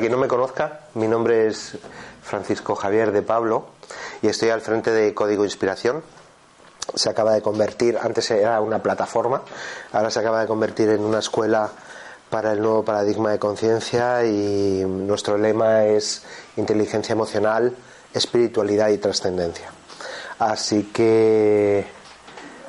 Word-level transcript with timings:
Para 0.00 0.08
quien 0.08 0.12
no 0.12 0.18
me 0.18 0.28
conozca, 0.28 0.80
mi 0.94 1.06
nombre 1.06 1.46
es 1.46 1.76
Francisco 2.22 2.74
Javier 2.74 3.12
de 3.12 3.20
Pablo 3.20 3.66
y 4.22 4.28
estoy 4.28 4.48
al 4.48 4.62
frente 4.62 4.90
de 4.90 5.12
Código 5.12 5.44
Inspiración. 5.44 6.02
Se 6.94 7.10
acaba 7.10 7.34
de 7.34 7.42
convertir, 7.42 7.98
antes 8.00 8.30
era 8.30 8.62
una 8.62 8.82
plataforma, 8.82 9.42
ahora 9.92 10.10
se 10.10 10.20
acaba 10.20 10.40
de 10.40 10.46
convertir 10.46 10.88
en 10.88 11.00
una 11.00 11.18
escuela 11.18 11.70
para 12.30 12.52
el 12.52 12.62
nuevo 12.62 12.82
paradigma 12.82 13.32
de 13.32 13.38
conciencia 13.38 14.24
y 14.24 14.82
nuestro 14.86 15.36
lema 15.36 15.84
es 15.84 16.22
inteligencia 16.56 17.12
emocional, 17.12 17.76
espiritualidad 18.14 18.88
y 18.88 18.96
trascendencia. 18.96 19.70
Así 20.38 20.84
que 20.94 21.84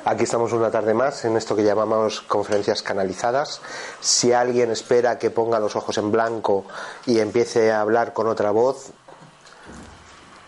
Aquí 0.04 0.24
estamos 0.24 0.52
una 0.52 0.68
tarde 0.68 0.94
más 0.94 1.24
en 1.24 1.36
esto 1.36 1.54
que 1.54 1.62
llamamos 1.62 2.22
conferencias 2.22 2.82
canalizadas. 2.82 3.60
Si 4.00 4.32
alguien 4.32 4.72
espera 4.72 5.16
que 5.16 5.30
ponga 5.30 5.60
los 5.60 5.76
ojos 5.76 5.96
en 5.96 6.10
blanco 6.10 6.64
y 7.06 7.20
empiece 7.20 7.70
a 7.70 7.82
hablar 7.82 8.12
con 8.12 8.26
otra 8.26 8.50
voz, 8.50 8.88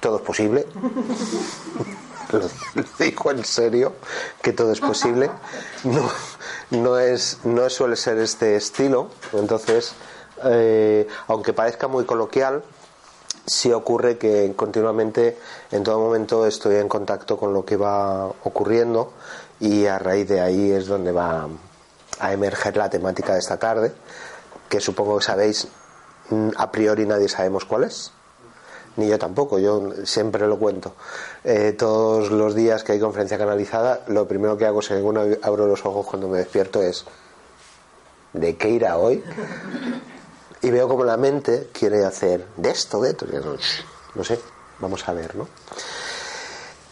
todo 0.00 0.16
es 0.16 0.22
posible. 0.22 0.66
Lo 2.32 2.40
digo 2.98 3.30
en 3.30 3.44
serio, 3.44 3.92
que 4.42 4.52
todo 4.52 4.72
es 4.72 4.80
posible. 4.80 5.30
No, 6.70 6.98
es, 6.98 7.38
no 7.44 7.70
suele 7.70 7.94
ser 7.94 8.18
este 8.18 8.56
estilo. 8.56 9.10
Entonces, 9.34 9.92
eh, 10.46 11.06
aunque 11.28 11.52
parezca 11.52 11.86
muy 11.86 12.04
coloquial, 12.04 12.64
sí 13.46 13.72
ocurre 13.72 14.18
que 14.18 14.52
continuamente, 14.56 15.38
en 15.70 15.84
todo 15.84 16.00
momento, 16.00 16.44
estoy 16.44 16.76
en 16.76 16.88
contacto 16.88 17.36
con 17.36 17.52
lo 17.52 17.64
que 17.64 17.76
va 17.76 18.26
ocurriendo 18.26 19.12
y 19.60 19.86
a 19.86 19.98
raíz 19.98 20.28
de 20.28 20.40
ahí 20.40 20.72
es 20.72 20.86
donde 20.86 21.12
va 21.12 21.48
a 22.18 22.32
emerger 22.32 22.76
la 22.76 22.90
temática 22.90 23.34
de 23.34 23.38
esta 23.38 23.58
tarde, 23.58 23.92
que 24.68 24.80
supongo 24.80 25.18
que 25.18 25.24
sabéis, 25.24 25.68
mm, 26.30 26.50
a 26.56 26.70
priori 26.70 27.06
nadie 27.06 27.28
sabemos 27.28 27.64
cuál 27.64 27.84
es. 27.84 28.12
Ni 28.96 29.08
yo 29.08 29.18
tampoco, 29.18 29.58
yo 29.58 29.90
siempre 30.04 30.46
lo 30.46 30.56
cuento. 30.58 30.94
Eh, 31.42 31.74
todos 31.76 32.30
los 32.30 32.54
días 32.54 32.84
que 32.84 32.92
hay 32.92 33.00
conferencia 33.00 33.36
canalizada, 33.36 34.04
lo 34.06 34.28
primero 34.28 34.56
que 34.56 34.66
hago 34.66 34.82
según 34.82 35.18
abro 35.42 35.66
los 35.66 35.84
ojos 35.84 36.06
cuando 36.06 36.28
me 36.28 36.38
despierto 36.38 36.80
es 36.80 37.04
¿de 38.32 38.56
qué 38.56 38.68
irá 38.70 38.98
hoy? 38.98 39.24
Y 40.62 40.70
veo 40.70 40.88
como 40.88 41.04
la 41.04 41.16
mente 41.16 41.70
quiere 41.72 42.04
hacer 42.04 42.46
de 42.56 42.70
esto, 42.70 43.00
de 43.00 43.10
esto. 43.10 43.26
No 44.14 44.22
sé, 44.22 44.38
vamos 44.78 45.08
a 45.08 45.12
ver, 45.12 45.34
¿no? 45.34 45.48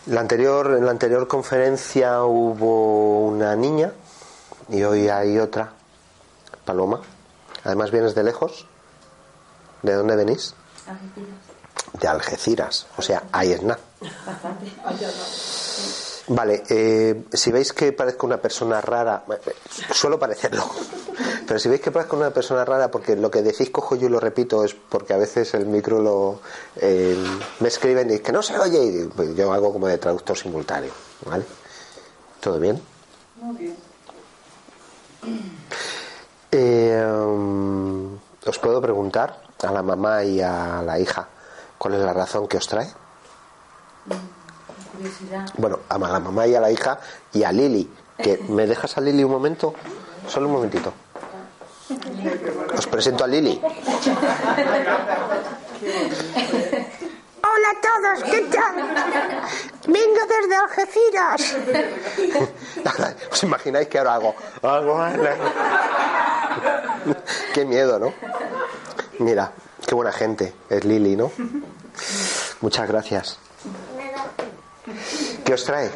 La 0.06 0.20
anterior, 0.20 0.74
en 0.76 0.84
la 0.84 0.90
anterior 0.90 1.28
conferencia 1.28 2.24
hubo 2.24 3.26
una 3.26 3.54
niña 3.54 3.92
y 4.68 4.82
hoy 4.82 5.08
hay 5.08 5.38
otra, 5.38 5.72
Paloma. 6.64 7.00
Además 7.64 7.92
vienes 7.92 8.14
de 8.14 8.24
lejos. 8.24 8.66
¿De 9.82 9.94
dónde 9.94 10.16
venís? 10.16 10.54
Algeciras. 10.86 12.00
De 12.00 12.08
Algeciras. 12.08 12.86
O 12.96 13.02
sea, 13.02 13.22
ahí 13.30 13.52
es 13.52 13.62
nada. 13.62 13.80
Vale, 16.28 16.62
eh, 16.68 17.24
si 17.32 17.50
veis 17.50 17.72
que 17.72 17.92
parezco 17.92 18.26
una 18.26 18.38
persona 18.38 18.80
rara, 18.80 19.24
suelo 19.92 20.20
parecerlo, 20.20 20.64
pero 21.46 21.58
si 21.58 21.68
veis 21.68 21.80
que 21.80 21.90
parezco 21.90 22.16
una 22.16 22.30
persona 22.30 22.64
rara 22.64 22.90
porque 22.90 23.16
lo 23.16 23.28
que 23.28 23.42
decís 23.42 23.70
cojo 23.70 23.96
yo 23.96 24.06
y 24.06 24.10
lo 24.10 24.20
repito 24.20 24.64
es 24.64 24.72
porque 24.74 25.14
a 25.14 25.16
veces 25.16 25.52
el 25.54 25.66
micro 25.66 26.00
lo 26.00 26.40
eh, 26.76 27.16
me 27.58 27.68
escriben 27.68 28.10
y 28.10 28.14
es 28.14 28.20
que 28.20 28.30
no 28.30 28.40
se 28.40 28.56
oye 28.56 28.84
y 28.84 29.04
pues 29.08 29.34
yo 29.34 29.52
hago 29.52 29.72
como 29.72 29.88
de 29.88 29.98
traductor 29.98 30.38
simultáneo, 30.38 30.92
¿vale? 31.26 31.44
¿Todo 32.40 32.60
bien? 32.60 32.80
Muy 33.40 33.56
bien. 33.56 33.76
Eh, 36.52 37.04
um, 37.04 38.18
os 38.46 38.58
puedo 38.58 38.80
preguntar 38.80 39.42
a 39.62 39.72
la 39.72 39.82
mamá 39.82 40.22
y 40.22 40.40
a 40.40 40.82
la 40.82 41.00
hija 41.00 41.28
cuál 41.78 41.94
es 41.94 42.00
la 42.00 42.12
razón 42.12 42.46
que 42.46 42.58
os 42.58 42.66
trae. 42.68 42.88
Curiosidad. 44.92 45.46
Bueno, 45.56 45.80
a 45.88 45.98
la 45.98 46.20
mamá 46.20 46.46
y 46.46 46.54
a 46.54 46.60
la 46.60 46.70
hija 46.70 46.98
y 47.32 47.42
a 47.42 47.52
Lili. 47.52 47.90
Que 48.18 48.38
¿Me 48.48 48.66
dejas 48.66 48.96
a 48.96 49.00
Lili 49.00 49.24
un 49.24 49.32
momento? 49.32 49.74
Solo 50.28 50.46
un 50.46 50.52
momentito. 50.52 50.92
Os 52.76 52.86
presento 52.86 53.24
a 53.24 53.26
Lili. 53.26 53.60
Hola 57.44 57.68
a 57.70 57.80
todos, 57.80 58.30
¿qué 58.30 58.40
tal? 58.42 58.74
Vengo 59.86 60.20
desde 60.28 60.56
Algeciras. 60.56 61.56
¿Os 63.32 63.42
imagináis 63.42 63.88
que 63.88 63.98
ahora 63.98 64.14
hago? 64.14 64.34
hago 64.62 64.98
Qué 67.52 67.64
miedo, 67.64 67.98
¿no? 67.98 68.14
Mira, 69.18 69.52
qué 69.86 69.94
buena 69.94 70.12
gente 70.12 70.54
es 70.70 70.84
Lili, 70.84 71.16
¿no? 71.16 71.30
Muchas 72.60 72.88
gracias. 72.88 73.38
¿Qué 75.44 75.54
os 75.54 75.64
trae? 75.64 75.90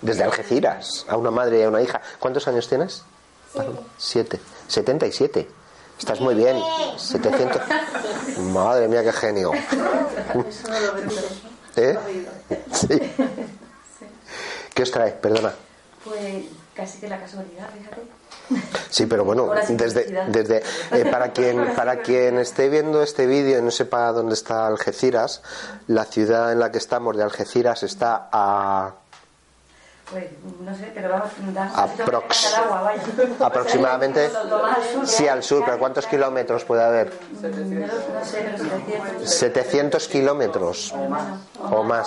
Desde 0.00 0.22
Algeciras, 0.24 1.06
a 1.08 1.16
una 1.16 1.30
madre 1.30 1.60
y 1.60 1.62
a 1.62 1.68
una 1.68 1.80
hija. 1.82 2.00
¿Cuántos 2.18 2.46
años 2.46 2.68
tienes? 2.68 3.02
Siete. 3.96 4.40
Setenta 4.68 5.06
y 5.06 5.12
siete. 5.12 5.48
Estás 5.98 6.20
muy 6.20 6.34
bien. 6.34 6.56
700. 6.96 7.62
Madre 8.52 8.88
mía, 8.88 9.02
qué 9.02 9.12
genio. 9.12 9.52
¿Eh? 11.76 11.98
Sí. 12.72 13.00
¿Qué 14.74 14.82
os 14.82 14.90
trae? 14.90 15.12
Perdona. 15.12 15.52
Pues 16.04 16.44
casi 16.74 16.98
que 16.98 17.08
la 17.08 17.18
casualidad, 17.20 17.68
fíjate. 17.70 18.02
Sí, 18.90 19.06
pero 19.06 19.24
bueno, 19.24 19.50
desde, 19.68 20.26
desde 20.28 20.62
eh, 20.92 21.04
para 21.10 21.32
quien 21.32 21.74
para 21.76 22.02
quien 22.02 22.38
esté 22.38 22.68
viendo 22.68 23.02
este 23.02 23.26
vídeo 23.26 23.58
y 23.58 23.62
no 23.62 23.70
sepa 23.70 24.12
dónde 24.12 24.34
está 24.34 24.66
Algeciras, 24.66 25.42
la 25.86 26.04
ciudad 26.04 26.52
en 26.52 26.60
la 26.60 26.70
que 26.70 26.78
estamos 26.78 27.16
de 27.16 27.22
Algeciras 27.22 27.82
está 27.82 28.28
a 28.30 28.94
Pues 30.10 30.24
no 30.60 30.74
sé, 30.76 30.90
pero 30.94 31.08
vamos, 31.08 31.30
Aprox. 31.74 32.54
agua, 32.54 32.82
vaya. 32.82 33.02
aproximadamente 33.40 34.30
sí 35.06 35.26
al 35.26 35.42
sur, 35.42 35.64
pero 35.64 35.78
¿cuántos 35.78 36.06
kilómetros 36.06 36.64
puede 36.64 36.84
haber? 36.84 37.10
Mm, 37.32 37.80
No, 37.80 37.86
no 37.86 38.24
sé, 38.24 38.38
pero 38.44 38.58
700. 38.58 39.30
700 39.34 40.08
kilómetros 40.08 40.92
o 41.70 41.82
más, 41.84 42.06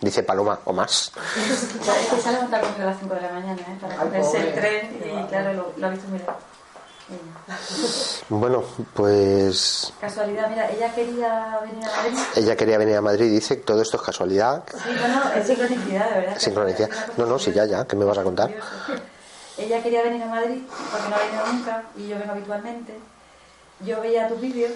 dice 0.00 0.22
Paloma, 0.24 0.58
o 0.64 0.72
más. 0.72 1.12
Es 1.36 2.08
que 2.10 2.20
se 2.20 2.28
ha 2.28 2.32
levantado 2.32 2.64
conmigo 2.64 2.82
a 2.82 2.86
las 2.90 2.98
5 2.98 3.14
de 3.14 3.20
la 3.20 3.28
mañana, 3.32 3.60
¿eh? 3.62 3.78
Para 3.80 4.18
el 4.18 4.54
tren 4.54 5.00
y 5.04 5.26
claro, 5.28 5.52
lo, 5.54 5.72
lo 5.76 5.86
ha 5.86 5.90
visto. 5.90 6.06
Venga. 6.10 6.34
Bueno, 8.28 8.62
pues 8.94 9.92
Casualidad, 10.00 10.48
mira, 10.50 10.70
ella 10.70 10.94
quería 10.94 11.58
venir 11.62 11.84
a 11.84 11.96
Madrid. 11.96 12.18
ella 12.36 12.56
quería 12.56 12.78
venir 12.78 12.96
a 12.96 13.00
Madrid, 13.00 13.30
dice, 13.30 13.56
todo 13.56 13.80
esto 13.82 13.96
es 13.96 14.02
casualidad, 14.02 14.64
Sí, 14.70 14.90
bueno, 15.00 15.22
es 15.34 15.46
sincronicidad, 15.46 16.10
de 16.10 16.20
verdad. 16.20 16.38
sincronicidad. 16.38 16.90
No, 17.16 17.26
no, 17.26 17.38
sí, 17.38 17.52
ya, 17.52 17.64
ya, 17.64 17.86
¿qué 17.86 17.96
me 17.96 18.04
vas 18.04 18.18
a 18.18 18.22
contar? 18.22 18.50
Ella 19.56 19.82
quería 19.82 20.02
venir 20.02 20.22
a 20.22 20.26
Madrid 20.26 20.62
porque 20.90 21.08
no 21.08 21.16
ha 21.16 21.18
venido 21.18 21.46
nunca 21.52 21.82
y 21.96 22.08
yo 22.08 22.18
vengo 22.18 22.32
habitualmente. 22.32 22.94
Yo 23.80 24.00
veía 24.00 24.28
tus 24.28 24.40
vídeos 24.40 24.72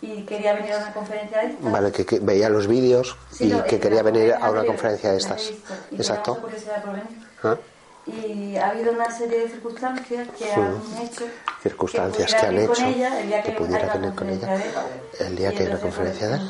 y 0.00 0.22
quería 0.24 0.52
venir 0.54 0.72
a 0.74 0.78
una 0.78 0.92
conferencia 0.92 1.38
de 1.38 1.46
estas. 1.46 1.72
Vale, 1.72 1.92
que, 1.92 2.04
que 2.04 2.18
veía 2.20 2.48
los 2.48 2.66
vídeos 2.66 3.16
Sí, 3.30 3.52
y 3.52 3.60
que 3.62 3.80
quería 3.80 4.02
venir 4.02 4.34
a 4.34 4.50
una 4.50 4.64
conferencia 4.64 5.12
de 5.12 5.18
estas. 5.18 5.50
Exacto. 5.92 6.36
por 6.36 6.50
venir. 6.50 7.26
¿Ah? 7.42 7.56
Y 8.06 8.56
ha 8.56 8.70
habido 8.70 8.92
una 8.92 9.10
serie 9.16 9.40
de 9.40 9.48
circunstancias 9.48 10.28
que 10.36 10.52
han 10.52 10.82
hecho 11.00 11.24
Circunstancias 11.62 12.34
que, 12.34 12.40
que 12.40 12.46
han 12.46 12.58
hecho 12.58 12.74
con 12.74 12.84
ella 12.84 13.20
el 13.20 13.28
día 13.28 13.42
que, 13.42 13.52
que 13.52 13.58
pudiera 13.58 13.94
venir 13.94 14.14
con 14.14 14.28
ella 14.28 14.62
el 15.20 15.36
día 15.36 15.50
que 15.52 15.62
hay 15.62 15.66
una 15.68 15.78
conferencia 15.78 16.28
de. 16.28 16.40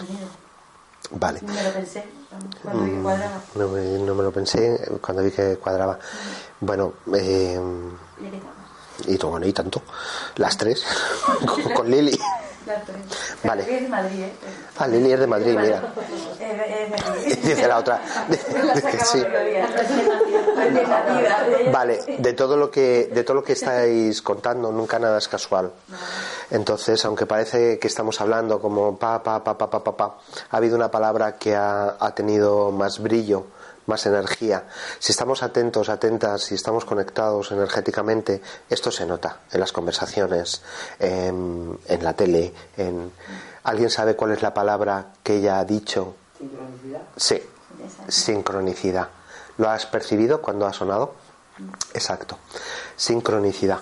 Vale. 1.10 1.40
Me 1.42 1.62
lo 1.62 1.72
pensé 1.72 2.04
cuando 2.62 2.84
vi 2.84 2.90
que 2.90 3.02
cuadraba. 3.02 3.40
No 3.54 3.68
me, 3.68 3.80
no 3.98 4.14
me 4.14 4.22
lo 4.22 4.32
pensé 4.32 4.98
cuando 5.02 5.22
vi 5.22 5.30
que 5.30 5.56
cuadraba. 5.58 5.98
Bueno, 6.60 6.94
eh, 7.14 7.60
Y 9.06 9.16
bueno, 9.18 9.46
y 9.46 9.52
tanto. 9.52 9.82
Las 10.36 10.56
tres. 10.56 10.84
con, 11.46 11.62
con 11.74 11.90
Lili. 11.90 12.18
Vale. 13.42 13.62
Es 13.62 13.82
de 13.82 13.88
Madrid, 13.88 14.20
¿eh? 14.22 14.32
Ah, 14.78 14.86
Lili 14.86 15.12
es 15.12 15.20
de 15.20 15.26
Madrid, 15.26 15.56
mira. 15.58 15.82
Dice 17.42 17.68
la 17.68 17.78
otra. 17.78 18.00
Sí. 19.04 19.22
Vale, 21.72 22.00
de 22.18 22.32
todo 22.32 22.56
lo 22.56 22.70
que 22.70 23.10
de 23.12 23.24
todo 23.24 23.36
lo 23.36 23.44
que 23.44 23.52
estáis 23.52 24.22
contando, 24.22 24.70
nunca 24.72 24.98
nada 24.98 25.18
es 25.18 25.28
casual. 25.28 25.72
Entonces, 26.50 27.04
aunque 27.04 27.26
parece 27.26 27.78
que 27.78 27.88
estamos 27.88 28.20
hablando 28.20 28.60
como 28.60 28.96
pa 28.98 29.22
pa 29.22 29.42
pa 29.42 29.56
pa 29.56 29.70
pa 29.70 29.82
pa, 29.82 29.96
pa, 29.96 30.18
ha 30.50 30.56
habido 30.56 30.76
una 30.76 30.90
palabra 30.90 31.36
que 31.36 31.54
ha, 31.56 31.96
ha 31.98 32.14
tenido 32.14 32.70
más 32.70 33.00
brillo, 33.00 33.46
más 33.86 34.06
energía. 34.06 34.64
Si 34.98 35.12
estamos 35.12 35.42
atentos, 35.42 35.88
atentas, 35.88 36.42
si 36.42 36.54
estamos 36.54 36.84
conectados 36.84 37.52
energéticamente, 37.52 38.40
esto 38.68 38.90
se 38.90 39.06
nota 39.06 39.40
en 39.50 39.60
las 39.60 39.72
conversaciones, 39.72 40.62
en, 40.98 41.78
en 41.86 42.04
la 42.04 42.12
tele, 42.14 42.52
en 42.76 43.12
¿Alguien 43.64 43.90
sabe 43.90 44.16
cuál 44.16 44.32
es 44.32 44.42
la 44.42 44.52
palabra 44.52 45.12
que 45.22 45.36
ella 45.36 45.60
ha 45.60 45.64
dicho? 45.64 46.16
Sí, 47.16 47.40
sincronicidad. 48.08 49.08
¿Lo 49.58 49.70
has 49.70 49.86
percibido 49.86 50.42
cuando 50.42 50.66
ha 50.66 50.72
sonado? 50.72 51.14
Exacto, 51.94 52.38
sincronicidad. 52.96 53.78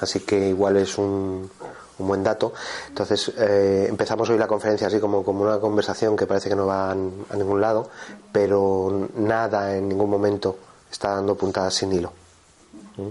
Así 0.00 0.20
que 0.20 0.48
igual 0.48 0.76
es 0.76 0.96
un, 0.98 1.50
un 1.98 2.08
buen 2.08 2.22
dato. 2.22 2.52
Entonces, 2.88 3.32
eh, 3.38 3.86
empezamos 3.88 4.28
hoy 4.30 4.38
la 4.38 4.46
conferencia 4.46 4.86
así 4.86 5.00
como, 5.00 5.24
como 5.24 5.42
una 5.42 5.58
conversación 5.58 6.16
que 6.16 6.26
parece 6.26 6.48
que 6.48 6.56
no 6.56 6.66
va 6.66 6.90
a, 6.90 6.92
a 6.92 7.36
ningún 7.36 7.60
lado, 7.60 7.88
pero 8.32 9.08
nada 9.16 9.76
en 9.76 9.88
ningún 9.88 10.10
momento 10.10 10.56
está 10.90 11.14
dando 11.14 11.34
puntadas 11.34 11.74
sin 11.74 11.92
hilo. 11.92 12.12
¿Mm? 12.96 13.08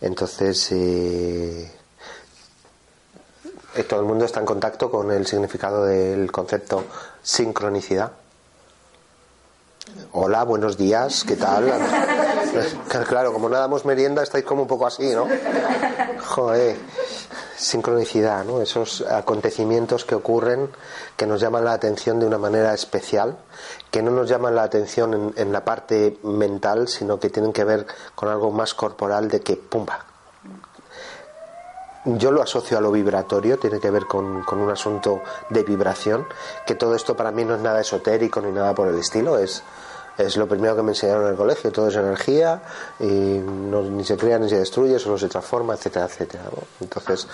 Entonces, 0.00 0.72
eh, 0.72 1.70
eh, 3.76 3.84
todo 3.84 4.00
el 4.00 4.06
mundo 4.06 4.24
está 4.24 4.40
en 4.40 4.46
contacto 4.46 4.90
con 4.90 5.10
el 5.12 5.26
significado 5.26 5.84
del 5.84 6.30
concepto 6.32 6.84
sincronicidad. 7.22 8.12
Hola, 10.12 10.44
buenos 10.44 10.76
días, 10.76 11.24
¿qué 11.24 11.36
tal? 11.36 11.72
Claro, 13.08 13.32
como 13.32 13.48
no 13.48 13.56
damos 13.56 13.84
merienda, 13.84 14.24
estáis 14.24 14.44
como 14.44 14.62
un 14.62 14.68
poco 14.68 14.84
así, 14.84 15.08
¿no? 15.10 15.28
Joder, 16.26 16.76
sincronicidad, 17.60 18.44
¿no? 18.44 18.62
Esos 18.62 19.02
acontecimientos 19.02 20.04
que 20.04 20.14
ocurren 20.14 20.70
que 21.16 21.26
nos 21.26 21.40
llaman 21.40 21.64
la 21.64 21.72
atención 21.72 22.18
de 22.18 22.26
una 22.26 22.38
manera 22.38 22.72
especial, 22.72 23.36
que 23.90 24.02
no 24.02 24.10
nos 24.10 24.28
llaman 24.28 24.54
la 24.54 24.62
atención 24.62 25.12
en, 25.14 25.34
en 25.36 25.52
la 25.52 25.64
parte 25.64 26.18
mental, 26.22 26.88
sino 26.88 27.20
que 27.20 27.28
tienen 27.28 27.52
que 27.52 27.64
ver 27.64 27.86
con 28.14 28.28
algo 28.28 28.50
más 28.50 28.74
corporal 28.74 29.28
de 29.28 29.40
que, 29.40 29.56
¡pumba! 29.56 30.06
Yo 32.06 32.32
lo 32.32 32.40
asocio 32.40 32.78
a 32.78 32.80
lo 32.80 32.90
vibratorio, 32.90 33.58
tiene 33.58 33.78
que 33.78 33.90
ver 33.90 34.06
con, 34.06 34.42
con 34.44 34.58
un 34.58 34.70
asunto 34.70 35.20
de 35.50 35.62
vibración, 35.62 36.26
que 36.66 36.74
todo 36.74 36.94
esto 36.94 37.14
para 37.14 37.30
mí 37.30 37.44
no 37.44 37.56
es 37.56 37.60
nada 37.60 37.82
esotérico 37.82 38.40
ni 38.40 38.52
nada 38.52 38.74
por 38.74 38.88
el 38.88 38.98
estilo, 38.98 39.36
es, 39.38 39.62
es 40.26 40.36
lo 40.36 40.46
primero 40.48 40.76
que 40.76 40.82
me 40.82 40.92
enseñaron 40.92 41.24
en 41.24 41.30
el 41.30 41.36
colegio, 41.36 41.70
todo 41.72 41.88
es 41.88 41.96
energía 41.96 42.60
y 43.00 43.04
no- 43.04 43.82
ni 43.82 44.04
se 44.04 44.16
crea 44.16 44.38
ni 44.38 44.48
se 44.48 44.58
destruye, 44.58 44.98
solo 44.98 45.18
se 45.18 45.28
transforma, 45.28 45.74
etcétera, 45.74 46.06
etcétera. 46.06 46.44
Entonces, 46.80 47.26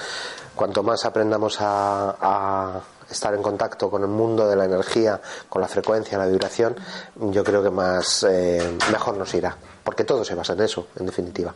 cuanto 0.54 0.82
más 0.82 1.04
aprendamos 1.04 1.56
a, 1.60 2.16
a 2.20 2.80
estar 3.10 3.34
en 3.34 3.42
contacto 3.42 3.90
con 3.90 4.02
el 4.02 4.08
mundo 4.08 4.48
de 4.48 4.56
la 4.56 4.64
energía, 4.64 5.20
con 5.48 5.62
la 5.62 5.68
frecuencia, 5.68 6.18
la 6.18 6.26
vibración, 6.26 6.76
yo 7.16 7.44
creo 7.44 7.62
que 7.62 7.70
más 7.70 8.24
eh, 8.28 8.76
mejor 8.90 9.16
nos 9.16 9.32
irá, 9.34 9.56
porque 9.84 10.04
todo 10.04 10.24
se 10.24 10.34
basa 10.34 10.54
en 10.54 10.60
eso, 10.62 10.88
en 10.98 11.06
definitiva. 11.06 11.54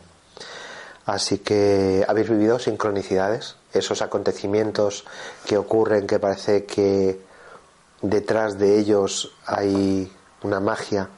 Así 1.05 1.39
que 1.39 2.05
habéis 2.07 2.29
vivido 2.29 2.59
sincronicidades, 2.59 3.55
esos 3.73 4.01
acontecimientos 4.01 5.03
que 5.45 5.57
ocurren 5.57 6.05
que 6.07 6.19
parece 6.19 6.65
que 6.65 7.19
detrás 8.01 8.57
de 8.59 8.79
ellos 8.79 9.31
hay 9.45 10.11
una 10.43 10.59
magia 10.59 11.09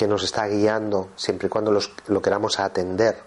que 0.00 0.08
nos 0.08 0.22
está 0.22 0.46
guiando 0.48 1.08
siempre 1.14 1.48
y 1.48 1.50
cuando 1.50 1.70
los- 1.70 1.90
lo 2.06 2.22
queramos 2.22 2.58
atender. 2.58 3.18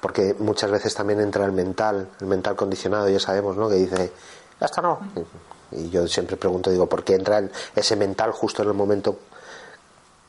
Porque 0.00 0.36
muchas 0.38 0.70
veces 0.70 0.94
también 0.94 1.18
entra 1.20 1.44
el 1.44 1.50
mental, 1.50 2.08
el 2.20 2.26
mental 2.28 2.54
condicionado, 2.54 3.08
ya 3.08 3.18
sabemos, 3.18 3.56
¿no? 3.56 3.68
Que 3.68 3.74
dice, 3.74 4.12
esto 4.60 4.82
no. 4.82 5.00
Y 5.72 5.90
yo 5.90 6.06
siempre 6.06 6.36
pregunto, 6.36 6.70
digo, 6.70 6.86
¿por 6.88 7.02
qué 7.02 7.14
entra 7.14 7.38
el- 7.38 7.50
ese 7.74 7.96
mental 7.96 8.30
justo 8.30 8.62
en 8.62 8.68
el 8.68 8.74
momento 8.74 9.18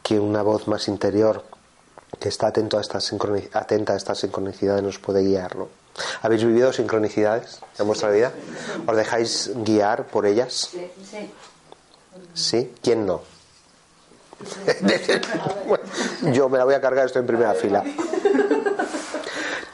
que 0.01 0.19
una 0.19 0.41
voz 0.41 0.68
más 0.68 0.88
interior 0.88 1.44
que 2.19 2.29
está 2.29 2.47
atento 2.47 2.79
a 2.79 2.81
esta 2.81 2.97
atenta 3.53 3.94
a 3.94 3.97
estas 3.97 4.18
sincronicidades 4.18 4.81
nos 4.81 4.97
puede 4.97 5.21
guiar, 5.21 5.57
¿no? 5.57 5.68
¿Habéis 6.24 6.44
vivido 6.44 6.74
sincronicidades 6.74 7.59
en 7.77 7.85
vuestra 7.85 8.09
vida? 8.09 8.31
¿Os 8.88 8.95
dejáis 8.97 9.51
guiar 9.57 10.07
por 10.07 10.25
ellas? 10.25 10.69
Sí. 10.71 10.89
¿Sí? 12.33 12.74
¿Quién 12.81 13.06
no? 13.06 13.21
Yo 16.34 16.50
me 16.50 16.57
la 16.57 16.66
voy 16.66 16.74
a 16.75 16.81
cargar, 16.81 17.06
estoy 17.07 17.22
en 17.22 17.28
primera 17.28 17.54
fila. 17.54 17.84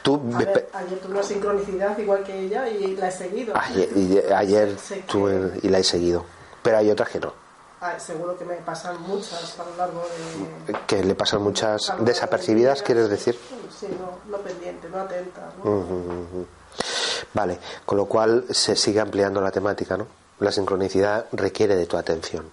Tú, 0.02 0.20
ver, 0.22 0.68
ayer 0.74 0.98
tuve 1.00 1.12
una 1.12 1.22
sincronicidad 1.22 1.96
igual 1.98 2.22
que 2.24 2.38
ella 2.38 2.68
y 2.68 2.94
la 2.96 3.08
he 3.08 3.12
seguido. 3.12 3.54
ayer, 3.56 3.88
y- 3.96 4.18
ayer 4.32 4.76
tuve- 5.10 5.58
y 5.62 5.68
la 5.68 5.78
he 5.78 5.84
seguido, 5.84 6.24
pero 6.62 6.76
hay 6.78 6.90
otras 6.90 7.08
que 7.08 7.20
no, 7.20 7.32
Ah, 7.80 7.98
seguro 7.98 8.36
que 8.38 8.44
me 8.46 8.54
pasan 8.56 9.00
muchas 9.02 9.58
a 9.58 9.64
lo 9.64 9.76
largo 9.76 10.02
de... 10.66 10.78
que 10.86 11.04
le 11.04 11.14
pasan 11.14 11.42
muchas 11.42 11.92
desapercibidas, 11.98 12.82
quieres 12.82 13.10
decir. 13.10 13.38
Sí, 13.78 13.88
no, 14.00 14.18
no 14.30 14.38
pendiente, 14.42 14.88
no 14.88 15.00
atenta. 15.00 15.50
¿no? 15.62 16.46
Vale, 17.34 17.58
con 17.84 17.98
lo 17.98 18.06
cual 18.06 18.44
se 18.50 18.74
sigue 18.76 19.00
ampliando 19.00 19.40
la 19.42 19.50
temática, 19.50 19.98
¿no? 19.98 20.06
La 20.40 20.50
sincronicidad 20.50 21.26
requiere 21.32 21.76
de 21.76 21.84
tu 21.86 21.96
atención. 21.98 22.50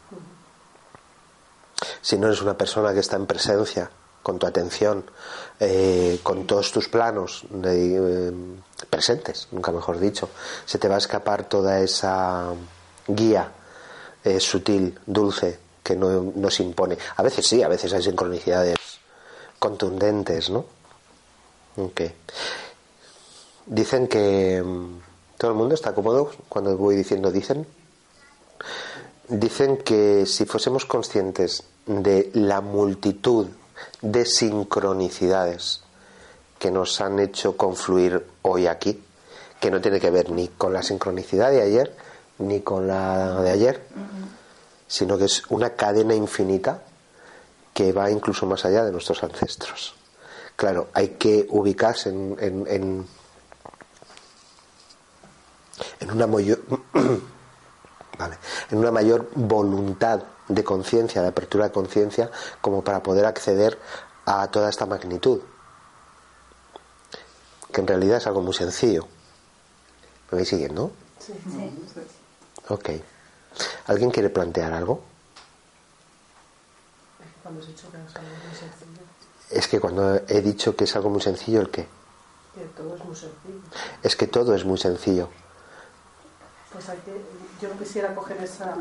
Si 2.02 2.18
no 2.18 2.28
eres 2.28 2.42
una 2.42 2.58
persona 2.58 2.94
que 2.94 3.00
está 3.00 3.16
en 3.16 3.26
presencia, 3.26 3.90
con 4.24 4.38
tu 4.38 4.46
atención, 4.46 5.04
eh, 5.60 6.20
con 6.24 6.46
todos 6.46 6.72
tus 6.72 6.88
planos 6.88 7.44
de, 7.50 8.30
eh, 8.30 8.34
presentes, 8.90 9.48
nunca 9.52 9.72
mejor 9.72 10.00
dicho, 10.00 10.30
se 10.66 10.78
te 10.78 10.88
va 10.88 10.96
a 10.96 11.00
escapar 11.00 11.48
toda 11.50 11.80
esa 11.80 12.54
guía 13.08 13.52
eh, 14.24 14.40
sutil, 14.40 15.00
dulce, 15.06 15.60
que 15.84 15.96
no, 15.96 16.32
nos 16.36 16.60
impone. 16.60 16.98
A 17.16 17.24
veces 17.24 17.48
sí, 17.48 17.64
a 17.64 17.68
veces 17.68 17.94
hay 17.94 18.04
sincronicidades 18.04 18.78
contundentes, 19.58 20.50
¿no? 20.50 20.66
Dicen 23.66 24.08
que 24.08 24.62
mm, 24.62 25.00
todo 25.38 25.52
el 25.52 25.58
mundo 25.58 25.74
está 25.74 25.94
cómodo 25.94 26.32
cuando 26.50 26.78
voy 26.78 26.96
diciendo 26.96 27.32
dicen. 27.32 27.66
Dicen 29.28 29.78
que 29.78 30.26
si 30.26 30.46
fuésemos 30.46 30.86
conscientes 30.86 31.64
de 31.86 32.30
la 32.34 32.62
multitud 32.62 33.48
de 34.02 34.26
sincronicidades 34.26 35.82
que 36.60 36.72
nos 36.72 37.02
han 37.02 37.20
hecho 37.20 37.58
confluir 37.58 38.26
hoy 38.44 38.68
aquí, 38.68 39.04
que 39.60 39.72
no 39.72 39.82
tiene 39.82 40.00
que 40.00 40.12
ver 40.12 40.30
ni 40.30 40.48
con 40.48 40.74
la 40.74 40.84
sincronicidad 40.84 41.52
de 41.52 41.62
ayer 41.62 41.96
ni 42.42 42.62
con 42.62 42.88
la 42.88 43.42
de 43.42 43.52
ayer, 43.52 43.82
sino 44.88 45.18
que 45.18 45.26
es 45.26 45.44
una 45.50 45.72
cadena 45.72 46.14
infinita 46.14 46.84
que 47.74 47.94
va 47.94 48.12
incluso 48.12 48.46
más 48.46 48.66
allá 48.66 48.84
de 48.84 48.92
nuestros 48.92 49.24
ancestros. 49.24 49.96
Claro, 50.56 50.90
hay 50.94 51.10
que 51.10 51.48
ubicarse 51.50 52.10
en, 52.10 52.36
en, 52.40 52.68
en, 52.68 53.08
en 56.00 56.12
una 56.12 56.28
mayor, 56.28 56.60
vale, 58.18 58.38
en 58.70 58.78
una 58.78 58.92
mayor 58.92 59.30
voluntad 59.36 60.22
de 60.54 60.64
conciencia, 60.64 61.22
de 61.22 61.30
apertura 61.30 61.66
de 61.66 61.72
conciencia, 61.72 62.30
como 62.62 62.84
para 62.84 63.02
poder 63.04 63.26
acceder 63.26 63.78
a 64.26 64.48
toda 64.50 64.70
esta 64.70 64.86
magnitud. 64.86 65.42
Que 67.72 67.82
en 67.82 67.88
realidad 67.88 68.18
es 68.18 68.28
algo 68.28 68.42
muy 68.42 68.54
sencillo. 68.54 69.08
¿Me 70.32 70.38
vais 70.38 70.48
siguiendo? 70.48 70.92
Sí. 71.20 71.34
Ok. 72.70 72.90
¿Alguien 73.88 74.12
quiere 74.12 74.30
plantear 74.30 74.74
algo? 74.74 75.02
Cuando 77.44 77.62
has 77.62 77.68
dicho 77.68 77.90
que 77.92 77.98
es 77.98 78.16
algo 78.16 78.30
muy 78.30 78.56
sencillo, 78.58 79.02
Es 79.50 79.68
que 79.68 79.80
cuando 79.80 80.16
he 80.28 80.42
dicho 80.42 80.76
que 80.76 80.84
es 80.86 80.96
algo 80.96 81.10
muy 81.10 81.22
sencillo, 81.22 81.62
¿el 81.62 81.70
qué? 81.70 81.88
que 82.54 82.66
todo 82.76 82.96
es 82.96 83.04
muy 83.06 83.16
sencillo. 83.16 83.62
Es 84.04 84.16
que 84.16 84.28
todo 84.28 84.56
es 84.56 84.66
muy 84.66 84.78
sencillo. 84.78 85.30
pues 86.72 86.88
hay 86.90 86.98
que, 87.00 87.22
yo 87.62 87.70
no 87.74 87.80
quisiera 87.80 88.14
coger 88.16 88.38
esa, 88.44 88.76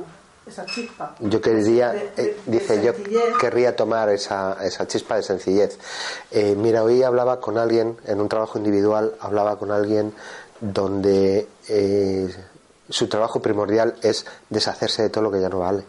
esa 0.47 0.66
chispa. 0.66 1.14
Yo 1.20 1.40
querría, 1.40 1.92
De- 1.92 1.99
de- 1.99 2.23
eh, 2.23 2.40
de 2.44 2.52
dice, 2.59 2.82
yo 2.82 2.92
querría 3.38 3.76
tomar 3.76 4.09
esa, 4.09 4.56
esa 4.64 4.87
chispa 4.87 5.16
de 5.16 5.23
sencillez. 5.23 5.78
Eh, 6.30 6.54
mira, 6.56 6.82
hoy 6.82 7.02
hablaba 7.02 7.40
con 7.40 7.56
alguien, 7.59 7.97
en 8.06 8.20
un 8.20 8.28
trabajo 8.28 8.59
individual, 8.59 9.14
hablaba 9.20 9.59
con 9.59 9.70
alguien 9.70 10.12
donde 10.61 11.49
eh, 11.68 12.35
su 12.88 13.09
trabajo 13.09 13.40
primordial 13.40 13.94
es 14.02 14.26
deshacerse 14.49 15.02
de 15.02 15.11
todo 15.11 15.23
lo 15.25 15.30
que 15.30 15.40
ya 15.40 15.49
no 15.49 15.61
vale. 15.61 15.85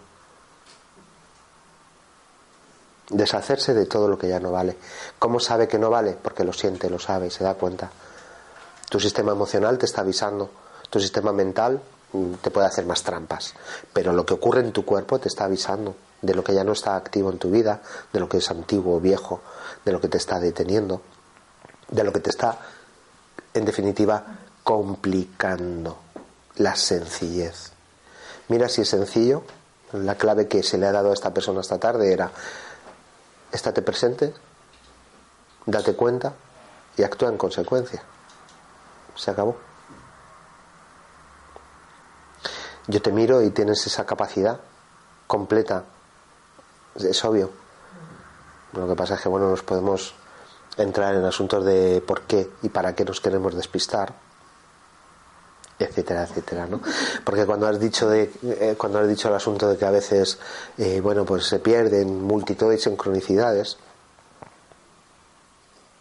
Deshacerse 3.10 3.74
de 3.74 3.86
todo 3.88 4.08
lo 4.08 4.18
que 4.18 4.30
ya 4.30 4.40
no 4.40 4.52
vale. 4.52 4.78
¿Cómo 5.20 5.40
sabe 5.40 5.68
que 5.68 5.78
no 5.78 5.90
vale? 5.90 6.16
Porque 6.22 6.44
lo 6.46 6.54
siente, 6.54 6.90
lo 6.90 7.00
sabe, 7.00 7.30
se 7.30 7.44
da 7.44 7.56
cuenta. 7.56 7.92
Tu 8.90 9.00
sistema 9.00 9.32
emocional 9.34 9.78
te 9.78 9.86
está 9.86 10.02
avisando. 10.02 10.50
Tu 10.90 11.00
sistema 11.00 11.34
mental 11.34 11.82
te 12.42 12.52
puede 12.52 12.68
hacer 12.68 12.86
más 12.86 13.04
trampas. 13.04 13.54
Pero 13.94 14.14
lo 14.14 14.26
que 14.26 14.34
ocurre 14.34 14.62
en 14.62 14.72
tu 14.72 14.86
cuerpo 14.86 15.20
te 15.20 15.28
está 15.28 15.46
avisando 15.46 15.96
de 16.22 16.36
lo 16.36 16.44
que 16.44 16.54
ya 16.54 16.64
no 16.64 16.74
está 16.74 16.96
activo 16.96 17.32
en 17.32 17.40
tu 17.40 17.50
vida, 17.50 17.82
de 18.14 18.20
lo 18.20 18.30
que 18.30 18.38
es 18.38 18.52
antiguo, 18.52 19.00
viejo, 19.00 19.42
de 19.86 19.92
lo 19.92 20.02
que 20.02 20.08
te 20.08 20.18
está 20.18 20.40
deteniendo, 20.40 21.02
de 21.90 22.04
lo 22.04 22.14
que 22.14 22.20
te 22.20 22.30
está, 22.30 22.60
en 23.54 23.66
definitiva, 23.66 24.40
complicando 24.64 25.98
la 26.58 26.76
sencillez. 26.76 27.72
Mira 28.50 28.70
si 28.70 28.82
es 28.82 28.90
sencillo. 28.90 29.44
La 29.94 30.16
clave 30.16 30.48
que 30.48 30.64
se 30.64 30.78
le 30.78 30.88
ha 30.88 30.92
dado 30.92 31.12
a 31.12 31.14
esta 31.14 31.34
persona 31.34 31.60
esta 31.60 31.78
tarde 31.78 32.14
era, 32.14 32.32
estate 33.52 33.82
presente, 33.82 34.34
date 35.66 35.94
cuenta 35.96 36.34
y 36.96 37.04
actúa 37.04 37.30
en 37.30 37.38
consecuencia. 37.38 38.02
Se 39.16 39.32
acabó. 39.32 39.71
Yo 42.92 43.02
te 43.02 43.14
miro 43.14 43.42
y 43.42 43.52
tienes 43.52 43.88
esa 43.88 44.06
capacidad 44.06 44.60
completa. 45.26 45.86
Es 46.96 47.24
obvio. 47.24 47.50
Lo 48.74 48.86
que 48.86 48.96
pasa 48.96 49.16
es 49.16 49.22
que, 49.22 49.30
bueno, 49.30 49.50
nos 49.50 49.64
podemos 49.64 50.14
entrar 50.76 51.16
en 51.16 51.24
asuntos 51.24 51.64
de 51.64 52.04
por 52.06 52.24
qué 52.24 52.50
y 52.64 52.68
para 52.68 52.94
qué 52.94 53.06
nos 53.06 53.22
queremos 53.22 53.56
despistar, 53.56 54.14
etcétera, 55.80 56.24
etcétera, 56.24 56.68
¿no? 56.68 56.82
Porque 57.24 57.46
cuando 57.46 57.66
has 57.66 57.80
dicho 57.80 58.10
de, 58.10 58.30
eh, 58.44 58.76
cuando 58.78 59.00
has 59.00 59.08
dicho 59.08 59.30
el 59.30 59.36
asunto 59.36 59.70
de 59.70 59.78
que 59.78 59.86
a 59.86 59.92
veces, 59.92 60.38
eh, 60.78 61.00
bueno, 61.00 61.24
pues 61.24 61.46
se 61.46 61.60
pierden 61.60 62.22
multitud 62.22 62.70
de 62.70 62.78
sincronicidades, 62.78 63.78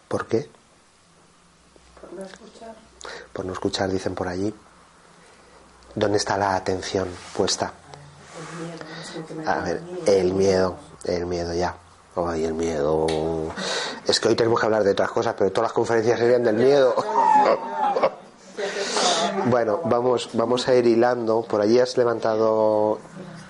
¿por 0.09 0.27
qué? 0.27 0.49
Por 2.01 2.11
no 2.11 2.25
escuchar. 2.25 2.75
por 3.31 3.45
no 3.45 3.53
escuchar, 3.53 3.89
dicen 3.89 4.13
por 4.13 4.27
allí. 4.27 4.53
¿Dónde 5.95 6.17
está 6.17 6.37
la 6.37 6.55
atención 6.55 7.07
puesta? 7.35 7.73
A 9.45 9.59
ver, 9.59 9.81
el 10.05 10.33
miedo, 10.33 10.77
el 11.05 11.25
miedo 11.25 11.53
ya. 11.53 11.75
Ay, 12.15 12.45
el 12.45 12.53
miedo. 12.53 13.07
Es 14.05 14.19
que 14.19 14.27
hoy 14.29 14.35
tenemos 14.35 14.59
que 14.59 14.65
hablar 14.65 14.83
de 14.83 14.91
otras 14.91 15.11
cosas, 15.11 15.35
pero 15.37 15.51
todas 15.51 15.69
las 15.69 15.73
conferencias 15.73 16.19
serían 16.19 16.43
del 16.43 16.55
miedo. 16.55 16.95
Bueno, 19.45 19.81
vamos, 19.85 20.29
vamos 20.33 20.67
a 20.67 20.75
ir 20.75 20.85
hilando. 20.87 21.41
Por 21.43 21.61
allí 21.61 21.79
has 21.79 21.97
levantado 21.97 22.99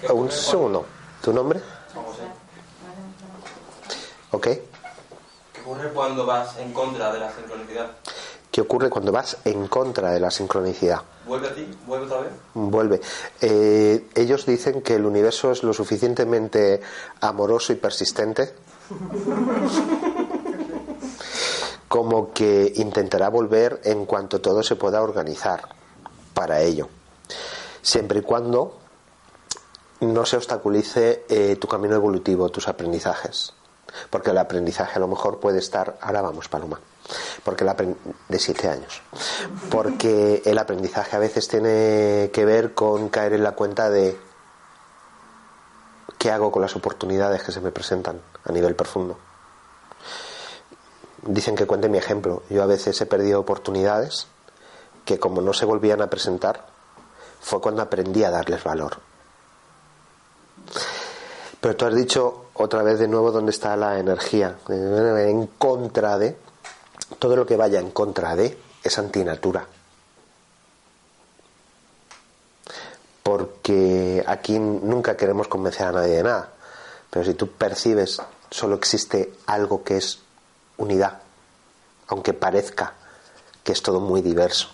un 0.09 0.31
segundo. 0.31 0.85
¿Tu 1.21 1.33
nombre? 1.33 1.59
¿Ok? 4.31 4.43
¿Qué 4.43 5.61
ocurre 5.61 5.89
cuando 5.89 6.25
vas 6.25 6.57
en 6.57 6.73
contra 6.73 7.11
de 7.11 7.19
la 7.19 7.31
sincronicidad? 7.31 7.91
¿Qué 8.51 8.59
ocurre 8.59 8.89
cuando 8.89 9.13
vas 9.13 9.37
en 9.45 9.67
contra 9.67 10.11
de 10.11 10.19
la 10.19 10.29
sincronicidad? 10.29 11.01
¿Vuelve 11.25 11.47
a 11.47 11.55
ti? 11.55 11.65
¿Vuelve 11.87 12.05
otra 12.05 12.19
vez? 12.19 12.31
Vuelve. 12.53 13.01
Eh, 13.39 14.09
ellos 14.13 14.45
dicen 14.45 14.81
que 14.81 14.95
el 14.95 15.05
universo 15.05 15.51
es 15.51 15.63
lo 15.63 15.71
suficientemente 15.71 16.81
amoroso 17.21 17.71
y 17.71 17.77
persistente 17.77 18.53
como 21.87 22.33
que 22.33 22.73
intentará 22.75 23.29
volver 23.29 23.79
en 23.85 24.05
cuanto 24.05 24.41
todo 24.41 24.63
se 24.63 24.75
pueda 24.75 25.01
organizar 25.01 25.69
para 26.33 26.61
ello. 26.61 26.89
Siempre 27.81 28.19
y 28.19 28.21
cuando 28.21 28.79
no 30.01 30.25
se 30.25 30.37
obstaculice 30.37 31.25
eh, 31.29 31.55
tu 31.55 31.67
camino 31.67 31.95
evolutivo, 31.95 32.49
tus 32.49 32.67
aprendizajes. 32.67 33.53
Porque 34.09 34.31
el 34.31 34.37
aprendizaje 34.37 34.95
a 34.95 34.99
lo 34.99 35.07
mejor 35.07 35.39
puede 35.39 35.59
estar, 35.59 35.97
ahora 36.01 36.21
vamos, 36.21 36.47
Paloma, 36.47 36.79
porque 37.43 37.63
el 37.63 37.95
de 38.27 38.39
siete 38.39 38.69
años. 38.69 39.01
Porque 39.69 40.41
el 40.45 40.57
aprendizaje 40.57 41.15
a 41.15 41.19
veces 41.19 41.47
tiene 41.47 42.29
que 42.33 42.45
ver 42.45 42.73
con 42.73 43.09
caer 43.09 43.33
en 43.33 43.43
la 43.43 43.53
cuenta 43.53 43.89
de 43.89 44.17
qué 46.17 46.31
hago 46.31 46.51
con 46.51 46.61
las 46.61 46.75
oportunidades 46.75 47.43
que 47.43 47.51
se 47.51 47.61
me 47.61 47.71
presentan 47.71 48.21
a 48.45 48.51
nivel 48.51 48.75
profundo. 48.75 49.17
Dicen 51.23 51.55
que 51.55 51.67
cuente 51.67 51.89
mi 51.89 51.97
ejemplo. 51.97 52.43
Yo 52.49 52.63
a 52.63 52.67
veces 52.67 52.99
he 53.01 53.05
perdido 53.05 53.39
oportunidades 53.39 54.27
que 55.05 55.19
como 55.19 55.41
no 55.41 55.53
se 55.53 55.65
volvían 55.65 56.01
a 56.01 56.09
presentar, 56.09 56.65
fue 57.41 57.59
cuando 57.59 57.81
aprendí 57.81 58.23
a 58.23 58.29
darles 58.29 58.63
valor. 58.63 58.97
Pero 61.59 61.75
tú 61.75 61.85
has 61.85 61.95
dicho 61.95 62.45
otra 62.53 62.83
vez 62.83 62.99
de 62.99 63.07
nuevo 63.07 63.31
dónde 63.31 63.51
está 63.51 63.75
la 63.75 63.99
energía. 63.99 64.57
En 64.67 65.47
contra 65.57 66.17
de. 66.17 66.37
Todo 67.19 67.35
lo 67.35 67.45
que 67.45 67.57
vaya 67.57 67.79
en 67.79 67.91
contra 67.91 68.35
de 68.35 68.57
es 68.83 68.97
antinatura. 68.97 69.67
Porque 73.23 74.23
aquí 74.25 74.57
nunca 74.59 75.15
queremos 75.15 75.47
convencer 75.47 75.87
a 75.87 75.91
nadie 75.91 76.15
de 76.17 76.23
nada. 76.23 76.49
Pero 77.09 77.25
si 77.25 77.33
tú 77.33 77.51
percibes 77.51 78.21
solo 78.49 78.75
existe 78.75 79.33
algo 79.45 79.83
que 79.83 79.97
es 79.97 80.19
unidad, 80.77 81.19
aunque 82.07 82.33
parezca 82.33 82.93
que 83.63 83.71
es 83.71 83.81
todo 83.81 83.99
muy 83.99 84.21
diverso. 84.21 84.69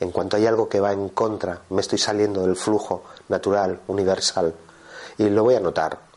En 0.00 0.10
cuanto 0.10 0.36
hay 0.36 0.46
algo 0.46 0.68
que 0.68 0.80
va 0.80 0.92
en 0.92 1.08
contra, 1.08 1.62
me 1.70 1.80
estoy 1.80 1.98
saliendo 1.98 2.42
del 2.42 2.56
flujo 2.56 3.04
natural, 3.28 3.80
universal, 3.86 4.54
y 5.18 5.28
lo 5.30 5.44
voy 5.44 5.54
a 5.54 5.60
notar 5.60 6.11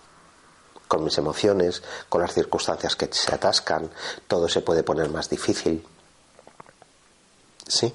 con 0.88 1.04
mis 1.04 1.18
emociones, 1.18 1.82
con 2.10 2.22
las 2.22 2.34
circunstancias 2.34 2.96
que 2.96 3.10
se 3.12 3.34
atascan, 3.34 3.90
todo 4.28 4.48
se 4.48 4.62
puede 4.62 4.84
poner 4.84 5.10
más 5.10 5.30
difícil. 5.30 5.86
¿Sí? 7.68 7.94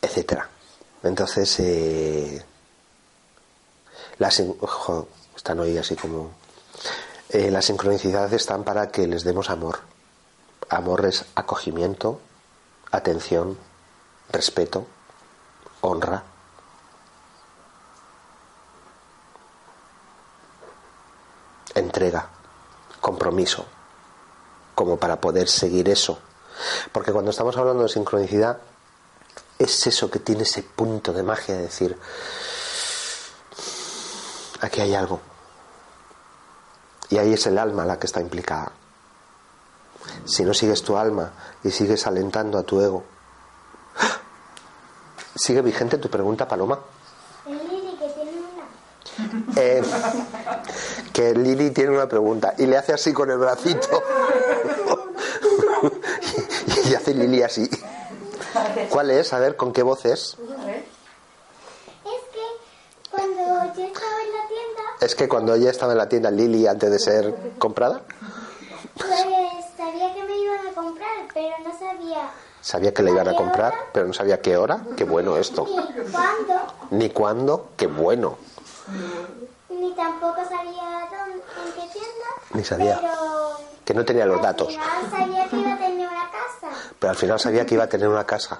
Etcétera. 0.00 0.48
Entonces, 1.02 1.58
eh, 1.60 2.44
las, 4.18 4.40
ojo, 4.60 5.08
están 5.34 5.58
hoy 5.60 5.76
así 5.78 5.96
como... 5.96 6.32
eh, 7.30 7.50
las 7.50 7.64
sincronicidades 7.64 8.32
están 8.32 8.62
para 8.62 8.90
que 8.90 9.06
les 9.06 9.24
demos 9.24 9.50
amor. 9.50 9.80
Amor 10.68 11.04
es 11.06 11.24
acogimiento, 11.34 12.20
atención, 12.92 13.58
respeto, 14.30 14.86
honra. 15.80 16.22
Entrega, 21.74 22.28
compromiso, 23.00 23.66
como 24.74 24.96
para 24.98 25.20
poder 25.20 25.48
seguir 25.48 25.88
eso. 25.88 26.18
Porque 26.92 27.12
cuando 27.12 27.30
estamos 27.30 27.56
hablando 27.56 27.82
de 27.82 27.88
sincronicidad, 27.88 28.58
es 29.58 29.86
eso 29.86 30.10
que 30.10 30.18
tiene 30.18 30.42
ese 30.42 30.62
punto 30.62 31.12
de 31.12 31.22
magia 31.22 31.56
de 31.56 31.62
decir, 31.62 31.96
aquí 34.60 34.80
hay 34.80 34.94
algo. 34.94 35.20
Y 37.10 37.18
ahí 37.18 37.34
es 37.34 37.46
el 37.46 37.58
alma 37.58 37.84
la 37.84 37.98
que 37.98 38.06
está 38.06 38.20
implicada. 38.20 38.72
Si 40.24 40.44
no 40.44 40.54
sigues 40.54 40.82
tu 40.82 40.96
alma 40.96 41.32
y 41.62 41.70
sigues 41.70 42.06
alentando 42.06 42.58
a 42.58 42.62
tu 42.62 42.80
ego, 42.80 43.04
¿sigue 45.34 45.62
vigente 45.62 45.98
tu 45.98 46.08
pregunta, 46.08 46.48
Paloma? 46.48 46.78
El 47.46 47.58
Lili 47.58 47.96
que 47.96 48.08
tiene 48.08 48.32
una. 48.32 49.52
Eh, 49.56 49.82
que 51.12 51.34
Lili 51.34 51.70
tiene 51.70 51.90
una 51.90 52.08
pregunta 52.08 52.54
y 52.58 52.66
le 52.66 52.76
hace 52.76 52.92
así 52.92 53.12
con 53.12 53.30
el 53.30 53.38
bracito. 53.38 54.02
y, 56.86 56.88
y 56.90 56.94
hace 56.94 57.14
Lili 57.14 57.42
así. 57.42 57.68
¿Cuál 58.90 59.10
es? 59.10 59.32
A 59.32 59.38
ver, 59.38 59.56
¿con 59.56 59.72
qué 59.72 59.82
voz 59.82 60.04
es? 60.04 60.36
A 60.60 60.64
ver. 60.66 60.84
Es 62.04 62.24
que 62.32 63.10
cuando 63.10 63.74
yo 63.74 63.84
estaba 63.84 64.22
en 64.22 64.32
la 64.32 64.48
tienda, 64.48 64.82
Es 65.00 65.14
que 65.14 65.28
cuando 65.28 65.54
ella 65.54 65.70
estaba 65.70 65.92
en 65.92 65.98
la 65.98 66.08
tienda 66.08 66.30
Lili 66.30 66.66
antes 66.66 66.90
de 66.90 66.98
ser 66.98 67.34
comprada, 67.58 68.02
pues 68.96 69.10
sabía 69.76 70.14
que 70.14 70.22
me 70.24 70.36
iban 70.38 70.66
a 70.66 70.72
comprar, 70.74 71.28
pero 71.34 71.56
no 71.64 71.78
sabía 71.78 72.30
sabía 72.60 72.94
que 72.94 73.02
le 73.02 73.10
iban 73.10 73.28
a 73.28 73.34
comprar, 73.34 73.74
pero 73.92 74.06
no 74.06 74.12
sabía 74.12 74.40
qué 74.40 74.56
hora. 74.56 74.82
Qué 74.96 75.04
bueno 75.04 75.36
esto. 75.36 75.66
ni 75.66 76.10
cuándo, 76.12 76.74
Ni 76.90 77.10
cuándo. 77.10 77.68
Qué 77.76 77.86
bueno. 77.86 78.38
Ni 79.82 79.92
tampoco 79.94 80.40
sabía 80.48 81.08
dónde, 81.10 81.42
en 81.42 81.72
qué 81.74 81.92
tienda. 81.92 82.28
Ni 82.54 82.64
sabía. 82.64 82.98
Pero 83.00 83.56
Que 83.84 83.94
no 83.94 84.04
tenía 84.04 84.24
los 84.26 84.36
al 84.36 84.42
datos. 84.42 84.68
final 84.68 85.10
sabía 85.10 85.48
que 85.48 85.56
iba 85.56 85.72
a 85.74 85.78
tener 85.78 86.08
una 86.08 86.30
casa. 86.30 86.68
Pero 86.98 87.10
al 87.10 87.16
final 87.16 87.40
sabía 87.40 87.66
que 87.66 87.74
iba 87.74 87.84
a 87.84 87.88
tener 87.88 88.08
una 88.08 88.24
casa. 88.24 88.58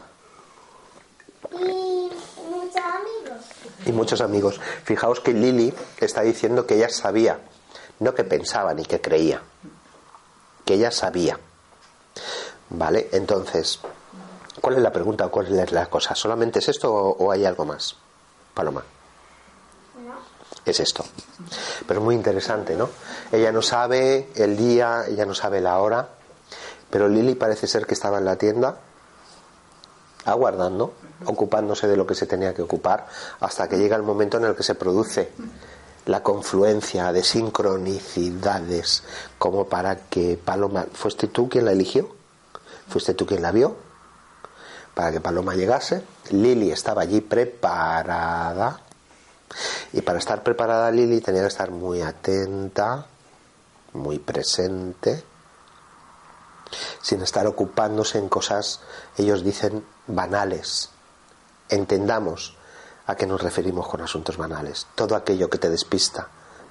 Y 1.52 2.10
muchos 2.50 2.82
amigos 2.84 3.44
y 3.86 3.92
muchos 3.92 4.20
amigos. 4.20 4.60
Fijaos 4.84 5.20
que 5.20 5.32
Lili 5.32 5.72
está 5.98 6.22
diciendo 6.22 6.66
que 6.66 6.74
ella 6.76 6.88
sabía, 6.88 7.38
no 8.00 8.14
que 8.14 8.24
pensaba 8.24 8.74
ni 8.74 8.84
que 8.84 9.00
creía, 9.00 9.42
que 10.64 10.74
ella 10.74 10.90
sabía. 10.90 11.38
¿Vale? 12.70 13.08
Entonces, 13.12 13.80
¿cuál 14.60 14.76
es 14.76 14.82
la 14.82 14.90
pregunta 14.92 15.26
o 15.26 15.30
cuál 15.30 15.58
es 15.58 15.72
la 15.72 15.86
cosa? 15.86 16.14
¿Solamente 16.14 16.58
es 16.60 16.68
esto 16.68 16.92
o, 16.92 17.10
o 17.24 17.30
hay 17.30 17.44
algo 17.44 17.64
más? 17.64 17.96
Paloma. 18.54 18.82
Es 20.64 20.80
esto. 20.80 21.04
Pero 21.86 22.00
es 22.00 22.04
muy 22.04 22.14
interesante, 22.14 22.76
¿no? 22.76 22.88
Ella 23.32 23.50
no 23.52 23.62
sabe 23.62 24.28
el 24.36 24.56
día, 24.56 25.04
ella 25.08 25.26
no 25.26 25.34
sabe 25.34 25.60
la 25.60 25.78
hora, 25.80 26.08
pero 26.90 27.08
Lili 27.08 27.34
parece 27.34 27.66
ser 27.66 27.86
que 27.86 27.94
estaba 27.94 28.18
en 28.18 28.24
la 28.24 28.36
tienda 28.36 28.78
aguardando, 30.24 30.94
ocupándose 31.24 31.88
de 31.88 31.96
lo 31.96 32.06
que 32.06 32.14
se 32.14 32.26
tenía 32.26 32.54
que 32.54 32.62
ocupar, 32.62 33.08
hasta 33.40 33.68
que 33.68 33.78
llega 33.78 33.96
el 33.96 34.02
momento 34.02 34.36
en 34.36 34.44
el 34.44 34.54
que 34.54 34.62
se 34.62 34.74
produce 34.74 35.32
la 36.06 36.22
confluencia 36.22 37.12
de 37.12 37.22
sincronicidades 37.22 39.04
como 39.38 39.68
para 39.68 39.96
que 39.96 40.38
Paloma, 40.42 40.86
¿fuiste 40.92 41.28
tú 41.28 41.48
quien 41.48 41.64
la 41.64 41.72
eligió? 41.72 42.14
¿Fuiste 42.88 43.14
tú 43.14 43.24
quien 43.24 43.42
la 43.42 43.52
vio? 43.52 43.76
Para 44.94 45.12
que 45.12 45.20
Paloma 45.20 45.54
llegase. 45.54 46.02
Lili 46.30 46.70
estaba 46.70 47.02
allí 47.02 47.20
preparada. 47.20 48.81
Y 49.92 50.02
para 50.02 50.18
estar 50.18 50.42
preparada 50.42 50.90
Lili 50.90 51.20
tenía 51.20 51.42
que 51.42 51.48
estar 51.48 51.70
muy 51.70 52.02
atenta, 52.02 53.06
muy 53.92 54.18
presente, 54.18 55.24
sin 57.00 57.22
estar 57.22 57.46
ocupándose 57.46 58.18
en 58.18 58.28
cosas, 58.28 58.80
ellos 59.16 59.44
dicen, 59.44 59.84
banales. 60.06 60.90
Entendamos 61.68 62.56
a 63.06 63.14
qué 63.14 63.26
nos 63.26 63.42
referimos 63.42 63.88
con 63.88 64.00
asuntos 64.00 64.36
banales. 64.36 64.86
Todo 64.94 65.16
aquello 65.16 65.50
que 65.50 65.58
te 65.58 65.68
despista 65.68 66.28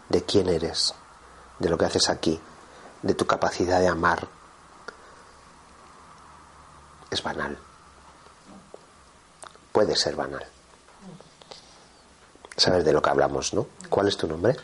de 0.10 0.24
quién 0.24 0.50
eres, 0.50 0.94
de 1.60 1.70
lo 1.70 1.78
que 1.78 1.86
haces 1.86 2.10
aquí, 2.10 2.40
de 3.02 3.14
tu 3.14 3.26
capacidad 3.26 3.80
de 3.80 3.88
amar, 3.88 4.28
es 7.10 7.22
banal. 7.22 7.58
Puede 9.72 9.96
ser 9.96 10.16
banal. 10.16 10.46
Sabes 12.56 12.86
de 12.86 12.94
lo 12.94 13.02
que 13.02 13.10
hablamos, 13.10 13.54
¿no? 13.54 13.68
¿Cuál 13.90 14.08
es 14.08 14.18
tu 14.18 14.28
nombre? 14.28 14.56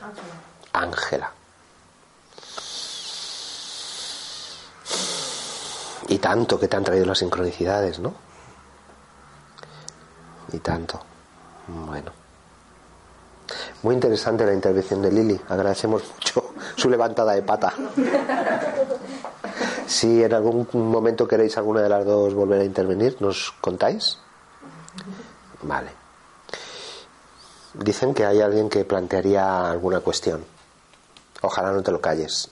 Ángela. 0.74 1.32
Y 6.10 6.20
tanto 6.20 6.60
que 6.60 6.68
te 6.68 6.78
han 6.78 6.84
traído 6.84 7.06
las 7.06 7.18
sincronicidades, 7.18 8.00
¿no? 8.00 8.14
Y 10.54 10.60
tanto. 10.60 11.02
Bueno. 11.68 12.12
Muy 13.84 13.96
interesante 13.96 14.46
la 14.46 14.54
intervención 14.54 15.02
de 15.02 15.12
Lili. 15.12 15.42
Agradecemos 15.50 16.04
mucho 16.14 16.54
su 16.76 16.90
levantada 16.90 17.34
de 17.34 17.42
pata. 17.42 17.74
Si 19.86 20.24
en 20.24 20.34
algún 20.34 20.68
momento 20.74 21.28
queréis 21.28 21.58
alguna 21.58 21.82
de 21.82 21.90
las 21.90 22.06
dos 22.06 22.34
volver 22.34 22.62
a 22.62 22.66
intervenir, 22.66 23.18
¿nos 23.22 23.54
contáis? 23.62 24.18
Vale. 25.62 26.07
Dicen 27.80 28.14
que 28.14 28.26
hay 28.26 28.42
alguien 28.42 28.70
que 28.70 28.86
plantearía 28.86 29.70
alguna 29.72 30.00
cuestión. 30.00 30.44
Ojalá 31.42 31.72
no 31.72 31.84
te 31.84 31.92
lo 31.92 32.02
calles. 32.02 32.50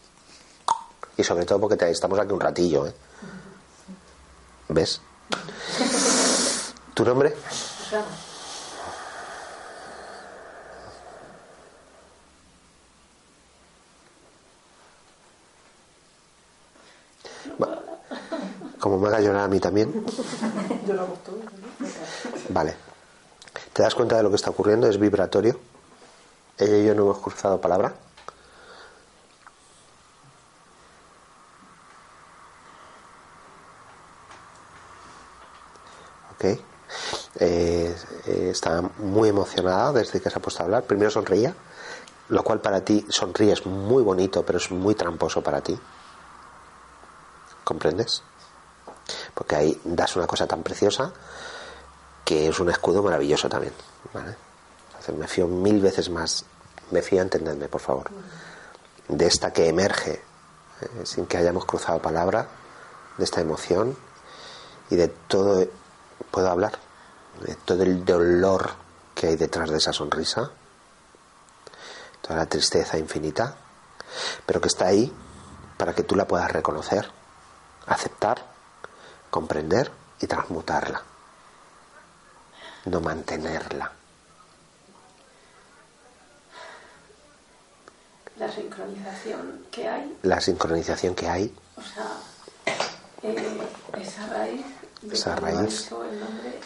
Y 1.18 1.24
sobre 1.24 1.46
todo 1.46 1.60
porque 1.60 1.78
te- 1.78 1.90
estamos 1.90 2.20
aquí 2.20 2.32
un 2.34 2.40
ratillo, 2.40 2.86
¿eh? 2.88 2.94
¿Ves? 4.70 5.02
¿Tu 6.94 7.04
nombre? 7.06 7.34
Como 18.80 19.00
me 19.00 19.08
haga 19.08 19.20
llorar 19.20 19.44
a 19.44 19.48
mí 19.48 19.60
también. 19.60 20.06
Yo 20.88 20.94
lo 20.94 21.02
hago 21.04 21.14
todo. 21.26 21.38
Vale. 22.50 22.76
¿Te 23.76 23.84
das 23.84 23.94
cuenta 23.94 24.16
de 24.16 24.24
lo 24.24 24.30
que 24.30 24.38
está 24.38 24.52
ocurriendo? 24.52 24.88
Es 24.88 24.98
vibratorio. 24.98 25.60
Ella 26.58 26.78
y 26.78 26.86
yo 26.86 26.96
no 26.96 27.02
hemos 27.02 27.18
cruzado 27.18 27.60
palabra. 27.60 27.94
Ok. 36.36 36.46
Eh, 36.46 36.62
eh, 38.28 38.50
está 38.50 38.82
muy 39.00 39.28
emocionada 39.28 39.92
desde 39.92 40.22
que 40.22 40.30
se 40.30 40.40
ha 40.40 40.42
puesto 40.42 40.64
a 40.64 40.68
hablar. 40.68 40.84
Primero 40.84 41.12
sonreía, 41.12 41.54
lo 42.30 42.44
cual 42.46 42.62
para 42.62 42.80
ti 42.80 43.06
sonríe 43.10 43.52
es 43.52 43.66
muy 43.66 44.04
bonito, 44.04 44.46
pero 44.46 44.58
es 44.58 44.72
muy 44.72 44.96
tramposo 44.96 45.42
para 45.42 45.60
ti. 45.60 45.78
¿Comprendes? 47.66 48.24
Porque 49.34 49.58
ahí 49.58 49.82
das 49.84 50.16
una 50.16 50.28
cosa 50.28 50.48
tan 50.48 50.64
preciosa 50.64 51.12
que 52.26 52.48
es 52.48 52.60
un 52.60 52.70
escudo 52.70 53.04
maravilloso 53.04 53.48
también. 53.48 53.74
¿vale? 54.12 54.36
Entonces 54.88 55.16
me 55.16 55.28
fío 55.28 55.48
mil 55.48 55.80
veces 55.80 56.10
más, 56.10 56.44
me 56.92 57.02
fío, 57.02 57.22
entenderme, 57.22 57.68
por 57.68 57.82
favor, 57.82 58.10
de 59.08 59.28
esta 59.28 59.54
que 59.54 59.70
emerge 59.70 60.14
eh, 60.82 61.06
sin 61.06 61.28
que 61.28 61.38
hayamos 61.38 61.66
cruzado 61.66 62.02
palabra, 62.02 62.48
de 63.18 63.24
esta 63.24 63.40
emoción 63.40 63.96
y 64.90 64.96
de 64.96 65.08
todo, 65.08 65.66
puedo 66.32 66.50
hablar, 66.50 66.74
de 67.42 67.56
todo 67.64 67.84
el 67.84 68.04
dolor 68.04 68.72
que 69.14 69.28
hay 69.28 69.36
detrás 69.36 69.70
de 69.70 69.78
esa 69.78 69.94
sonrisa, 69.94 70.52
toda 72.22 72.38
la 72.38 72.46
tristeza 72.48 72.98
infinita, 72.98 73.56
pero 74.46 74.60
que 74.60 74.68
está 74.68 74.88
ahí 74.88 75.14
para 75.78 75.94
que 75.94 76.04
tú 76.04 76.16
la 76.16 76.28
puedas 76.28 76.52
reconocer, 76.52 77.10
aceptar, 77.86 78.44
comprender 79.30 79.92
y 80.20 80.28
transmutarla 80.28 81.04
no 82.86 83.02
mantenerla. 83.02 83.92
La 88.38 88.52
sincronización 88.52 89.66
que 89.72 89.88
hay, 89.88 90.18
La 90.24 90.42
sincronización 90.42 91.16
que 91.16 91.28
hay, 91.30 91.56
o 91.78 91.82
sea, 91.82 92.08
eh, 93.24 93.58
esa 94.02 94.28
raíz 94.28 94.66
de 95.02 95.14
Esa 95.16 95.36
cuando 95.38 95.58
ha 95.60 95.62
raíz. 95.62 95.80
dicho 95.84 96.04
el 96.04 96.20
nombre 96.20 96.60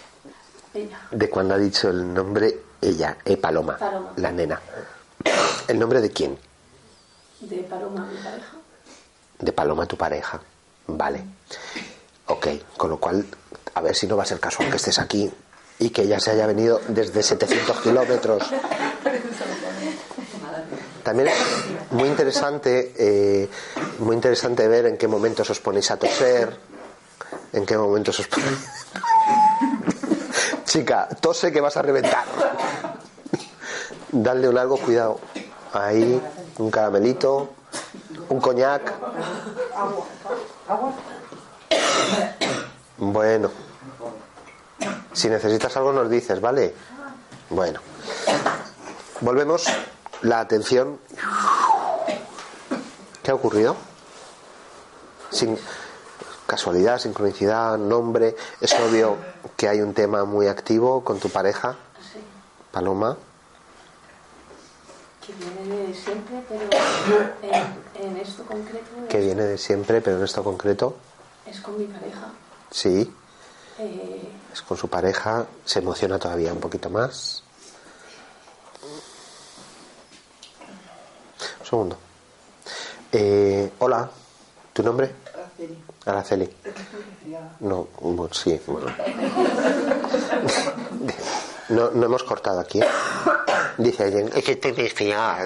ella. 0.73 0.99
de 1.12 1.29
cuando 1.29 1.53
ha 1.53 1.58
dicho 1.60 1.89
el 1.89 2.13
nombre 2.13 2.60
ella, 2.82 3.17
eh, 3.23 3.38
Paloma, 3.38 3.77
Paloma. 3.77 4.13
la 4.15 4.32
nena. 4.32 4.60
¿El 5.67 5.77
nombre 5.77 6.01
de 6.01 6.10
quién? 6.12 6.39
De 7.41 7.58
Paloma, 7.58 8.05
mi 8.05 8.17
pareja. 8.17 8.51
De 9.38 9.51
Paloma, 9.53 9.86
tu 9.86 9.95
pareja. 9.95 10.41
Vale. 10.88 11.23
Ok, 12.25 12.47
con 12.77 12.89
lo 12.89 12.97
cual, 12.99 13.23
a 13.75 13.82
ver 13.82 13.95
si 13.95 14.08
no 14.08 14.17
va 14.17 14.23
a 14.23 14.25
ser 14.25 14.39
casual 14.39 14.71
que 14.71 14.77
estés 14.77 14.97
aquí 14.97 15.32
y 15.79 15.89
que 15.89 16.03
ella 16.03 16.19
se 16.19 16.31
haya 16.31 16.45
venido 16.45 16.81
desde 16.89 17.23
700 17.23 17.79
kilómetros. 17.79 18.43
También 21.03 21.29
es 21.29 21.35
muy 21.91 22.09
interesante, 22.09 22.93
eh, 22.97 23.49
muy 23.99 24.15
interesante 24.15 24.67
ver 24.67 24.87
en 24.87 24.97
qué 24.97 25.07
momentos 25.07 25.49
os 25.49 25.59
ponéis 25.59 25.89
a 25.91 25.97
toser, 25.97 26.57
en 27.53 27.65
qué 27.65 27.77
momentos 27.77 28.19
os 28.19 28.27
ponéis... 28.27 28.59
Chica, 30.65 31.07
tose 31.19 31.51
que 31.51 31.61
vas 31.61 31.75
a 31.77 31.81
reventar. 31.81 32.23
Dadle 34.11 34.49
un 34.49 34.57
algo, 34.57 34.77
cuidado. 34.77 35.19
Ahí, 35.73 36.21
un 36.59 36.69
caramelito, 36.69 37.49
un 38.29 38.39
coñac. 38.39 38.93
Bueno. 42.97 43.68
Si 45.13 45.29
necesitas 45.29 45.75
algo 45.77 45.91
nos 45.91 46.09
dices, 46.09 46.39
¿vale? 46.39 46.73
Bueno. 47.49 47.79
Volvemos 49.21 49.65
la 50.21 50.39
atención. 50.39 50.99
¿Qué 53.23 53.31
ha 53.31 53.35
ocurrido? 53.35 53.75
Sin 55.29 55.57
casualidad, 56.47 56.99
sincronicidad, 56.99 57.77
nombre. 57.77 58.35
Es 58.61 58.73
obvio 58.73 59.17
que 59.57 59.67
hay 59.67 59.81
un 59.81 59.93
tema 59.93 60.25
muy 60.25 60.47
activo 60.47 61.03
con 61.03 61.19
tu 61.19 61.29
pareja, 61.29 61.75
Paloma. 62.71 63.17
que 65.25 65.33
viene 65.33 65.87
de 65.87 65.93
siempre, 65.93 66.43
pero 66.47 66.61
en, 67.43 68.09
en 68.09 68.17
esto 68.17 68.43
concreto 68.43 68.85
es, 69.03 69.09
que 69.09 69.19
viene 69.19 69.43
de 69.43 69.57
siempre, 69.57 70.01
pero 70.01 70.17
en 70.17 70.23
esto 70.23 70.43
concreto, 70.43 70.95
es 71.45 71.59
con 71.61 71.77
mi 71.77 71.85
pareja. 71.85 72.29
sí, 72.71 73.13
Eh, 73.79 74.29
es 74.51 74.61
con 74.61 74.77
su 74.77 74.89
pareja, 74.89 75.45
se 75.63 75.79
emociona 75.79 76.19
todavía 76.19 76.51
un 76.51 76.59
poquito 76.59 76.89
más. 76.89 77.43
Un 81.61 81.65
segundo. 81.65 81.97
Eh, 83.11 83.71
hola, 83.79 84.09
¿tu 84.73 84.83
nombre? 84.83 85.15
Araceli. 86.05 86.49
No, 87.59 87.89
bueno, 87.99 88.33
sí, 88.33 88.59
bueno. 88.65 88.87
No, 91.69 91.91
no 91.91 92.05
hemos 92.07 92.23
cortado 92.23 92.59
aquí. 92.59 92.79
Dice 93.77 94.03
alguien, 94.05 94.31
es 94.33 94.43
que 94.43 94.53
estoy 94.53 94.71
resfriada. 94.71 95.45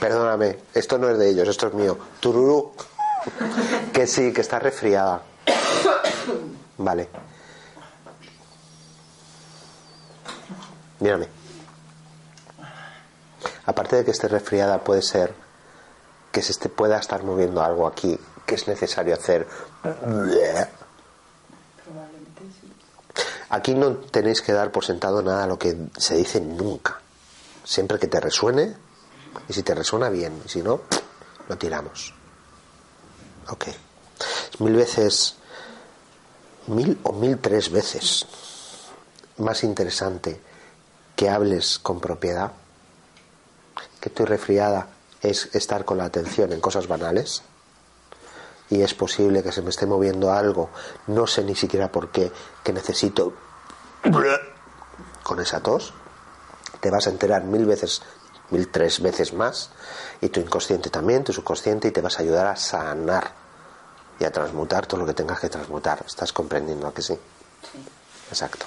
Perdóname, 0.00 0.56
esto 0.72 0.96
no 0.96 1.10
es 1.10 1.18
de 1.18 1.28
ellos, 1.28 1.46
esto 1.46 1.66
es 1.66 1.74
mío. 1.74 1.98
Tururú. 2.18 2.72
Que 3.92 4.06
sí, 4.06 4.32
que 4.32 4.40
está 4.40 4.58
resfriada. 4.58 5.20
Vale. 6.78 7.08
Mírame. 11.00 11.28
Aparte 13.66 13.96
de 13.96 14.04
que 14.04 14.12
esté 14.12 14.28
resfriada, 14.28 14.82
puede 14.82 15.02
ser 15.02 15.34
que 16.30 16.42
se 16.42 16.54
te 16.54 16.68
pueda 16.68 16.98
estar 16.98 17.22
moviendo 17.24 17.62
algo 17.62 17.86
aquí 17.86 18.18
que 18.46 18.54
es 18.54 18.68
necesario 18.68 19.14
hacer. 19.14 19.46
Aquí 23.50 23.74
no 23.74 23.96
tenéis 23.96 24.40
que 24.40 24.52
dar 24.52 24.70
por 24.70 24.84
sentado 24.84 25.22
nada 25.22 25.46
lo 25.46 25.58
que 25.58 25.76
se 25.96 26.16
dice 26.16 26.40
nunca. 26.40 27.00
Siempre 27.64 27.98
que 27.98 28.06
te 28.06 28.20
resuene, 28.20 28.76
y 29.48 29.52
si 29.52 29.62
te 29.62 29.74
resuena 29.74 30.08
bien, 30.08 30.40
y 30.44 30.48
si 30.48 30.62
no, 30.62 30.82
lo 31.48 31.56
tiramos. 31.56 32.14
Ok. 33.48 33.66
Mil 34.60 34.74
veces, 34.74 35.36
mil 36.68 36.98
o 37.02 37.12
mil 37.12 37.38
tres 37.38 37.70
veces 37.70 38.26
más 39.38 39.64
interesante 39.64 40.40
que 41.14 41.28
hables 41.28 41.78
con 41.78 42.00
propiedad, 42.00 42.52
que 44.00 44.08
estoy 44.08 44.26
resfriada, 44.26 44.88
es 45.20 45.54
estar 45.54 45.84
con 45.84 45.98
la 45.98 46.04
atención 46.04 46.52
en 46.52 46.60
cosas 46.60 46.86
banales 46.86 47.42
y 48.68 48.82
es 48.82 48.94
posible 48.94 49.42
que 49.42 49.52
se 49.52 49.62
me 49.62 49.70
esté 49.70 49.86
moviendo 49.86 50.32
algo, 50.32 50.70
no 51.06 51.26
sé 51.26 51.44
ni 51.44 51.54
siquiera 51.54 51.90
por 51.90 52.10
qué, 52.10 52.32
que 52.64 52.72
necesito 52.72 53.32
con 55.22 55.40
esa 55.40 55.60
tos, 55.60 55.92
te 56.80 56.90
vas 56.90 57.06
a 57.06 57.10
enterar 57.10 57.44
mil 57.44 57.64
veces, 57.64 58.02
mil 58.50 58.68
tres 58.68 59.00
veces 59.00 59.32
más, 59.32 59.70
y 60.20 60.28
tu 60.28 60.40
inconsciente 60.40 60.90
también, 60.90 61.24
tu 61.24 61.32
subconsciente, 61.32 61.88
y 61.88 61.90
te 61.90 62.00
vas 62.00 62.18
a 62.18 62.22
ayudar 62.22 62.46
a 62.46 62.56
sanar 62.56 63.45
y 64.18 64.24
a 64.24 64.32
transmutar 64.32 64.86
todo 64.86 65.00
lo 65.00 65.06
que 65.06 65.14
tengas 65.14 65.40
que 65.40 65.48
transmutar. 65.48 66.02
¿Estás 66.06 66.32
comprendiendo 66.32 66.86
a 66.86 66.94
que 66.94 67.02
sí? 67.02 67.14
Sí. 67.14 67.78
Exacto. 68.30 68.66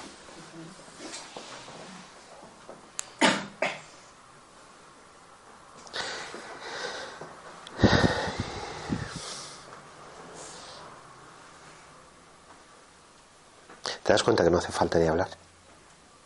¿Te 14.10 14.14
das 14.14 14.24
cuenta 14.24 14.42
que 14.42 14.50
no 14.50 14.58
hace 14.58 14.72
falta 14.72 14.98
ni 14.98 15.06
hablar? 15.06 15.28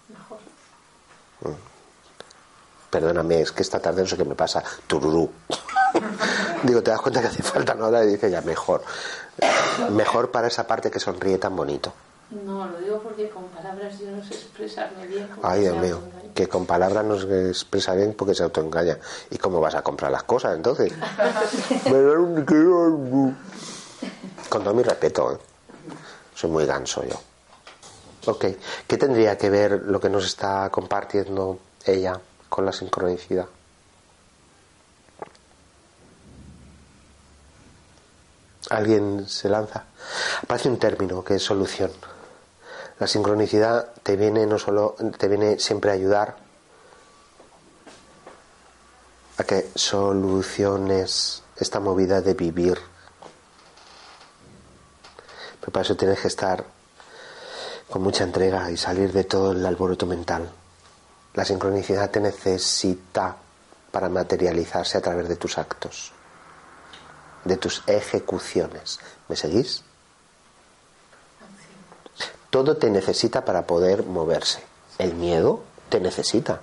Mejor. 0.09 0.39
Mm. 1.43 1.61
Perdóname, 2.89 3.43
es 3.43 3.53
que 3.53 3.63
esta 3.63 3.79
tarde 3.79 4.01
no 4.01 4.09
sé 4.09 4.17
qué 4.17 4.25
me 4.25 4.35
pasa. 4.35 4.65
Tururú. 4.87 5.31
Digo, 6.64 6.83
¿te 6.83 6.90
das 6.90 7.00
cuenta 7.00 7.20
que 7.20 7.29
hace 7.29 7.42
falta 7.42 7.74
no 7.74 7.85
hablar? 7.87 8.05
Y 8.05 8.12
dice 8.12 8.31
ya, 8.31 8.40
mejor. 8.40 8.83
Mejor 9.90 10.31
para 10.31 10.48
esa 10.48 10.66
parte 10.66 10.90
que 10.90 10.98
sonríe 10.98 11.37
tan 11.38 11.55
bonito. 11.55 11.92
No, 12.31 12.66
lo 12.66 12.79
digo 12.79 13.00
porque 13.03 13.29
con 13.29 13.44
palabras 13.44 13.98
yo 13.98 14.11
no 14.11 14.24
sé 14.24 14.35
expresarme 14.35 15.07
bien. 15.07 15.29
Ay, 15.42 15.61
Dios 15.61 15.77
mío, 15.77 16.00
que 16.35 16.48
con 16.48 16.64
palabras 16.64 17.05
no 17.05 17.18
se 17.18 17.50
expresa 17.50 17.94
bien 17.94 18.14
porque 18.14 18.35
se 18.35 18.42
autoengaña. 18.42 18.98
¿Y 19.31 19.37
cómo 19.37 19.61
vas 19.61 19.74
a 19.74 19.83
comprar 19.83 20.11
las 20.11 20.22
cosas 20.22 20.57
entonces? 20.57 20.92
con 24.48 24.64
todo 24.64 24.74
mi 24.74 24.83
respeto, 24.83 25.33
¿eh? 25.33 25.38
soy 26.35 26.50
muy 26.50 26.64
ganso 26.64 27.05
yo. 27.05 27.20
Ok. 28.27 28.46
¿Qué 28.87 28.96
tendría 28.96 29.37
que 29.37 29.50
ver 29.50 29.83
lo 29.85 30.00
que 30.00 30.09
nos 30.09 30.24
está 30.24 30.70
compartiendo 30.70 31.59
ella 31.85 32.18
con 32.48 32.64
la 32.64 32.72
sincronicidad? 32.72 33.46
¿Alguien 38.75 39.29
se 39.29 39.49
lanza? 39.49 39.85
Aparece 40.43 40.69
un 40.69 40.79
término 40.79 41.23
que 41.23 41.37
es 41.37 41.43
solución. 41.43 41.93
La 42.99 43.07
sincronicidad 43.07 43.93
te 44.03 44.17
viene 44.17 44.47
no 44.47 44.59
solo 44.59 44.97
te 45.17 45.29
viene 45.29 45.61
siempre 45.61 45.93
a 45.93 45.95
ayudar 45.95 46.37
a 49.37 49.45
que 49.45 49.71
soluciones 49.77 51.43
esta 51.57 51.79
movida 51.79 52.21
de 52.21 52.35
vivir. 52.35 52.79
Pero 55.61 55.73
para 55.73 55.85
eso 55.85 55.97
tienes 55.97 56.21
que 56.21 56.29
estar 56.29 56.65
con 57.89 58.03
mucha 58.03 58.25
entrega 58.25 58.71
y 58.73 58.77
salir 58.77 59.13
de 59.13 59.23
todo 59.23 59.53
el 59.53 59.65
alboroto 59.65 60.05
mental. 60.05 60.51
La 61.35 61.45
sincronicidad 61.45 62.11
te 62.11 62.21
necesita 62.21 63.37
para 63.93 64.09
materializarse 64.09 64.99
a 64.99 65.01
través 65.01 65.29
de 65.29 65.37
tus 65.37 65.59
actos, 65.59 66.13
de 67.45 67.57
tus 67.57 67.83
ejecuciones. 67.87 68.99
¿Me 69.29 69.37
seguís? 69.37 69.83
Todo 72.51 72.77
te 72.77 72.91
necesita 72.91 73.45
para 73.45 73.67
poder 73.67 74.05
moverse. 74.05 74.63
El 74.99 75.15
miedo 75.15 75.63
te 75.89 76.01
necesita. 76.01 76.61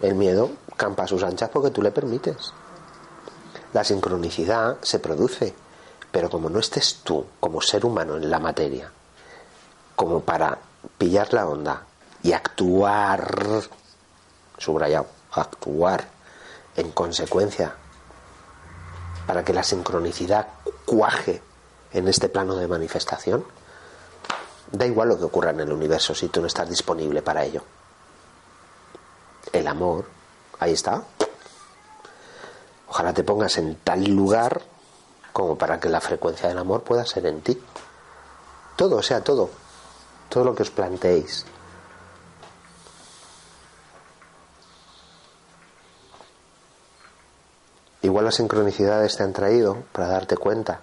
El 0.00 0.14
miedo 0.14 0.50
campa 0.76 1.04
a 1.04 1.08
sus 1.08 1.22
anchas 1.22 1.50
porque 1.50 1.70
tú 1.70 1.82
le 1.82 1.90
permites. 1.90 2.52
La 3.72 3.84
sincronicidad 3.84 4.78
se 4.82 4.98
produce, 4.98 5.54
pero 6.10 6.30
como 6.30 6.48
no 6.48 6.58
estés 6.58 7.00
tú 7.04 7.26
como 7.38 7.60
ser 7.60 7.84
humano 7.84 8.16
en 8.16 8.30
la 8.30 8.38
materia, 8.38 8.90
como 9.94 10.20
para 10.20 10.58
pillar 10.96 11.32
la 11.34 11.46
onda 11.46 11.84
y 12.22 12.32
actuar, 12.32 13.62
subrayado, 14.58 15.06
actuar 15.32 16.08
en 16.76 16.90
consecuencia 16.92 17.74
para 19.30 19.44
que 19.44 19.52
la 19.52 19.62
sincronicidad 19.62 20.48
cuaje 20.84 21.40
en 21.92 22.08
este 22.08 22.28
plano 22.28 22.56
de 22.56 22.66
manifestación, 22.66 23.44
da 24.72 24.86
igual 24.86 25.10
lo 25.10 25.18
que 25.18 25.24
ocurra 25.26 25.50
en 25.50 25.60
el 25.60 25.70
universo 25.70 26.16
si 26.16 26.26
tú 26.26 26.40
no 26.40 26.48
estás 26.48 26.68
disponible 26.68 27.22
para 27.22 27.44
ello. 27.44 27.62
El 29.52 29.68
amor, 29.68 30.06
ahí 30.58 30.72
está. 30.72 31.04
Ojalá 32.88 33.14
te 33.14 33.22
pongas 33.22 33.56
en 33.58 33.76
tal 33.76 34.02
lugar 34.02 34.62
como 35.32 35.56
para 35.56 35.78
que 35.78 35.88
la 35.88 36.00
frecuencia 36.00 36.48
del 36.48 36.58
amor 36.58 36.82
pueda 36.82 37.06
ser 37.06 37.24
en 37.26 37.40
ti. 37.40 37.56
Todo, 38.74 38.96
o 38.96 39.02
sea, 39.04 39.22
todo 39.22 39.48
todo 40.28 40.42
lo 40.42 40.56
que 40.56 40.64
os 40.64 40.70
planteéis. 40.70 41.46
Igual 48.02 48.24
las 48.24 48.36
sincronicidades 48.36 49.16
te 49.16 49.22
han 49.22 49.32
traído 49.32 49.84
para 49.92 50.08
darte 50.08 50.36
cuenta 50.36 50.80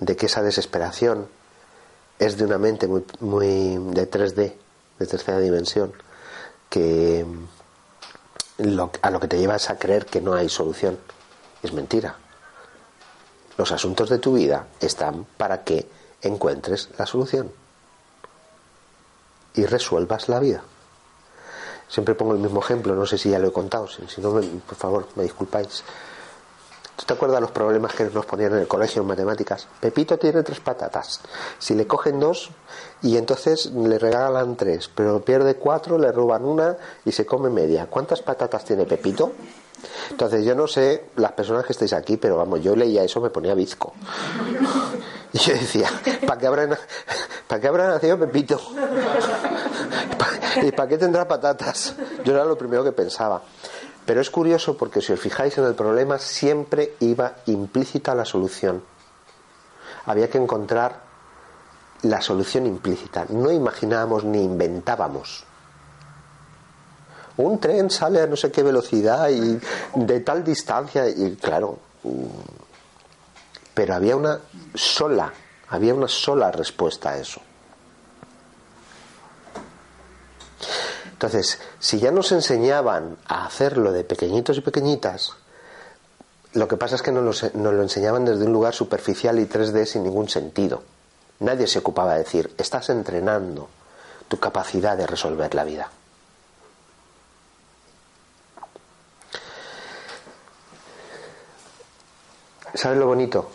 de 0.00 0.16
que 0.16 0.26
esa 0.26 0.42
desesperación 0.42 1.28
es 2.18 2.36
de 2.36 2.44
una 2.44 2.58
mente 2.58 2.86
muy, 2.86 3.04
muy 3.20 3.76
de 3.92 4.10
3D, 4.10 4.54
de 4.98 5.06
tercera 5.06 5.38
dimensión, 5.38 5.92
que 6.70 7.26
a 9.02 9.10
lo 9.10 9.20
que 9.20 9.28
te 9.28 9.38
llevas 9.38 9.68
a 9.70 9.78
creer 9.78 10.06
que 10.06 10.20
no 10.20 10.34
hay 10.34 10.48
solución. 10.48 10.98
Es 11.62 11.72
mentira. 11.72 12.16
Los 13.56 13.72
asuntos 13.72 14.08
de 14.08 14.18
tu 14.18 14.34
vida 14.34 14.66
están 14.80 15.26
para 15.36 15.64
que 15.64 15.88
encuentres 16.22 16.88
la 16.98 17.06
solución 17.06 17.52
y 19.54 19.66
resuelvas 19.66 20.28
la 20.28 20.40
vida. 20.40 20.62
Siempre 21.88 22.14
pongo 22.14 22.32
el 22.32 22.38
mismo 22.38 22.60
ejemplo, 22.60 22.94
no 22.94 23.06
sé 23.06 23.18
si 23.18 23.30
ya 23.30 23.38
lo 23.38 23.48
he 23.48 23.52
contado, 23.52 23.86
si 23.88 24.20
no, 24.20 24.32
por 24.32 24.76
favor, 24.76 25.08
me 25.16 25.22
disculpáis. 25.22 25.84
¿Tú 26.96 27.04
te 27.06 27.12
acuerdas 27.14 27.40
los 27.40 27.50
problemas 27.50 27.92
que 27.92 28.04
nos 28.04 28.24
ponían 28.24 28.52
en 28.52 28.58
el 28.60 28.68
colegio 28.68 29.02
en 29.02 29.08
matemáticas? 29.08 29.66
Pepito 29.80 30.16
tiene 30.16 30.42
tres 30.42 30.60
patatas. 30.60 31.20
Si 31.58 31.74
le 31.74 31.86
cogen 31.86 32.20
dos 32.20 32.50
y 33.02 33.16
entonces 33.16 33.66
le 33.66 33.98
regalan 33.98 34.56
tres, 34.56 34.88
pero 34.94 35.20
pierde 35.20 35.56
cuatro, 35.56 35.98
le 35.98 36.12
roban 36.12 36.44
una 36.44 36.76
y 37.04 37.10
se 37.10 37.26
come 37.26 37.50
media. 37.50 37.86
¿Cuántas 37.86 38.22
patatas 38.22 38.64
tiene 38.64 38.84
Pepito? 38.84 39.32
Entonces 40.10 40.44
yo 40.44 40.54
no 40.54 40.66
sé 40.66 41.06
las 41.16 41.32
personas 41.32 41.64
que 41.66 41.72
estáis 41.72 41.92
aquí, 41.92 42.16
pero 42.16 42.36
vamos, 42.36 42.62
yo 42.62 42.76
leía 42.76 43.02
eso, 43.02 43.20
me 43.20 43.30
ponía 43.30 43.54
bizco. 43.54 43.92
Y 45.32 45.38
yo 45.38 45.52
decía, 45.52 45.90
¿para 46.26 46.38
qué 46.38 46.46
habrá, 46.46 46.78
¿para 47.48 47.60
qué 47.60 47.66
habrá 47.66 47.88
nacido 47.88 48.16
Pepito? 48.20 48.60
¿Y 50.62 50.70
para 50.70 50.88
qué 50.88 50.96
tendrá 50.96 51.26
patatas? 51.26 51.96
Yo 52.24 52.32
era 52.32 52.44
lo 52.44 52.56
primero 52.56 52.84
que 52.84 52.92
pensaba. 52.92 53.42
Pero 54.06 54.20
es 54.20 54.30
curioso 54.30 54.76
porque 54.76 55.00
si 55.00 55.12
os 55.12 55.20
fijáis 55.20 55.56
en 55.58 55.64
el 55.64 55.74
problema 55.74 56.18
siempre 56.18 56.94
iba 57.00 57.36
implícita 57.46 58.14
la 58.14 58.24
solución. 58.24 58.82
Había 60.06 60.28
que 60.28 60.38
encontrar 60.38 61.00
la 62.02 62.20
solución 62.20 62.66
implícita. 62.66 63.26
No 63.30 63.50
imaginábamos 63.50 64.24
ni 64.24 64.42
inventábamos. 64.42 65.44
Un 67.36 67.58
tren 67.58 67.90
sale 67.90 68.20
a 68.20 68.26
no 68.26 68.36
sé 68.36 68.52
qué 68.52 68.62
velocidad 68.62 69.28
y 69.30 69.58
de 69.94 70.20
tal 70.20 70.44
distancia 70.44 71.08
y 71.08 71.34
claro, 71.36 71.78
pero 73.72 73.94
había 73.94 74.14
una 74.14 74.38
sola, 74.74 75.32
había 75.68 75.94
una 75.94 76.06
sola 76.06 76.52
respuesta 76.52 77.10
a 77.10 77.18
eso. 77.18 77.40
Entonces, 81.14 81.60
si 81.78 82.00
ya 82.00 82.10
nos 82.10 82.32
enseñaban 82.32 83.16
a 83.28 83.46
hacerlo 83.46 83.92
de 83.92 84.02
pequeñitos 84.02 84.58
y 84.58 84.62
pequeñitas, 84.62 85.30
lo 86.54 86.66
que 86.66 86.76
pasa 86.76 86.96
es 86.96 87.02
que 87.02 87.12
nos 87.12 87.22
lo, 87.42 87.50
nos 87.54 87.72
lo 87.72 87.82
enseñaban 87.82 88.24
desde 88.24 88.44
un 88.44 88.52
lugar 88.52 88.74
superficial 88.74 89.38
y 89.38 89.46
3D 89.46 89.86
sin 89.86 90.02
ningún 90.02 90.28
sentido. 90.28 90.82
Nadie 91.38 91.68
se 91.68 91.78
ocupaba 91.78 92.14
de 92.14 92.24
decir, 92.24 92.52
estás 92.58 92.90
entrenando 92.90 93.68
tu 94.26 94.40
capacidad 94.40 94.96
de 94.96 95.06
resolver 95.06 95.54
la 95.54 95.62
vida. 95.62 95.88
¿Sabes 102.74 102.98
lo 102.98 103.06
bonito? 103.06 103.52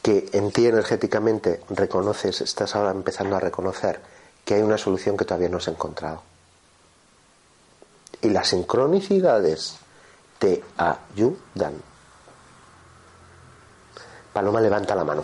Que 0.00 0.30
en 0.32 0.52
ti 0.52 0.68
energéticamente 0.68 1.60
reconoces, 1.70 2.40
estás 2.40 2.76
ahora 2.76 2.92
empezando 2.92 3.34
a 3.34 3.40
reconocer 3.40 4.00
que 4.44 4.54
hay 4.54 4.62
una 4.62 4.78
solución 4.78 5.16
que 5.16 5.24
todavía 5.24 5.48
no 5.48 5.56
has 5.56 5.66
encontrado. 5.66 6.27
Y 8.22 8.30
las 8.30 8.48
sincronicidades 8.48 9.76
te 10.38 10.64
ayudan. 10.76 11.82
Paloma 14.32 14.60
levanta 14.60 14.94
la 14.94 15.04
mano. 15.04 15.22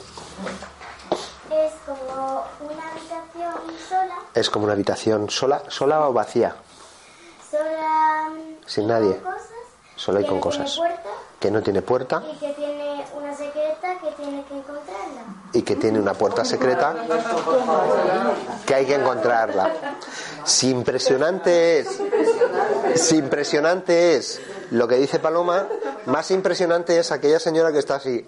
Es 1.50 1.72
como 1.86 2.44
una 2.60 2.90
habitación 2.90 3.54
sola, 3.88 4.14
Es 4.34 4.50
como 4.50 4.64
una 4.64 4.72
habitación 4.72 5.30
sola, 5.30 5.62
sola 5.68 6.08
o 6.08 6.12
vacía, 6.12 6.56
sola 7.50 8.30
Sin 8.66 8.84
y 8.84 8.86
nadie. 8.86 9.16
con 9.20 9.24
cosas, 9.32 9.48
sola 9.96 10.20
y 10.20 10.24
que 10.24 10.28
con 10.28 10.36
no 10.38 10.42
tiene 10.42 10.62
cosas, 10.64 10.76
puerta 10.76 11.10
que 11.40 11.50
no 11.50 11.62
tiene 11.62 11.82
puerta 11.82 12.22
y 12.32 12.36
que 12.38 12.52
tiene 12.54 13.04
una 13.14 13.34
secreta 13.36 13.98
que 14.00 14.10
tiene 14.12 14.44
que 14.44 14.56
encontrarla. 14.56 15.22
y 15.52 15.62
que 15.62 15.76
tiene 15.76 16.00
una 16.00 16.14
puerta 16.14 16.44
secreta 16.44 16.94
que 18.66 18.74
hay 18.74 18.86
que 18.86 18.94
encontrarla. 18.94 19.70
Si 20.44 20.70
impresionante 20.70 21.78
es, 21.80 22.00
si 22.96 23.16
impresionante 23.16 24.16
es 24.16 24.40
lo 24.70 24.86
que 24.86 24.96
dice 24.96 25.18
Paloma, 25.18 25.66
más 26.06 26.30
impresionante 26.30 26.98
es 26.98 27.12
aquella 27.12 27.38
señora 27.38 27.72
que 27.72 27.78
está 27.78 27.96
así. 27.96 28.26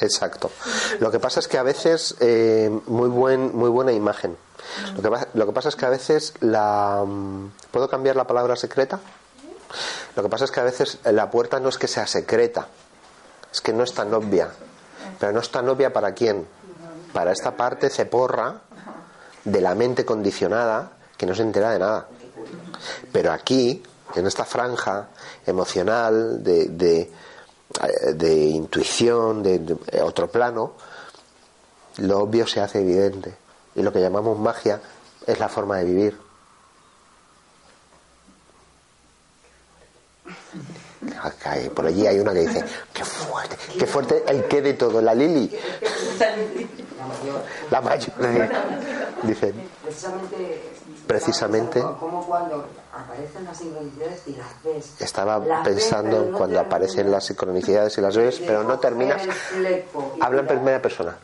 Exacto. 0.00 0.50
Lo 1.00 1.10
que 1.10 1.18
pasa 1.20 1.40
es 1.40 1.48
que 1.48 1.58
a 1.58 1.62
veces, 1.62 2.16
eh, 2.20 2.70
muy, 2.86 3.08
buen, 3.08 3.56
muy 3.56 3.70
buena 3.70 3.92
imagen. 3.92 4.36
Lo 4.96 5.02
que, 5.02 5.10
pasa, 5.10 5.28
lo 5.34 5.46
que 5.46 5.52
pasa 5.52 5.68
es 5.68 5.76
que 5.76 5.86
a 5.86 5.90
veces 5.90 6.34
la... 6.40 7.04
mm, 7.06 7.52
¿Puedo 7.70 7.88
cambiar 7.88 8.16
la 8.16 8.26
palabra 8.26 8.56
secreta? 8.56 8.98
Lo 10.16 10.22
que 10.22 10.28
pasa 10.28 10.44
es 10.44 10.50
que 10.50 10.60
a 10.60 10.64
veces 10.64 10.98
la 11.04 11.30
puerta 11.30 11.60
no 11.60 11.68
es 11.68 11.78
que 11.78 11.88
sea 11.88 12.06
secreta, 12.06 12.68
es 13.52 13.60
que 13.60 13.72
no 13.72 13.82
es 13.82 13.92
tan 13.92 14.12
obvia. 14.14 14.50
Pero 15.18 15.32
no 15.32 15.40
es 15.40 15.50
tan 15.50 15.68
obvia 15.68 15.92
para 15.92 16.12
quién. 16.12 16.46
Para 17.12 17.32
esta 17.32 17.56
parte 17.56 17.90
ceporra 17.90 18.60
de 19.44 19.60
la 19.60 19.74
mente 19.74 20.04
condicionada 20.04 20.92
que 21.16 21.26
no 21.26 21.34
se 21.34 21.42
entera 21.42 21.70
de 21.70 21.78
nada. 21.78 22.08
Pero 23.12 23.32
aquí, 23.32 23.82
en 24.14 24.26
esta 24.26 24.44
franja 24.44 25.08
emocional 25.46 26.42
de, 26.42 26.66
de, 26.66 27.12
de 28.14 28.34
intuición, 28.34 29.42
de 29.42 29.78
otro 30.02 30.28
plano, 30.28 30.72
lo 31.98 32.20
obvio 32.20 32.46
se 32.46 32.60
hace 32.60 32.80
evidente. 32.80 33.34
Y 33.74 33.82
lo 33.82 33.92
que 33.92 34.00
llamamos 34.00 34.38
magia 34.38 34.80
es 35.26 35.38
la 35.38 35.48
forma 35.48 35.78
de 35.78 35.84
vivir. 35.84 36.23
Por 41.74 41.86
allí 41.86 42.06
hay 42.06 42.18
una 42.18 42.32
que 42.32 42.40
dice, 42.40 42.64
qué 42.92 43.04
fuerte, 43.04 43.56
qué 43.78 43.86
fuerte 43.86 44.24
el 44.26 44.44
que 44.44 44.62
de 44.62 44.74
todo, 44.74 45.00
la 45.00 45.14
Lili, 45.14 45.50
La 47.70 47.80
mayor. 47.80 48.12
mayor. 48.18 48.48
Dice, 49.22 49.54
Precisamente. 51.06 51.80
Como 52.00 52.24
cuando 52.26 52.66
aparecen 52.92 53.44
las 53.44 53.58
sincronicidades 53.58 54.22
y 54.26 54.32
las 54.32 54.62
ves. 54.62 55.00
estaba 55.00 55.62
pensando 55.62 56.32
cuando 56.36 56.60
aparecen 56.60 57.10
las 57.10 57.24
sincronicidades 57.24 57.98
y 57.98 58.00
las 58.00 58.16
ves, 58.16 58.40
pero 58.46 58.64
no 58.64 58.78
terminas. 58.78 59.22
Habla 60.20 60.40
en 60.40 60.46
primera 60.46 60.80
persona. 60.80 61.16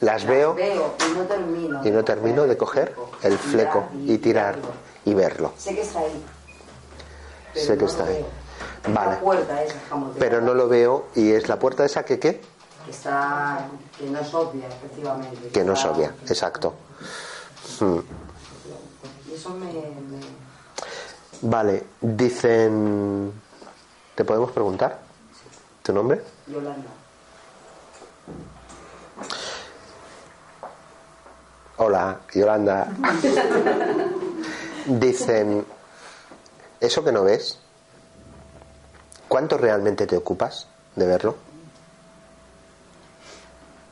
Las 0.00 0.24
veo 0.24 0.56
y 0.58 1.90
no 1.90 2.04
termino. 2.04 2.46
de 2.46 2.56
coger 2.56 2.94
el 3.22 3.38
fleco 3.38 3.88
y 4.06 4.18
tirar 4.18 4.56
y 5.04 5.14
verlo. 5.14 5.52
Sé 5.56 5.74
que 5.74 5.82
está 5.82 6.00
ahí. 6.00 6.24
Sé 7.54 7.76
que 7.78 7.84
está 7.84 8.04
ahí. 8.04 8.24
Vale. 8.88 9.10
La 9.12 9.20
puerta 9.20 9.62
esa 9.62 9.80
jamotera, 9.88 10.18
Pero 10.18 10.40
no 10.40 10.54
lo 10.54 10.68
veo 10.68 11.06
y 11.14 11.32
es 11.32 11.48
la 11.48 11.58
puerta 11.58 11.84
esa 11.84 12.04
que 12.04 12.18
qué? 12.18 12.40
Que 12.84 12.90
está. 12.90 13.66
que 13.98 14.06
no 14.10 14.20
es 14.20 14.34
obvia, 14.34 14.66
efectivamente. 14.68 15.48
Que 15.48 15.64
no 15.64 15.72
es 15.72 15.84
obvia, 15.84 16.14
exacto. 16.28 16.74
Hmm. 17.80 17.98
Y 19.30 19.34
eso 19.34 19.50
me. 19.50 19.66
me- 19.72 20.44
Vale, 21.46 21.84
dicen... 22.00 23.32
¿Te 24.14 24.24
podemos 24.24 24.50
preguntar? 24.52 24.98
¿Tu 25.82 25.92
nombre? 25.92 26.22
Yolanda. 26.46 26.88
Hola, 31.76 32.20
Yolanda. 32.32 32.86
Dicen, 34.86 35.66
¿eso 36.80 37.02
que 37.04 37.12
no 37.12 37.24
ves? 37.24 37.58
¿Cuánto 39.34 39.58
realmente 39.58 40.06
te 40.06 40.16
ocupas 40.16 40.68
de 40.94 41.08
verlo? 41.08 41.34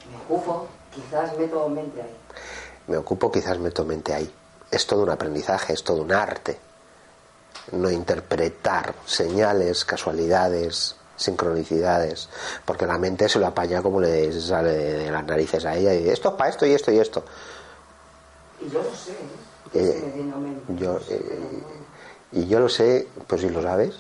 Me 0.09 0.16
ocupo, 0.24 0.68
quizás 0.94 1.37
meto 1.37 1.68
mente 1.68 2.00
ahí. 2.00 2.16
Me 2.87 2.96
ocupo, 2.96 3.33
quizás 3.33 3.59
meto 3.59 3.85
mente 3.85 4.14
ahí. 4.14 4.33
Es 4.70 4.87
todo 4.87 5.02
un 5.02 5.11
aprendizaje, 5.11 5.72
es 5.72 5.83
todo 5.83 6.02
un 6.02 6.12
arte. 6.12 6.61
No 7.72 7.90
interpretar 7.90 8.94
señales, 9.05 9.85
casualidades, 9.85 10.94
sincronicidades, 11.16 12.28
porque 12.64 12.87
la 12.87 12.98
mente 12.98 13.28
se 13.28 13.40
lo 13.40 13.48
apaña 13.48 13.83
como 13.83 14.00
le 14.00 14.40
sale 14.40 14.72
de 14.72 15.11
las 15.11 15.24
narices 15.24 15.64
a 15.64 15.74
ella 15.74 15.92
y 15.92 16.09
esto 16.09 16.28
es 16.28 16.35
para 16.37 16.50
esto 16.50 16.66
y 16.66 16.72
esto 16.72 16.92
y 16.92 17.00
esto. 17.00 17.24
Y 18.61 18.70
yo 18.70 18.81
lo 18.81 18.94
sé, 18.94 19.11
¿eh? 19.74 20.05
Eh. 20.07 20.62
Yo, 20.78 21.00
eh, 21.11 21.62
y 22.31 22.46
yo 22.46 22.61
lo 22.61 22.68
sé, 22.68 23.09
pues 23.26 23.40
si 23.40 23.48
lo 23.48 23.61
sabes. 23.61 23.96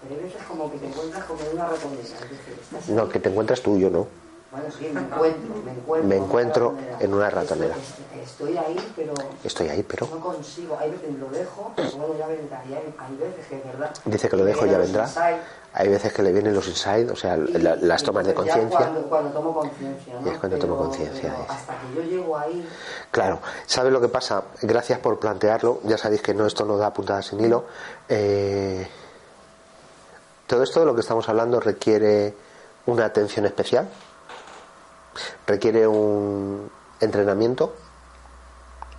Pero 0.00 0.14
hay 0.14 0.20
veces 0.20 0.42
como 0.44 0.70
que 0.70 0.78
te 0.78 0.86
encuentras 0.86 1.24
como 1.24 1.42
en 1.42 1.54
una. 1.54 1.66
Es 1.74 1.80
estás 2.00 2.88
no, 2.88 3.08
que 3.08 3.18
te 3.20 3.28
encuentras 3.28 3.62
tú, 3.62 3.78
yo 3.78 3.90
no. 3.90 4.08
Bueno, 4.50 4.70
sí, 4.70 4.88
me 4.92 5.00
encuentro, 5.00 5.54
me 5.62 5.72
encuentro. 5.72 6.08
Me 6.08 6.16
en 6.16 6.22
una 6.22 6.24
encuentro 6.24 6.76
en 6.98 7.14
una 7.14 7.30
ratonera. 7.30 7.74
Estoy, 7.74 8.20
estoy 8.22 8.58
ahí, 8.58 8.76
pero 9.02 9.38
Estoy 9.44 9.68
ahí, 9.68 9.84
pero 9.88 10.06
no 10.08 10.20
consigo. 10.20 10.78
Hay 10.78 10.90
veces 10.90 11.12
lo 11.18 11.30
dejo, 11.30 11.76
bueno, 11.86 12.14
ya 12.16 12.26
vendrá. 12.26 12.64
Y 12.64 12.74
hay, 12.74 12.94
hay 12.98 13.18
veces 13.18 13.46
que 13.48 13.56
es 13.56 13.64
verdad. 13.64 13.92
dice 14.04 14.28
que 14.28 14.36
lo 14.36 14.44
dejo 14.44 14.66
y 14.66 14.70
ya 14.70 14.78
vendrá. 14.78 15.04
insights, 15.04 15.48
Hay 15.72 15.88
veces 15.88 16.12
que 16.12 16.22
le 16.22 16.32
vienen 16.32 16.54
los 16.54 16.66
inside, 16.68 17.10
o 17.10 17.16
sea, 17.16 17.36
y- 17.36 17.58
la- 17.58 17.76
las 17.76 18.02
tomas 18.02 18.26
de 18.26 18.34
conciencia. 18.34 18.90
Cuando, 18.90 19.08
cuando 19.08 19.32
tomo 19.32 19.54
conciencia, 19.54 20.10
¿no? 20.18 20.24
Y 20.24 20.28
es 20.30 20.38
cuando 20.38 20.58
tomo 20.58 20.76
conciencia. 20.76 21.34
Hasta 21.48 21.78
que 21.78 21.92
yo 21.92 22.02
llego 22.02 22.36
ahí, 22.36 22.66
Claro, 23.10 23.40
¿sabe 23.66 23.90
lo 23.90 24.00
que 24.00 24.08
pasa? 24.08 24.44
Gracias 24.62 24.98
por 24.98 25.18
plantearlo. 25.20 25.80
Ya 25.84 25.98
sabéis 25.98 26.22
que 26.22 26.34
no 26.34 26.46
esto 26.46 26.64
no 26.64 26.76
da 26.76 26.92
puntada 26.92 27.22
sin 27.22 27.40
hilo. 27.40 27.66
Eh, 28.08 28.86
todo 30.48 30.62
esto 30.62 30.80
de 30.80 30.86
lo 30.86 30.94
que 30.94 31.02
estamos 31.02 31.28
hablando 31.28 31.60
requiere 31.60 32.34
una 32.86 33.04
atención 33.04 33.44
especial, 33.44 33.86
requiere 35.46 35.86
un 35.86 36.70
entrenamiento. 37.00 37.76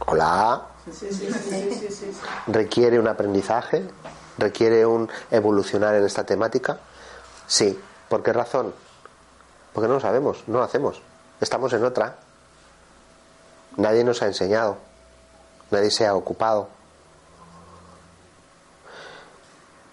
Hola. 0.05 0.67
Sí, 0.85 1.11
sí, 1.11 1.33
sí, 1.33 2.11
requiere 2.47 2.99
un 2.99 3.07
aprendizaje, 3.07 3.83
requiere 4.37 4.85
un 4.85 5.09
evolucionar 5.31 5.95
en 5.95 6.05
esta 6.05 6.23
temática. 6.23 6.77
Sí, 7.47 7.77
¿por 8.07 8.21
qué 8.21 8.31
razón? 8.31 8.73
Porque 9.73 9.87
no 9.87 9.95
lo 9.95 9.99
sabemos, 9.99 10.43
no 10.47 10.59
lo 10.59 10.63
hacemos. 10.63 11.01
Estamos 11.41 11.73
en 11.73 11.83
otra. 11.83 12.15
Nadie 13.77 14.03
nos 14.03 14.21
ha 14.21 14.27
enseñado, 14.27 14.77
nadie 15.71 15.89
se 15.89 16.05
ha 16.05 16.13
ocupado. 16.13 16.69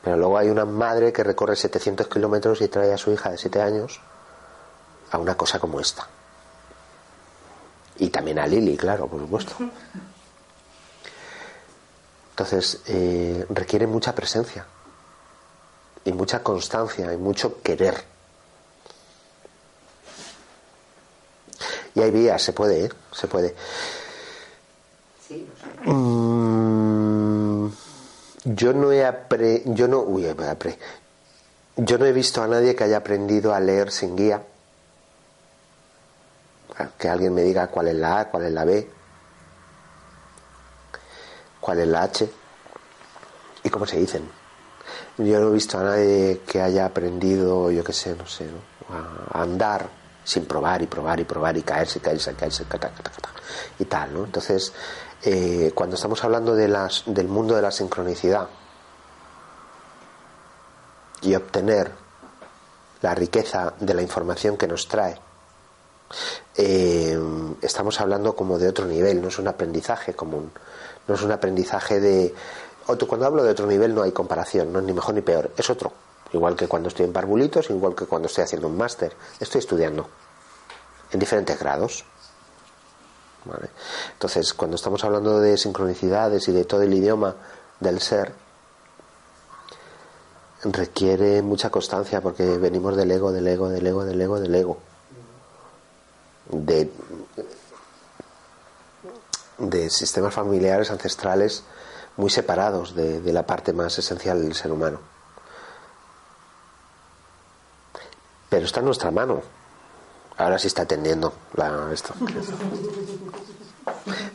Pero 0.06 0.18
luego 0.18 0.38
hay 0.38 0.50
una 0.50 0.64
madre 0.64 1.12
que 1.12 1.24
recorre 1.24 1.56
700 1.56 2.06
kilómetros 2.06 2.60
y 2.60 2.68
trae 2.68 2.92
a 2.92 2.96
su 2.96 3.10
hija 3.10 3.32
de 3.32 3.38
7 3.38 3.60
años 3.60 4.00
a 5.10 5.18
una 5.18 5.36
cosa 5.36 5.58
como 5.58 5.80
esta. 5.80 6.06
Y 7.96 8.08
también 8.10 8.38
a 8.38 8.46
Lili, 8.46 8.76
claro, 8.76 9.08
por 9.08 9.18
supuesto. 9.18 9.56
Entonces, 12.30 12.82
eh, 12.86 13.46
requiere 13.48 13.88
mucha 13.88 14.14
presencia 14.14 14.64
y 16.04 16.12
mucha 16.12 16.40
constancia 16.40 17.12
y 17.12 17.16
mucho 17.16 17.60
querer. 17.60 18.04
Y 21.96 22.00
hay 22.00 22.12
vías, 22.12 22.40
se 22.40 22.52
puede, 22.52 22.84
¿eh? 22.84 22.90
Se 23.10 23.26
puede. 23.26 23.56
sí, 25.26 25.48
lo 25.50 25.56
sé. 25.56 25.90
Mm, 25.90 27.15
yo 28.46 28.72
no 28.72 28.92
he 28.92 29.04
apre, 29.04 29.62
yo 29.66 29.88
no, 29.88 30.00
uy, 30.00 30.28
apre, 30.28 30.78
yo 31.76 31.98
no 31.98 32.04
he 32.04 32.12
visto 32.12 32.42
a 32.42 32.46
nadie 32.46 32.76
que 32.76 32.85
haya 32.85 32.98
aprendido 32.98 33.52
a 33.52 33.61
leer 33.61 33.90
sin 33.90 34.16
guía. 34.16 34.42
Que 36.98 37.09
alguien 37.09 37.35
me 37.35 37.42
diga 37.42 37.68
cuál 37.68 37.88
es 37.88 37.94
la 37.96 38.20
A, 38.20 38.28
cuál 38.28 38.44
es 38.44 38.52
la 38.52 38.64
B, 38.64 38.88
cuál 41.61 41.80
es 41.80 41.88
la 41.88 42.02
H 42.02 42.30
y 43.64 43.70
cómo 43.70 43.87
se 43.87 43.98
dicen. 43.98 44.28
Yo 45.18 45.40
no 45.40 45.48
he 45.48 45.52
visto 45.52 45.78
a 45.78 45.82
nadie 45.82 46.42
que 46.46 46.61
haya 46.61 46.85
aprendido, 46.85 47.70
yo 47.70 47.82
qué 47.82 47.92
sé, 47.92 48.14
no 48.14 48.26
sé, 48.26 48.46
a 49.32 49.42
andar 49.42 49.88
sin 50.22 50.44
probar 50.44 50.82
y 50.82 50.87
probar 50.87 51.18
y 51.18 51.24
probar 51.24 51.56
y 51.56 51.62
caerse, 51.62 52.00
caerse, 52.00 52.35
caerse, 52.35 52.64
y 53.78 53.85
tal, 53.87 54.12
¿no? 54.12 54.24
Entonces, 54.24 54.72
eh, 55.22 55.72
cuando 55.74 55.96
estamos 55.96 56.22
hablando 56.24 56.55
de 56.55 56.68
las, 56.68 57.05
del 57.07 57.29
mundo 57.29 57.57
de 57.57 57.62
la 57.62 57.70
sincronicidad 57.70 58.48
y 61.22 61.35
obtener 61.35 61.92
la 63.02 63.14
riqueza 63.14 63.74
de 63.81 63.94
la 63.94 64.02
información 64.02 64.57
que 64.57 64.66
nos 64.66 64.88
trae, 64.88 65.18
eh, 66.57 67.18
estamos 67.62 68.00
hablando 68.00 68.37
como 68.37 68.59
de 68.59 68.68
otro 68.68 68.87
nivel, 68.87 69.20
no 69.20 69.29
es 69.29 69.38
un 69.38 69.48
aprendizaje 69.48 70.14
común, 70.14 70.52
no 71.07 71.14
es 71.14 71.22
un 71.22 71.33
aprendizaje 71.33 72.00
de... 72.00 72.35
Otro, 72.87 73.09
cuando 73.09 73.26
hablo 73.26 73.42
de 73.42 73.50
otro 73.50 73.66
nivel 73.66 73.94
no 73.94 74.02
hay 74.02 74.12
comparación, 74.12 74.72
no 74.72 74.79
es 74.79 74.85
ni 74.85 74.92
mejor 74.92 75.14
ni 75.14 75.20
peor, 75.22 75.50
es 75.57 75.68
otro. 75.70 75.92
Igual 76.33 76.57
que 76.57 76.68
cuando 76.68 76.88
estoy 76.88 77.07
en 77.07 77.12
barbulitos, 77.12 77.70
igual 77.70 77.94
que 77.94 78.07
cuando 78.07 78.26
estoy 78.26 78.44
haciendo 78.44 78.68
un 78.68 78.76
máster, 78.76 79.12
estoy 79.40 79.61
estudiando 79.61 80.09
en 81.11 81.18
diferentes 81.18 81.59
grados. 81.59 82.05
Entonces, 84.12 84.54
cuando 84.54 84.76
estamos 84.76 85.02
hablando 85.04 85.40
de 85.40 85.56
sincronicidades 85.56 86.48
y 86.48 86.52
de 86.52 86.64
todo 86.64 86.82
el 86.82 86.94
idioma 86.94 87.35
del 87.80 88.00
ser, 88.00 88.32
requiere 90.62 91.42
mucha 91.42 91.70
constancia 91.70 92.20
porque 92.20 92.59
venimos 92.59 92.96
del 92.96 93.11
ego, 93.11 93.32
del 93.32 93.46
ego, 93.46 93.68
del 93.68 93.87
ego, 93.87 94.04
del 94.04 94.20
ego, 94.20 94.40
del 94.40 94.54
ego. 94.54 94.78
De, 96.48 96.90
sistemas 99.90 100.35
familiares 100.35 100.90
ancestrales 100.90 101.62
muy 102.16 102.30
separados 102.30 102.94
de 102.94 103.32
la 103.32 103.46
parte 103.46 103.72
más 103.72 103.98
esencial 103.98 104.42
del 104.42 104.54
ser 104.54 104.72
humano. 104.72 105.00
Pero 108.48 108.64
está 108.64 108.80
en 108.80 108.87
nuestra 108.87 109.11
mano. 109.11 109.42
Ahora 110.38 110.59
sí 110.59 110.66
está 110.66 110.83
atendiendo 110.83 111.33
la, 111.55 111.90
esto. 111.92 112.14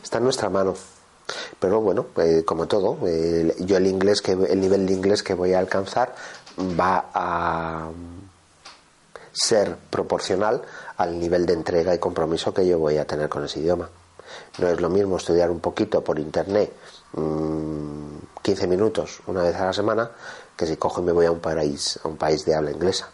Está 0.02 0.18
en 0.18 0.24
nuestra 0.24 0.48
mano. 0.48 0.74
Pero 1.58 1.80
bueno, 1.80 2.06
eh, 2.16 2.42
como 2.44 2.66
todo, 2.66 2.98
yo 3.00 3.76
el 3.76 3.86
inglés 3.86 4.20
que 4.20 4.32
el 4.32 4.60
nivel 4.60 4.86
de 4.86 4.92
inglés 4.92 5.22
que 5.22 5.34
voy 5.34 5.54
a 5.54 5.60
alcanzar 5.60 6.14
va 6.58 7.06
a 7.14 7.88
ser 9.32 9.76
proporcional 9.88 10.62
al 10.96 11.18
nivel 11.18 11.46
de 11.46 11.54
entrega 11.54 11.94
y 11.94 11.98
compromiso 11.98 12.52
que 12.52 12.66
yo 12.66 12.78
voy 12.78 12.98
a 12.98 13.06
tener 13.06 13.28
con 13.28 13.44
ese 13.44 13.60
idioma. 13.60 13.88
No 14.58 14.68
es 14.68 14.80
lo 14.80 14.90
mismo 14.90 15.16
estudiar 15.16 15.50
un 15.50 15.60
poquito 15.60 16.02
por 16.02 16.18
internet 16.18 16.72
15 17.14 18.66
mm, 18.66 18.70
minutos 18.70 19.20
una 19.26 19.42
vez 19.42 19.56
a 19.56 19.66
la 19.66 19.72
semana 19.72 20.10
que 20.56 20.66
si 20.66 20.76
cojo 20.76 21.00
y 21.00 21.04
me 21.04 21.12
voy 21.12 21.26
a 21.26 21.30
un 21.30 21.40
país 21.40 21.98
a 22.02 22.08
un 22.08 22.16
país 22.16 22.44
de 22.44 22.54
habla 22.54 22.70
inglesa 22.70 23.10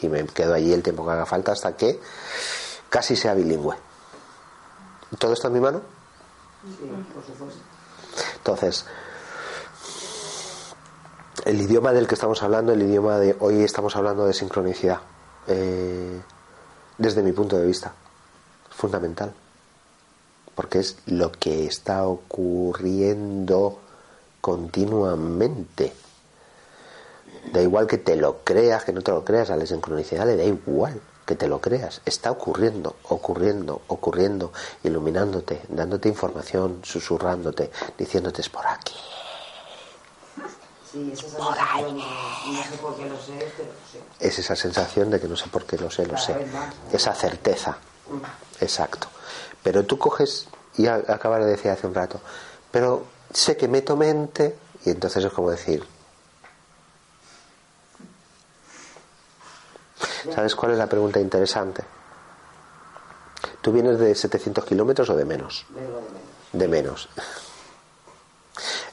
y 0.00 0.08
me 0.08 0.26
quedo 0.26 0.54
allí 0.54 0.72
el 0.72 0.82
tiempo 0.82 1.04
que 1.04 1.12
haga 1.12 1.26
falta 1.26 1.52
hasta 1.52 1.76
que 1.76 2.00
casi 2.88 3.16
sea 3.16 3.34
bilingüe. 3.34 3.76
¿Todo 5.18 5.32
está 5.32 5.48
en 5.48 5.54
mi 5.54 5.60
mano? 5.60 5.80
Sí, 6.62 6.90
por 7.14 7.24
supuesto. 7.24 7.60
Entonces, 8.36 8.84
el 11.44 11.60
idioma 11.60 11.92
del 11.92 12.06
que 12.06 12.14
estamos 12.14 12.42
hablando, 12.42 12.72
el 12.72 12.82
idioma 12.82 13.18
de 13.18 13.36
hoy 13.40 13.62
estamos 13.62 13.96
hablando 13.96 14.26
de 14.26 14.34
sincronicidad, 14.34 15.00
eh, 15.46 16.20
desde 16.98 17.22
mi 17.22 17.32
punto 17.32 17.56
de 17.56 17.66
vista, 17.66 17.92
es 18.70 18.76
fundamental, 18.76 19.32
porque 20.54 20.80
es 20.80 20.98
lo 21.06 21.32
que 21.32 21.66
está 21.66 22.06
ocurriendo 22.06 23.78
continuamente 24.40 25.92
Da 27.52 27.60
igual 27.62 27.86
que 27.86 27.98
te 27.98 28.16
lo 28.16 28.38
creas, 28.44 28.84
que 28.84 28.92
no 28.92 29.02
te 29.02 29.10
lo 29.10 29.24
creas, 29.24 29.50
a 29.50 29.56
la 29.56 29.66
sincronicidad 29.66 30.26
le 30.26 30.36
da 30.36 30.44
igual 30.44 31.00
que 31.24 31.34
te 31.34 31.46
lo 31.46 31.60
creas. 31.60 32.00
Está 32.06 32.30
ocurriendo, 32.30 32.96
ocurriendo, 33.08 33.82
ocurriendo, 33.88 34.52
iluminándote, 34.82 35.60
dándote 35.68 36.08
información, 36.08 36.80
susurrándote, 36.82 37.70
diciéndote 37.98 38.40
es 38.40 38.48
por 38.48 38.66
aquí. 38.66 38.94
Sí, 40.90 41.12
es 41.12 41.22
esa 41.22 41.36
sensación 41.36 41.98
de 41.98 42.48
no 42.48 42.64
sé 42.64 42.76
por 42.78 42.96
qué 42.96 43.04
lo 43.08 43.20
sé, 43.20 43.32
pero 43.56 43.68
lo 43.68 43.88
sé. 43.92 44.26
Es 44.26 44.38
esa 44.38 44.56
sensación 44.56 45.10
de 45.10 45.20
que 45.20 45.28
no 45.28 45.36
sé 45.36 45.48
por 45.48 45.64
qué 45.64 45.76
lo 45.76 45.90
sé, 45.90 46.06
lo 46.06 46.16
sé. 46.16 46.34
Esa 46.90 47.14
certeza. 47.14 47.76
Mm. 48.08 48.64
Exacto. 48.64 49.08
Pero 49.62 49.84
tú 49.84 49.98
coges, 49.98 50.48
y 50.78 50.86
acabas 50.86 51.44
de 51.44 51.50
decir 51.50 51.70
hace 51.70 51.86
un 51.86 51.94
rato, 51.94 52.20
pero 52.70 53.04
sé 53.30 53.56
que 53.56 53.68
meto 53.68 53.96
mente, 53.96 54.56
y 54.86 54.90
entonces 54.90 55.22
es 55.22 55.32
como 55.32 55.50
decir, 55.50 55.84
¿Sabes 60.34 60.54
cuál 60.54 60.72
es 60.72 60.78
la 60.78 60.86
pregunta 60.86 61.20
interesante? 61.20 61.84
¿Tú 63.60 63.72
vienes 63.72 63.98
de 63.98 64.14
700 64.14 64.64
kilómetros 64.64 65.10
o 65.10 65.16
de 65.16 65.24
menos? 65.24 65.66
De 66.52 66.68
menos. 66.68 67.08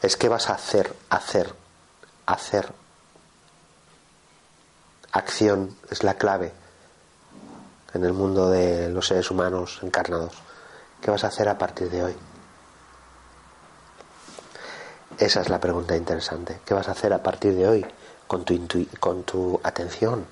Es 0.01 0.17
que 0.17 0.29
vas 0.29 0.49
a 0.49 0.53
hacer, 0.53 0.93
hacer, 1.09 1.53
hacer. 2.25 2.71
Acción 5.11 5.75
es 5.89 6.03
la 6.03 6.15
clave 6.15 6.51
en 7.93 8.03
el 8.03 8.13
mundo 8.13 8.49
de 8.49 8.89
los 8.89 9.07
seres 9.07 9.31
humanos 9.31 9.79
encarnados. 9.81 10.33
¿Qué 11.01 11.09
vas 11.09 11.23
a 11.23 11.27
hacer 11.27 11.47
a 11.47 11.57
partir 11.57 11.89
de 11.89 12.03
hoy? 12.03 12.15
Esa 15.17 15.41
es 15.41 15.49
la 15.49 15.59
pregunta 15.59 15.95
interesante. 15.95 16.59
¿Qué 16.65 16.73
vas 16.73 16.89
a 16.89 16.91
hacer 16.91 17.13
a 17.13 17.23
partir 17.23 17.55
de 17.55 17.67
hoy 17.67 17.85
con 18.27 18.43
tu, 18.43 18.85
con 18.99 19.23
tu 19.23 19.59
atención? 19.63 20.25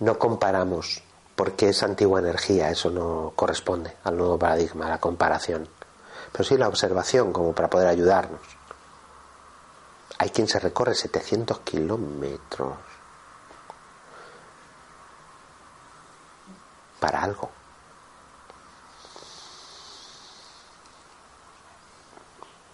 No 0.00 0.18
comparamos 0.18 1.02
porque 1.34 1.68
es 1.68 1.82
antigua 1.82 2.18
energía, 2.18 2.70
eso 2.70 2.90
no 2.90 3.32
corresponde 3.36 3.96
al 4.04 4.16
nuevo 4.16 4.38
paradigma, 4.38 4.88
la 4.88 4.98
comparación. 4.98 5.68
Pero 6.32 6.44
sí 6.44 6.56
la 6.56 6.68
observación 6.68 7.32
como 7.32 7.52
para 7.54 7.70
poder 7.70 7.88
ayudarnos. 7.88 8.40
Hay 10.18 10.30
quien 10.30 10.48
se 10.48 10.58
recorre 10.58 10.96
700 10.96 11.60
kilómetros 11.60 12.76
para 16.98 17.22
algo. 17.22 17.50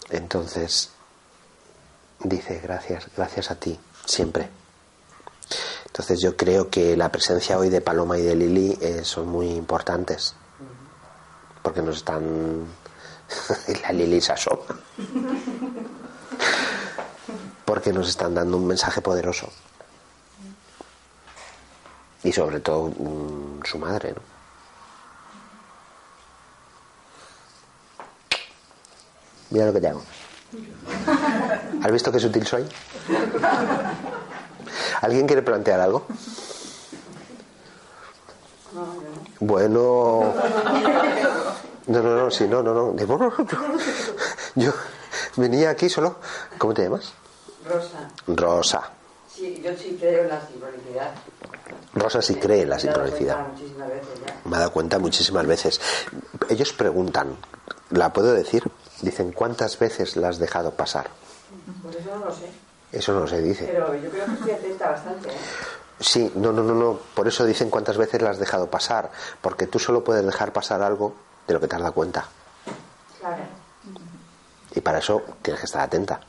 Entonces, 0.09 0.91
dice, 2.19 2.59
gracias, 2.61 3.09
gracias 3.15 3.51
a 3.51 3.55
ti, 3.55 3.79
siempre. 4.05 4.49
Entonces 5.95 6.19
yo 6.19 6.35
creo 6.35 6.69
que 6.69 6.97
la 6.97 7.09
presencia 7.09 7.57
hoy 7.57 7.69
de 7.69 7.79
Paloma 7.79 8.17
y 8.17 8.21
de 8.21 8.35
Lili 8.35 8.77
eh, 8.81 9.05
son 9.05 9.29
muy 9.29 9.47
importantes. 9.47 10.35
Porque 11.61 11.81
nos 11.81 11.95
están... 11.95 12.65
la 13.81 13.93
Lili 13.93 14.19
se 14.19 14.33
asoma. 14.33 14.75
Porque 17.63 17.93
nos 17.93 18.09
están 18.09 18.35
dando 18.35 18.57
un 18.57 18.67
mensaje 18.67 18.99
poderoso. 18.99 19.47
Y 22.23 22.33
sobre 22.33 22.59
todo 22.59 22.91
su 23.63 23.79
madre, 23.79 24.11
¿no? 24.11 24.21
Mira 29.49 29.67
lo 29.67 29.71
que 29.71 29.79
te 29.79 29.87
hago. 29.87 30.03
¿Has 31.81 31.91
visto 31.93 32.11
qué 32.11 32.19
sutil 32.19 32.45
soy? 32.45 32.67
¿Alguien 35.01 35.27
quiere 35.27 35.41
plantear 35.41 35.79
algo? 35.79 36.05
Bueno. 39.39 40.33
No, 41.87 42.01
no, 42.01 42.15
no, 42.15 42.31
sí, 42.31 42.47
no, 42.47 42.63
no, 42.63 42.73
no. 42.73 42.95
Yo 44.55 44.71
venía 45.35 45.69
aquí 45.69 45.89
solo. 45.89 46.17
¿Cómo 46.57 46.73
te 46.73 46.83
llamas? 46.83 47.13
Rosa. 47.67 48.09
Rosa. 48.27 48.91
Sí, 49.33 49.61
yo 49.63 49.71
sí 49.77 49.97
creo 49.99 50.23
en 50.23 50.29
la 50.29 50.41
sincronicidad. 50.47 51.11
Rosa 51.93 52.21
sí 52.21 52.35
cree 52.35 52.61
en 52.63 52.69
la 52.69 52.79
sincronicidad. 52.79 53.47
Me 54.45 54.55
ha 54.55 54.59
dado 54.59 54.71
cuenta 54.71 54.99
muchísimas 54.99 55.45
veces. 55.45 55.81
Ellos 56.49 56.73
preguntan, 56.73 57.35
¿la 57.91 58.13
puedo 58.13 58.33
decir? 58.33 58.63
Dicen, 59.01 59.31
¿cuántas 59.31 59.77
veces 59.77 60.15
la 60.15 60.29
has 60.29 60.39
dejado 60.39 60.71
pasar? 60.71 61.09
Por 61.83 61.95
eso 61.95 62.17
no 62.17 62.25
lo 62.25 62.33
sé. 62.33 62.49
Eso 62.95 63.13
no 63.13 63.27
se 63.27 63.41
dice. 63.41 63.65
Pero 63.65 63.93
yo 63.95 64.09
creo 64.09 64.25
que 64.25 64.33
estoy 64.33 64.51
atenta 64.51 64.89
bastante. 64.91 65.29
¿eh? 65.29 65.37
Sí, 65.99 66.31
no, 66.35 66.51
no, 66.51 66.63
no, 66.63 66.73
no. 66.73 66.99
Por 67.13 67.27
eso 67.27 67.45
dicen 67.45 67.69
cuántas 67.69 67.97
veces 67.97 68.21
la 68.21 68.29
has 68.29 68.39
dejado 68.39 68.67
pasar. 68.69 69.11
Porque 69.41 69.67
tú 69.67 69.79
solo 69.79 70.03
puedes 70.03 70.25
dejar 70.25 70.53
pasar 70.53 70.81
algo 70.81 71.13
de 71.45 71.53
lo 71.53 71.59
que 71.59 71.67
te 71.67 71.75
has 71.75 71.81
dado 71.81 71.93
cuenta. 71.93 72.25
Claro. 73.19 73.43
Y 74.73 74.81
para 74.81 74.99
eso 74.99 75.23
tienes 75.41 75.59
que 75.59 75.65
estar 75.65 75.81
atenta. 75.81 76.21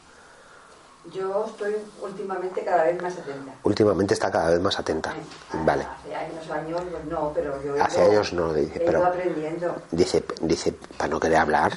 Yo 1.13 1.45
estoy 1.47 1.77
últimamente 2.03 2.65
cada 2.65 2.85
vez 2.85 3.01
más 3.01 3.13
atenta. 3.17 3.53
Últimamente 3.63 4.15
está 4.15 4.31
cada 4.31 4.51
vez 4.51 4.61
más 4.61 4.79
atenta. 4.79 5.15
Vale. 5.53 5.85
Hace 5.85 6.15
años, 6.15 6.51
años, 6.51 6.83
pues 6.91 7.05
no, 7.07 7.33
pero 7.35 7.63
yo 7.63 7.83
Hace 7.83 8.01
ido- 8.03 8.11
años 8.11 8.33
no, 8.33 8.53
dice, 8.53 8.81
pero- 8.85 9.07
aprendiendo. 9.07 9.77
Dice, 9.91 10.25
dice, 10.41 10.73
para 10.97 11.09
no 11.11 11.21
querer 11.21 11.39
hablar, 11.39 11.73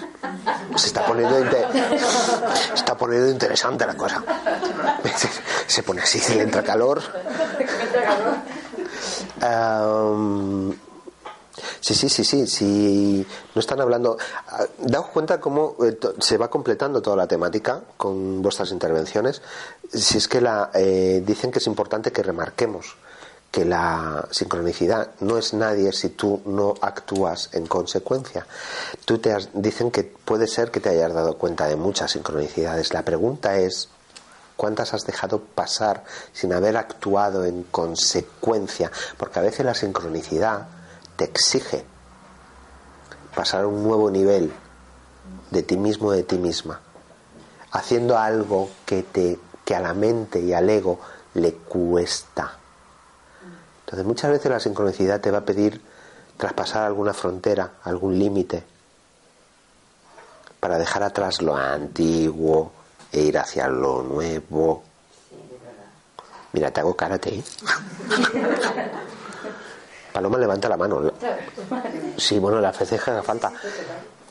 se 0.75 0.87
está 0.87 1.05
poniendo, 1.05 1.37
se 1.39 2.73
está 2.73 2.97
poniendo 2.97 3.29
interesante 3.29 3.85
la 3.85 3.95
cosa. 3.95 4.23
Se 5.67 5.83
pone 5.83 6.01
así, 6.01 6.19
se 6.19 6.35
le 6.35 6.43
entra 6.43 6.63
calor. 6.63 6.99
sí, 11.81 11.93
sí, 11.95 12.09
sí, 12.09 12.23
sí, 12.23 12.47
sí. 12.47 13.27
No 13.55 13.59
están 13.59 13.79
hablando. 13.81 14.17
ah, 14.47 14.65
Daos 14.79 15.07
cuenta 15.07 15.39
cómo 15.39 15.75
eh, 15.83 15.97
se 16.19 16.37
va 16.37 16.49
completando 16.49 17.01
toda 17.01 17.15
la 17.15 17.27
temática 17.27 17.81
con 17.97 18.41
vuestras 18.41 18.71
intervenciones. 18.71 19.41
Si 19.93 20.17
es 20.17 20.27
que 20.27 20.41
la 20.41 20.69
eh, 20.73 21.23
dicen 21.25 21.51
que 21.51 21.59
es 21.59 21.67
importante 21.67 22.11
que 22.11 22.23
remarquemos 22.23 22.95
que 23.51 23.65
la 23.65 24.27
sincronicidad 24.29 25.09
no 25.21 25.37
es 25.39 25.55
nadie 25.55 25.91
si 25.91 26.09
tú 26.09 26.39
no 26.45 26.75
actúas 26.81 27.49
en 27.53 27.65
consecuencia. 27.65 28.45
Tú 29.05 29.17
te 29.17 29.33
has- 29.33 29.49
dicen 29.53 29.89
que 29.89 30.03
puede 30.03 30.45
ser 30.45 30.69
que 30.69 30.79
te 30.79 30.89
hayas 30.89 31.13
dado 31.15 31.35
cuenta 31.37 31.65
de 31.67 31.75
muchas 31.75 32.11
sincronicidades. 32.11 32.93
La 32.93 33.03
pregunta 33.03 33.57
es 33.57 33.89
¿Cuántas 34.55 34.93
has 34.93 35.05
dejado 35.05 35.39
pasar 35.39 36.03
sin 36.33 36.51
haber 36.51 36.75
actuado 36.75 37.45
en 37.45 37.63
consecuencia? 37.63 38.91
Porque 39.17 39.39
a 39.39 39.41
veces 39.41 39.65
la 39.65 39.73
sincronicidad 39.73 40.67
te 41.19 41.25
exige 41.25 41.83
pasar 43.35 43.65
a 43.65 43.67
un 43.67 43.83
nuevo 43.83 44.09
nivel 44.09 44.53
de 45.51 45.63
ti 45.63 45.75
mismo, 45.75 46.13
de 46.13 46.23
ti 46.23 46.37
misma, 46.37 46.79
haciendo 47.71 48.17
algo 48.17 48.69
que, 48.85 49.03
te, 49.03 49.37
que 49.65 49.75
a 49.75 49.81
la 49.81 49.93
mente 49.93 50.39
y 50.39 50.53
al 50.53 50.69
ego 50.69 50.97
le 51.33 51.55
cuesta. 51.55 52.53
Entonces 53.81 54.05
muchas 54.05 54.31
veces 54.31 54.49
la 54.49 54.61
sincronicidad 54.61 55.19
te 55.19 55.29
va 55.29 55.39
a 55.39 55.45
pedir 55.45 55.81
traspasar 56.37 56.83
alguna 56.83 57.13
frontera, 57.13 57.73
algún 57.83 58.17
límite, 58.17 58.63
para 60.61 60.77
dejar 60.77 61.03
atrás 61.03 61.41
lo 61.41 61.53
antiguo 61.53 62.71
e 63.11 63.23
ir 63.23 63.37
hacia 63.37 63.67
lo 63.67 64.03
nuevo. 64.03 64.83
Mira, 66.53 66.71
te 66.71 66.79
hago 66.79 66.95
karate. 66.95 67.39
¿eh? 67.39 67.43
Paloma 70.19 70.37
levanta 70.37 70.67
la 70.67 70.75
mano. 70.75 71.01
Sí, 72.17 72.39
bueno, 72.39 72.59
la 72.59 72.73
que 72.73 72.83
haga 72.95 73.23
falta. 73.23 73.53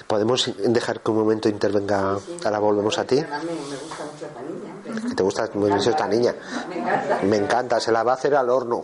¿Podemos 0.07 0.51
dejar 0.59 1.01
que 1.01 1.11
un 1.11 1.19
momento 1.21 1.49
intervenga? 1.49 2.19
Ahora 2.45 2.59
volvemos 2.59 2.99
a 2.99 3.05
ti. 3.05 3.19
A 3.21 3.39
mí 3.39 3.47
me 3.47 3.77
gusta 3.79 4.05
mucho 4.05 4.27
esta 4.27 4.43
niña. 4.43 5.09
Que 5.09 5.15
te 5.15 5.23
gusta 5.23 5.49
mucho 5.55 5.91
esta 5.91 6.07
niña. 6.07 6.35
Me 6.69 6.77
encanta. 6.77 7.19
Me 7.23 7.37
encanta, 7.39 7.81
se 7.81 7.91
la 7.91 8.03
va 8.03 8.13
a 8.13 8.15
hacer 8.17 8.35
al 8.35 8.51
horno. 8.51 8.83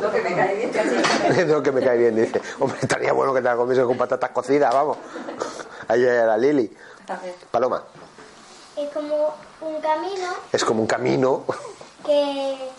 Lo 0.00 0.10
que 0.12 0.20
me 0.22 0.34
cae 0.36 0.54
bien 0.54 0.70
casi. 0.70 1.40
Es 1.40 1.48
lo 1.48 1.60
que 1.60 1.72
me 1.72 1.80
cae 1.82 1.98
bien, 1.98 2.14
dice. 2.14 2.40
Hombre, 2.60 2.78
estaría 2.80 3.12
bueno 3.12 3.34
que 3.34 3.40
te 3.40 3.48
la 3.48 3.56
comiese 3.56 3.82
con 3.82 3.96
patatas 3.98 4.30
cocidas, 4.30 4.72
vamos. 4.72 4.98
Ahí 5.88 6.06
hay 6.06 6.26
la 6.26 6.36
Lili. 6.36 6.72
Paloma, 7.50 7.82
Es 8.76 8.88
como 8.90 9.34
un 9.62 9.80
camino 9.80 10.28
es 10.52 10.64
como 10.64 10.80
un 10.82 10.86
camino. 10.86 11.42
que 12.06 12.70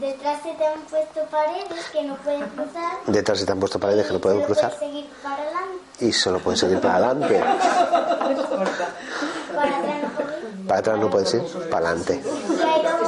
detrás 0.00 0.42
se 0.42 0.52
te 0.54 0.66
han 0.66 0.80
puesto 0.82 1.20
paredes 1.30 1.84
que 1.92 2.02
no 2.02 2.16
puedes 2.16 2.48
cruzar. 2.52 2.98
Detrás 3.06 3.38
se 3.38 3.46
te 3.46 3.52
han 3.52 3.60
puesto 3.60 3.78
paredes 3.78 4.06
que 4.06 4.12
no 4.14 4.20
pueden 4.20 4.42
cruzar. 4.42 4.74
puedes 4.76 4.90
seguir 4.92 5.08
para 5.22 5.36
adelante. 5.42 6.04
Y 6.06 6.12
solo 6.12 6.38
puedes 6.40 6.60
seguir 6.60 6.80
para 6.80 6.96
adelante. 6.96 7.38
Para 7.38 8.18
atrás 8.18 8.36
no 8.36 10.10
puedes. 10.10 10.66
Para 10.66 10.80
atrás 10.80 10.98
no 10.98 11.10
puedes 11.10 11.34
ir, 11.34 11.42
para 11.70 11.88
adelante. 11.88 12.22
Y 12.24 12.62
hay 12.62 12.82
dos, 12.82 13.00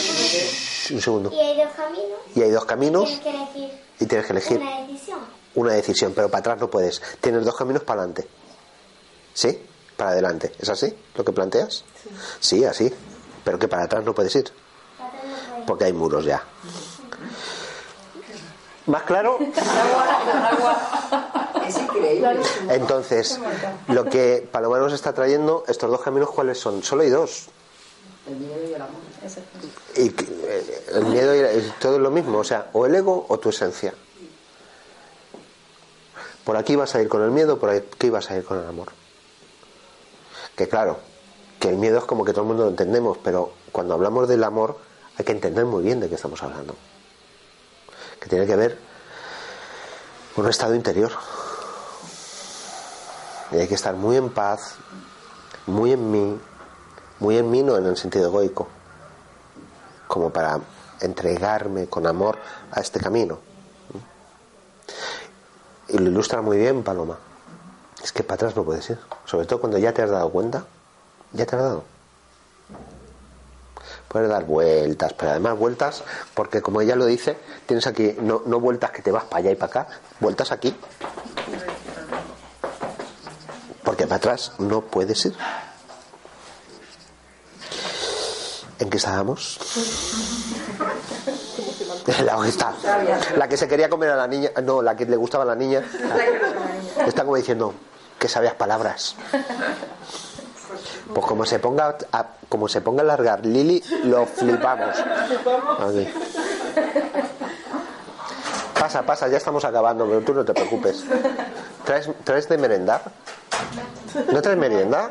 Shh, 0.00 0.92
Un 0.94 1.00
segundo. 1.00 1.30
y 1.32 1.38
hay 1.40 1.56
dos 1.56 1.72
caminos. 1.74 2.18
Y 2.34 2.42
hay 2.42 2.50
dos 2.50 2.64
caminos 2.64 3.04
Tienes 3.04 3.20
que 3.22 3.30
elegir 3.30 3.80
y 4.00 4.06
tienes 4.06 4.26
que 4.26 4.32
elegir 4.32 4.58
una 4.58 4.80
decisión. 4.80 5.18
una 5.54 5.72
decisión, 5.74 6.12
pero 6.14 6.28
para 6.28 6.40
atrás 6.40 6.58
no 6.60 6.68
puedes. 6.70 7.00
Tienes 7.20 7.44
dos 7.44 7.56
caminos 7.56 7.82
para 7.84 8.00
adelante. 8.02 8.26
¿Sí? 9.34 9.62
Para 9.96 10.10
adelante. 10.10 10.52
¿Es 10.58 10.68
así 10.68 10.92
lo 11.14 11.24
que 11.24 11.32
planteas? 11.32 11.84
Sí, 12.40 12.64
así. 12.64 12.92
Pero 13.44 13.58
que 13.58 13.68
para 13.68 13.84
atrás 13.84 14.04
no 14.04 14.14
puedes 14.14 14.34
ir, 14.36 14.52
Para 14.98 15.08
atrás 15.10 15.24
no 15.24 15.36
puedes. 15.36 15.51
Porque 15.66 15.84
hay 15.84 15.92
muros 15.92 16.24
ya. 16.24 16.42
¿Más 18.86 19.02
claro? 19.02 19.38
Es 21.66 21.76
increíble. 21.78 22.40
Entonces, 22.68 23.38
lo 23.88 24.04
que 24.04 24.46
Paloma 24.50 24.78
nos 24.78 24.92
está 24.92 25.12
trayendo, 25.12 25.62
estos 25.68 25.88
dos 25.90 26.00
caminos, 26.02 26.30
¿cuáles 26.30 26.58
son? 26.58 26.82
Solo 26.82 27.02
hay 27.02 27.10
dos. 27.10 27.46
El 28.28 28.36
miedo 28.36 28.60
y 28.68 28.74
el 28.74 28.82
amor. 28.82 29.00
Y 29.96 30.08
eh, 30.08 30.84
el 30.94 31.04
miedo 31.06 31.34
y 31.36 31.38
el- 31.38 31.72
todo 31.80 31.94
es 31.96 32.00
lo 32.02 32.10
mismo, 32.10 32.38
o 32.38 32.44
sea, 32.44 32.68
o 32.72 32.84
el 32.86 32.94
ego 32.96 33.26
o 33.28 33.38
tu 33.38 33.50
esencia. 33.50 33.94
Por 36.44 36.56
aquí 36.56 36.74
vas 36.74 36.94
a 36.96 37.00
ir 37.00 37.08
con 37.08 37.22
el 37.22 37.30
miedo, 37.30 37.58
por 37.58 37.70
aquí 37.70 38.10
vas 38.10 38.28
a 38.30 38.36
ir 38.36 38.44
con 38.44 38.58
el 38.58 38.66
amor. 38.66 38.88
Que 40.56 40.68
claro, 40.68 40.98
que 41.60 41.68
el 41.68 41.76
miedo 41.76 41.98
es 41.98 42.04
como 42.04 42.24
que 42.24 42.32
todo 42.32 42.42
el 42.42 42.48
mundo 42.48 42.64
lo 42.64 42.70
entendemos, 42.70 43.18
pero 43.22 43.52
cuando 43.70 43.94
hablamos 43.94 44.28
del 44.28 44.42
amor 44.42 44.76
hay 45.18 45.24
que 45.24 45.32
entender 45.32 45.64
muy 45.64 45.82
bien 45.82 46.00
de 46.00 46.08
qué 46.08 46.14
estamos 46.14 46.42
hablando. 46.42 46.74
Que 48.20 48.28
tiene 48.28 48.46
que 48.46 48.56
ver 48.56 48.78
con 50.34 50.44
un 50.44 50.50
estado 50.50 50.74
interior. 50.74 51.12
Y 53.50 53.56
hay 53.56 53.68
que 53.68 53.74
estar 53.74 53.94
muy 53.94 54.16
en 54.16 54.30
paz, 54.30 54.76
muy 55.66 55.92
en 55.92 56.10
mí, 56.10 56.40
muy 57.20 57.36
en 57.36 57.50
mí 57.50 57.62
no 57.62 57.76
en 57.76 57.86
el 57.86 57.96
sentido 57.96 58.26
egoico, 58.26 58.68
como 60.08 60.30
para 60.30 60.58
entregarme 61.00 61.86
con 61.86 62.06
amor 62.06 62.38
a 62.70 62.80
este 62.80 62.98
camino. 62.98 63.40
Y 65.88 65.98
lo 65.98 66.10
ilustra 66.10 66.40
muy 66.40 66.56
bien 66.56 66.82
Paloma. 66.82 67.18
Es 68.02 68.12
que 68.12 68.22
para 68.22 68.36
atrás 68.36 68.56
no 68.56 68.64
puedes 68.64 68.88
ir. 68.88 68.98
Sobre 69.26 69.46
todo 69.46 69.60
cuando 69.60 69.78
ya 69.78 69.92
te 69.92 70.02
has 70.02 70.10
dado 70.10 70.30
cuenta. 70.30 70.64
Ya 71.32 71.44
te 71.46 71.56
has 71.56 71.62
dado. 71.62 71.91
Puedes 74.12 74.28
dar 74.28 74.44
vueltas, 74.44 75.14
pero 75.14 75.30
además 75.30 75.58
vueltas, 75.58 76.04
porque 76.34 76.60
como 76.60 76.82
ella 76.82 76.94
lo 76.94 77.06
dice, 77.06 77.38
tienes 77.64 77.86
aquí, 77.86 78.14
no, 78.20 78.42
no 78.44 78.60
vueltas 78.60 78.90
que 78.90 79.00
te 79.00 79.10
vas 79.10 79.24
para 79.24 79.38
allá 79.38 79.50
y 79.52 79.54
para 79.54 79.70
acá, 79.70 79.88
vueltas 80.20 80.52
aquí. 80.52 80.76
Porque 83.82 84.04
para 84.06 84.16
atrás 84.16 84.52
no 84.58 84.82
puedes 84.82 85.24
ir. 85.24 85.34
¿En 88.80 88.90
qué 88.90 88.98
estábamos? 88.98 89.58
La 92.22 92.46
está. 92.46 92.74
La 93.36 93.48
que 93.48 93.56
se 93.56 93.66
quería 93.66 93.88
comer 93.88 94.10
a 94.10 94.16
la 94.16 94.26
niña, 94.26 94.50
no, 94.62 94.82
la 94.82 94.94
que 94.94 95.06
le 95.06 95.16
gustaba 95.16 95.44
a 95.44 95.46
la 95.46 95.54
niña. 95.54 95.82
Está 97.06 97.22
como 97.22 97.36
diciendo 97.36 97.72
que 98.18 98.28
sabías 98.28 98.54
palabras. 98.54 99.16
Pues 101.14 101.26
como 101.26 101.44
se 101.44 101.58
ponga 101.58 101.96
a, 102.12 102.26
como 102.48 102.68
se 102.68 102.80
ponga 102.80 103.02
a 103.02 103.06
largar 103.06 103.44
Lili, 103.44 103.82
lo 104.04 104.26
flipamos. 104.26 104.96
Aquí. 105.80 106.08
Pasa, 108.78 109.02
pasa, 109.02 109.28
ya 109.28 109.36
estamos 109.36 109.64
acabando, 109.64 110.06
pero 110.06 110.20
tú 110.22 110.34
no 110.34 110.44
te 110.44 110.52
preocupes. 110.54 111.04
¿Traes, 111.84 112.10
traes 112.24 112.48
de 112.48 112.58
merendar? 112.58 113.02
¿No 114.32 114.42
traes 114.42 114.58
merienda? 114.58 115.10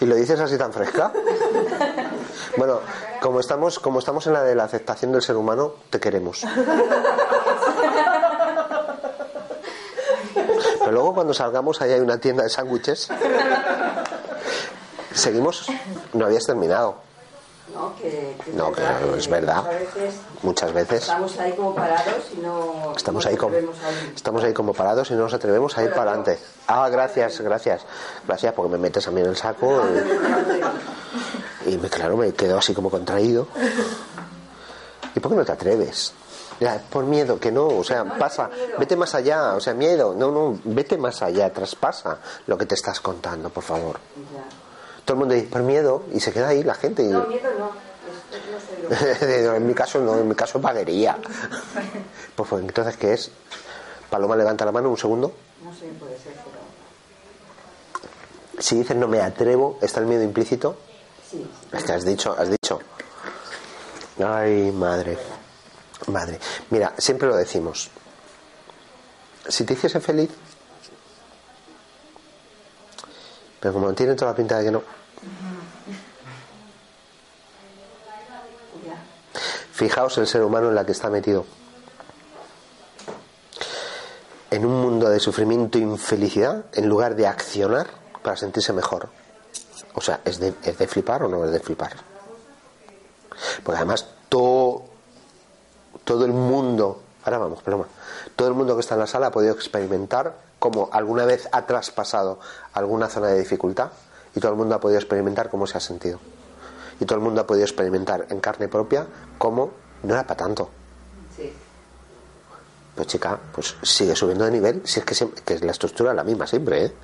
¿Y 0.00 0.06
lo 0.06 0.14
dices 0.14 0.38
así 0.40 0.56
tan 0.58 0.72
fresca? 0.72 1.12
Bueno, 2.56 2.80
como 3.20 3.40
estamos, 3.40 3.78
como 3.78 3.98
estamos 3.98 4.26
en 4.26 4.34
la 4.34 4.42
de 4.42 4.54
la 4.54 4.64
aceptación 4.64 5.12
del 5.12 5.22
ser 5.22 5.36
humano, 5.36 5.74
te 5.90 5.98
queremos. 5.98 6.44
Pero 10.78 10.92
luego 10.92 11.14
cuando 11.14 11.34
salgamos, 11.34 11.80
ahí 11.80 11.92
hay 11.92 12.00
una 12.00 12.18
tienda 12.18 12.42
de 12.42 12.50
sándwiches. 12.50 13.08
Seguimos. 15.14 15.66
No 16.12 16.26
habías 16.26 16.44
terminado. 16.44 16.96
No, 17.74 17.96
que, 17.96 18.36
que 18.44 18.52
No, 18.52 18.70
verdad 18.70 19.16
es 19.16 19.26
verdad. 19.28 19.64
muchas 19.64 19.74
veces 19.94 20.14
Muchas 20.42 20.72
veces 20.74 21.00
estamos 21.02 21.38
ahí 21.38 21.52
como 21.52 21.74
parados 21.74 22.24
y 22.32 22.36
no. 22.40 22.92
estamos 22.94 23.24
no 23.24 23.30
ahí 23.30 23.36
como, 23.38 23.56
estamos 24.14 24.44
ahí 24.44 24.52
como 24.52 24.74
parados 24.74 25.10
y 25.10 25.14
no 25.14 25.20
nos 25.20 25.32
atrevemos 25.34 25.76
a 25.78 25.82
ir 25.82 25.90
para 25.90 26.10
adelante. 26.12 26.38
Ah, 26.68 26.88
gracias, 26.90 27.40
gracias. 27.40 27.82
Gracias 28.26 28.52
porque 28.52 28.70
me 28.72 28.78
metes 28.78 29.08
a 29.08 29.10
mí 29.10 29.22
en 29.22 29.28
el 29.28 29.36
saco. 29.36 29.82
Y, 31.66 31.70
y 31.72 31.78
me, 31.78 31.88
claro, 31.88 32.16
me 32.18 32.32
quedo 32.34 32.58
así 32.58 32.74
como 32.74 32.90
contraído. 32.90 33.48
¿Y 35.14 35.20
por 35.20 35.30
qué 35.32 35.36
no 35.38 35.44
te 35.44 35.52
atreves? 35.52 36.12
Ya, 36.60 36.80
por 36.90 37.04
miedo, 37.04 37.40
que 37.40 37.50
no, 37.50 37.66
o 37.66 37.82
sea, 37.82 38.04
pasa, 38.04 38.48
vete 38.78 38.94
más 38.94 39.14
allá, 39.14 39.54
o 39.54 39.60
sea, 39.60 39.74
miedo, 39.74 40.14
no, 40.16 40.30
no, 40.30 40.56
vete 40.64 40.96
más 40.96 41.20
allá, 41.22 41.52
traspasa 41.52 42.18
lo 42.46 42.56
que 42.56 42.66
te 42.66 42.74
estás 42.76 43.00
contando, 43.00 43.50
por 43.50 43.64
favor. 43.64 43.98
Ya. 44.32 44.44
Todo 45.04 45.14
el 45.14 45.18
mundo 45.18 45.34
dice, 45.34 45.48
por 45.48 45.62
miedo, 45.62 46.04
y 46.12 46.20
se 46.20 46.32
queda 46.32 46.48
ahí 46.48 46.62
la 46.62 46.74
gente. 46.74 47.02
Y, 47.02 47.08
No, 47.08 47.26
miedo 47.26 47.50
no. 47.58 47.70
Sé 48.90 49.46
en 49.56 49.66
mi 49.66 49.74
caso 49.74 50.00
no, 50.00 50.18
en 50.18 50.28
mi 50.28 50.34
caso 50.34 50.60
vaguería. 50.60 51.16
Pues, 52.34 52.48
pues, 52.48 52.62
entonces, 52.62 52.96
¿qué 52.96 53.12
es? 53.12 53.30
Paloma 54.10 54.36
levanta 54.36 54.64
la 54.64 54.72
mano 54.72 54.90
un 54.90 54.96
segundo. 54.98 55.32
No 55.62 55.74
sé, 55.74 55.86
puede 55.98 56.18
ser, 56.18 56.32
pero. 56.34 56.64
Si 58.62 58.76
dices 58.76 58.96
no 58.96 59.08
me 59.08 59.20
atrevo, 59.20 59.78
¿está 59.82 60.00
el 60.00 60.06
miedo 60.06 60.22
implícito? 60.22 60.76
Sí. 61.30 61.46
Es 61.72 61.84
que 61.84 61.92
has 61.92 62.04
dicho, 62.04 62.34
has 62.38 62.50
dicho. 62.50 62.80
Ay, 64.24 64.70
madre. 64.72 65.18
Madre. 66.06 66.38
Mira, 66.70 66.94
siempre 66.98 67.28
lo 67.28 67.36
decimos. 67.36 67.90
Si 69.48 69.64
te 69.64 69.74
hiciese 69.74 70.00
feliz, 70.00 70.30
pero 73.64 73.72
como 73.72 73.94
tiene 73.94 74.14
toda 74.14 74.32
la 74.32 74.36
pinta 74.36 74.58
de 74.58 74.64
que 74.66 74.70
no. 74.70 74.82
Fijaos 79.72 80.18
el 80.18 80.26
ser 80.26 80.42
humano 80.42 80.68
en 80.68 80.74
la 80.74 80.84
que 80.84 80.92
está 80.92 81.08
metido. 81.08 81.46
En 84.50 84.66
un 84.66 84.82
mundo 84.82 85.08
de 85.08 85.18
sufrimiento 85.18 85.78
e 85.78 85.80
infelicidad, 85.80 86.66
en 86.74 86.90
lugar 86.90 87.16
de 87.16 87.26
accionar 87.26 87.86
para 88.22 88.36
sentirse 88.36 88.74
mejor. 88.74 89.08
O 89.94 90.02
sea, 90.02 90.20
¿es 90.26 90.38
de, 90.38 90.52
¿es 90.62 90.76
de 90.76 90.86
flipar 90.86 91.22
o 91.22 91.28
no 91.28 91.42
es 91.46 91.50
de 91.50 91.60
flipar? 91.60 91.92
Porque 93.62 93.78
además 93.78 94.06
todo, 94.28 94.84
todo 96.04 96.26
el 96.26 96.32
mundo, 96.32 97.00
ahora 97.24 97.38
vamos, 97.38 97.60
pero 97.64 97.86
todo 98.36 98.48
el 98.48 98.52
mundo 98.52 98.74
que 98.74 98.80
está 98.80 98.92
en 98.92 99.00
la 99.00 99.06
sala 99.06 99.28
ha 99.28 99.30
podido 99.30 99.54
experimentar 99.54 100.34
cómo 100.64 100.88
alguna 100.92 101.26
vez 101.26 101.46
ha 101.52 101.66
traspasado 101.66 102.40
alguna 102.72 103.10
zona 103.10 103.26
de 103.26 103.38
dificultad 103.38 103.90
y 104.34 104.40
todo 104.40 104.52
el 104.52 104.56
mundo 104.56 104.74
ha 104.74 104.80
podido 104.80 104.98
experimentar 104.98 105.50
cómo 105.50 105.66
se 105.66 105.76
ha 105.76 105.80
sentido. 105.80 106.18
Y 106.98 107.04
todo 107.04 107.18
el 107.18 107.22
mundo 107.22 107.42
ha 107.42 107.46
podido 107.46 107.66
experimentar 107.66 108.24
en 108.30 108.40
carne 108.40 108.66
propia 108.68 109.06
cómo 109.36 109.72
no 110.04 110.14
era 110.14 110.22
para 110.22 110.38
tanto. 110.38 110.70
Sí. 111.36 111.52
Pues 112.94 113.06
chica, 113.08 113.38
pues 113.54 113.76
sigue 113.82 114.16
subiendo 114.16 114.46
de 114.46 114.52
nivel, 114.52 114.80
si 114.86 115.00
es 115.00 115.04
que, 115.04 115.14
siempre- 115.14 115.42
que 115.42 115.58
la 115.58 115.72
estructura 115.72 116.12
es 116.12 116.16
la 116.16 116.24
misma 116.24 116.46
siempre, 116.46 116.86
¿eh? 116.86 116.94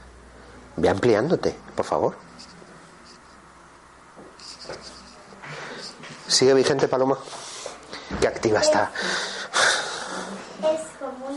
Ve 0.77 0.89
ampliándote, 0.89 1.55
por 1.77 1.85
favor. 1.85 2.15
¿Sigue 6.29 6.55
vigente, 6.55 6.89
Paloma? 6.89 7.19
Qué 8.23 8.27
activa 8.27 8.61
está. 8.61 8.91
Es 10.63 10.81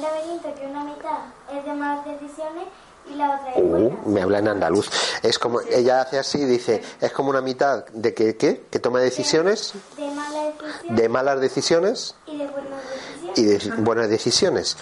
laberinto 0.03 0.53
que 0.55 0.65
una 0.67 0.83
mitad 0.83 1.19
es 1.51 1.65
de 1.65 1.73
malas 1.73 2.05
decisiones 2.05 2.65
y 3.11 3.15
la 3.15 3.35
otra 3.35 3.51
es 3.51 3.57
Uh, 3.57 4.09
me 4.09 4.21
habla 4.21 4.39
en 4.39 4.47
andaluz. 4.49 4.89
Es 5.23 5.37
como, 5.39 5.59
ella 5.61 6.01
hace 6.01 6.19
así, 6.19 6.45
dice, 6.45 6.81
es 7.01 7.11
como 7.11 7.29
una 7.29 7.41
mitad 7.41 7.85
de 7.87 8.13
que, 8.13 8.37
¿qué? 8.37 8.63
Que 8.69 8.79
toma 8.79 8.99
decisiones, 8.99 9.73
De 9.97 10.09
malas 10.11 10.43
decisiones 10.59 10.97
de 11.01 11.09
malas 11.09 11.39
decisiones 11.41 12.15
y 12.27 12.37
de 12.37 12.47
buenas 12.47 12.81
decisiones. 12.89 13.37
y 13.37 13.43
de 13.45 13.81
buenas 13.81 14.09
decisiones. 14.09 14.77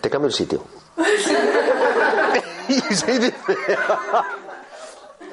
Te 0.00 0.10
cambio 0.10 0.26
el 0.28 0.34
sitio. 0.34 0.62
Y 2.68 2.74
sí, 2.94 3.18
dice, 3.18 3.34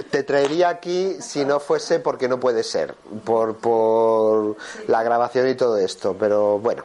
Te 0.09 0.23
traería 0.23 0.69
aquí 0.69 1.17
si 1.21 1.45
no 1.45 1.59
fuese 1.59 1.99
porque 1.99 2.27
no 2.27 2.39
puede 2.39 2.63
ser, 2.63 2.95
por, 3.23 3.55
por 3.57 4.57
la 4.87 5.03
grabación 5.03 5.47
y 5.47 5.55
todo 5.55 5.77
esto, 5.77 6.15
pero 6.19 6.57
bueno. 6.59 6.83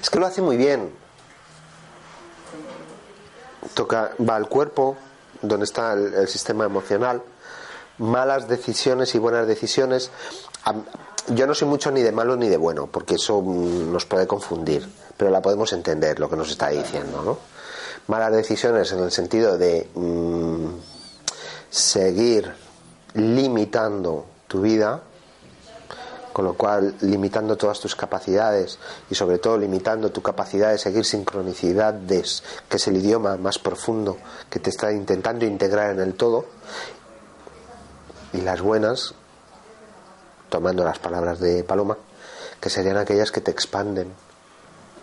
Es 0.00 0.10
que 0.10 0.18
lo 0.18 0.26
hace 0.26 0.42
muy 0.42 0.56
bien. 0.56 0.92
Toca, 3.74 4.12
va 4.18 4.36
al 4.36 4.48
cuerpo, 4.48 4.96
donde 5.42 5.64
está 5.64 5.92
el, 5.92 6.28
sistema 6.28 6.64
emocional, 6.64 7.22
malas 7.98 8.48
decisiones 8.48 9.14
y 9.14 9.18
buenas 9.18 9.46
decisiones. 9.46 10.10
Yo 11.28 11.46
no 11.46 11.54
soy 11.54 11.68
mucho 11.68 11.90
ni 11.90 12.02
de 12.02 12.12
malo 12.12 12.36
ni 12.36 12.48
de 12.48 12.56
bueno, 12.56 12.86
porque 12.86 13.16
eso 13.16 13.42
mm, 13.42 13.92
nos 13.92 14.06
puede 14.06 14.26
confundir, 14.26 14.88
pero 15.16 15.30
la 15.30 15.42
podemos 15.42 15.72
entender 15.72 16.18
lo 16.18 16.30
que 16.30 16.36
nos 16.36 16.50
está 16.50 16.68
diciendo, 16.68 17.22
¿no? 17.22 17.38
Malas 18.06 18.32
decisiones 18.32 18.90
en 18.92 19.00
el 19.00 19.10
sentido 19.10 19.58
de 19.58 19.86
mm, 19.94 20.68
seguir 21.68 22.50
limitando 23.14 24.24
tu 24.46 24.62
vida, 24.62 25.02
con 26.38 26.44
lo 26.44 26.54
cual 26.54 26.94
limitando 27.00 27.56
todas 27.56 27.80
tus 27.80 27.96
capacidades 27.96 28.78
y 29.10 29.16
sobre 29.16 29.38
todo 29.38 29.58
limitando 29.58 30.12
tu 30.12 30.22
capacidad 30.22 30.70
de 30.70 30.78
seguir 30.78 31.04
sincronicidades, 31.04 32.44
que 32.68 32.76
es 32.76 32.86
el 32.86 32.96
idioma 32.98 33.36
más 33.36 33.58
profundo 33.58 34.18
que 34.48 34.60
te 34.60 34.70
está 34.70 34.92
intentando 34.92 35.44
integrar 35.44 35.90
en 35.90 35.98
el 35.98 36.14
todo, 36.14 36.44
y 38.32 38.40
las 38.42 38.60
buenas, 38.60 39.14
tomando 40.48 40.84
las 40.84 41.00
palabras 41.00 41.40
de 41.40 41.64
Paloma, 41.64 41.98
que 42.60 42.70
serían 42.70 42.98
aquellas 42.98 43.32
que 43.32 43.40
te 43.40 43.50
expanden, 43.50 44.12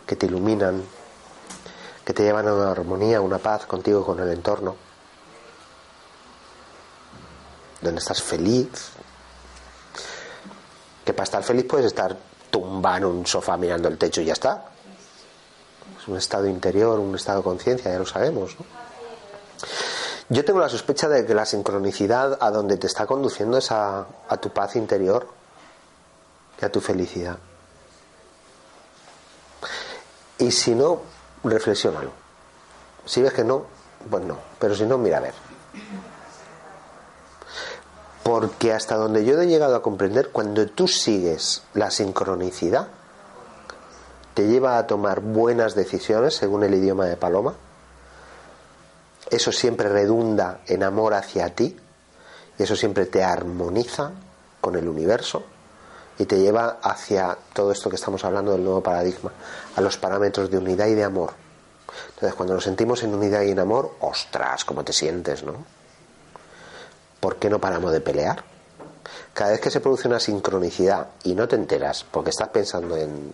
que 0.07 0.15
te 0.15 0.27
iluminan, 0.27 0.83
que 2.05 2.13
te 2.13 2.23
llevan 2.23 2.47
a 2.47 2.53
una 2.53 2.71
armonía, 2.71 3.19
una 3.19 3.39
paz 3.39 3.65
contigo 3.65 3.99
y 3.99 4.05
con 4.05 4.21
el 4.21 4.31
entorno, 4.31 4.77
donde 7.81 7.99
estás 7.99 8.23
feliz, 8.23 8.69
que 11.05 11.13
para 11.13 11.23
estar 11.23 11.43
feliz 11.43 11.65
puedes 11.65 11.85
estar 11.85 12.17
tumbado 12.49 12.97
en 12.97 13.05
un 13.05 13.27
sofá 13.27 13.55
mirando 13.57 13.87
el 13.87 13.97
techo 13.97 14.21
y 14.21 14.25
ya 14.25 14.33
está. 14.33 14.65
Es 16.01 16.07
un 16.07 16.17
estado 16.17 16.47
interior, 16.47 16.99
un 16.99 17.15
estado 17.15 17.39
de 17.39 17.43
conciencia, 17.43 17.91
ya 17.91 17.99
lo 17.99 18.05
sabemos. 18.05 18.57
Yo 20.27 20.43
tengo 20.43 20.59
la 20.59 20.69
sospecha 20.69 21.07
de 21.07 21.25
que 21.25 21.35
la 21.35 21.45
sincronicidad 21.45 22.39
a 22.41 22.49
donde 22.49 22.77
te 22.77 22.87
está 22.87 23.05
conduciendo 23.05 23.57
es 23.59 23.71
a, 23.71 24.07
a 24.27 24.37
tu 24.37 24.49
paz 24.49 24.75
interior 24.75 25.27
y 26.59 26.65
a 26.65 26.71
tu 26.71 26.81
felicidad. 26.81 27.37
Y 30.39 30.51
si 30.51 30.73
no, 30.73 31.01
reflexiónalo. 31.43 32.11
Si 33.05 33.21
ves 33.21 33.33
que 33.33 33.43
no, 33.43 33.67
pues 34.09 34.23
no. 34.23 34.37
Pero 34.59 34.75
si 34.75 34.85
no, 34.85 34.97
mira 34.97 35.17
a 35.17 35.21
ver. 35.21 35.33
Porque 38.25 38.73
hasta 38.73 38.95
donde 38.95 39.23
yo 39.23 39.39
he 39.39 39.45
llegado 39.45 39.75
a 39.75 39.83
comprender, 39.83 40.29
cuando 40.31 40.65
tú 40.65 40.87
sigues 40.87 41.61
la 41.75 41.91
sincronicidad, 41.91 42.87
te 44.33 44.47
lleva 44.47 44.79
a 44.79 44.87
tomar 44.87 45.19
buenas 45.19 45.75
decisiones, 45.75 46.33
según 46.33 46.63
el 46.63 46.73
idioma 46.73 47.05
de 47.05 47.17
Paloma. 47.17 47.53
Eso 49.29 49.51
siempre 49.51 49.89
redunda 49.89 50.61
en 50.65 50.81
amor 50.81 51.13
hacia 51.13 51.53
ti 51.53 51.77
y 52.57 52.63
eso 52.63 52.75
siempre 52.75 53.05
te 53.05 53.23
armoniza 53.23 54.09
con 54.59 54.75
el 54.75 54.89
universo 54.89 55.43
y 56.17 56.25
te 56.25 56.39
lleva 56.39 56.79
hacia 56.81 57.37
todo 57.53 57.71
esto 57.71 57.91
que 57.91 57.97
estamos 57.97 58.25
hablando 58.25 58.53
del 58.53 58.63
nuevo 58.63 58.81
paradigma, 58.81 59.33
a 59.75 59.81
los 59.81 59.97
parámetros 59.97 60.49
de 60.49 60.57
unidad 60.57 60.87
y 60.87 60.95
de 60.95 61.03
amor. 61.03 61.33
Entonces, 62.15 62.33
cuando 62.33 62.55
nos 62.55 62.63
sentimos 62.63 63.03
en 63.03 63.13
unidad 63.13 63.43
y 63.43 63.51
en 63.51 63.59
amor, 63.59 63.97
ostras, 63.99 64.65
cómo 64.65 64.83
te 64.83 64.93
sientes, 64.93 65.43
¿no? 65.43 65.74
¿Por 67.25 67.37
qué 67.37 67.49
no 67.49 67.57
paramos 67.57 67.91
de 67.91 68.01
pelear? 68.01 68.43
Cada 69.33 69.49
vez 69.49 69.59
que 69.59 69.71
se 69.71 69.79
produce 69.79 70.07
una 70.07 70.19
sincronicidad 70.19 71.07
y 71.23 71.33
no 71.33 71.47
te 71.47 71.55
enteras 71.55 72.03
porque 72.03 72.29
estás 72.29 72.49
pensando 72.49 72.95
en... 72.95 73.33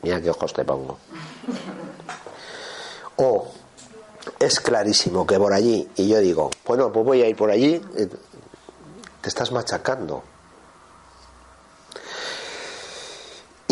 Mira 0.00 0.22
qué 0.22 0.30
ojos 0.30 0.54
te 0.54 0.64
pongo. 0.64 0.96
O 3.16 3.46
es 4.38 4.58
clarísimo 4.58 5.26
que 5.26 5.36
por 5.38 5.52
allí, 5.52 5.86
y 5.96 6.08
yo 6.08 6.18
digo, 6.20 6.48
bueno, 6.64 6.90
pues 6.90 7.04
voy 7.04 7.20
a 7.20 7.28
ir 7.28 7.36
por 7.36 7.50
allí, 7.50 7.74
eh, 7.74 8.08
te 9.20 9.28
estás 9.28 9.52
machacando. 9.52 10.22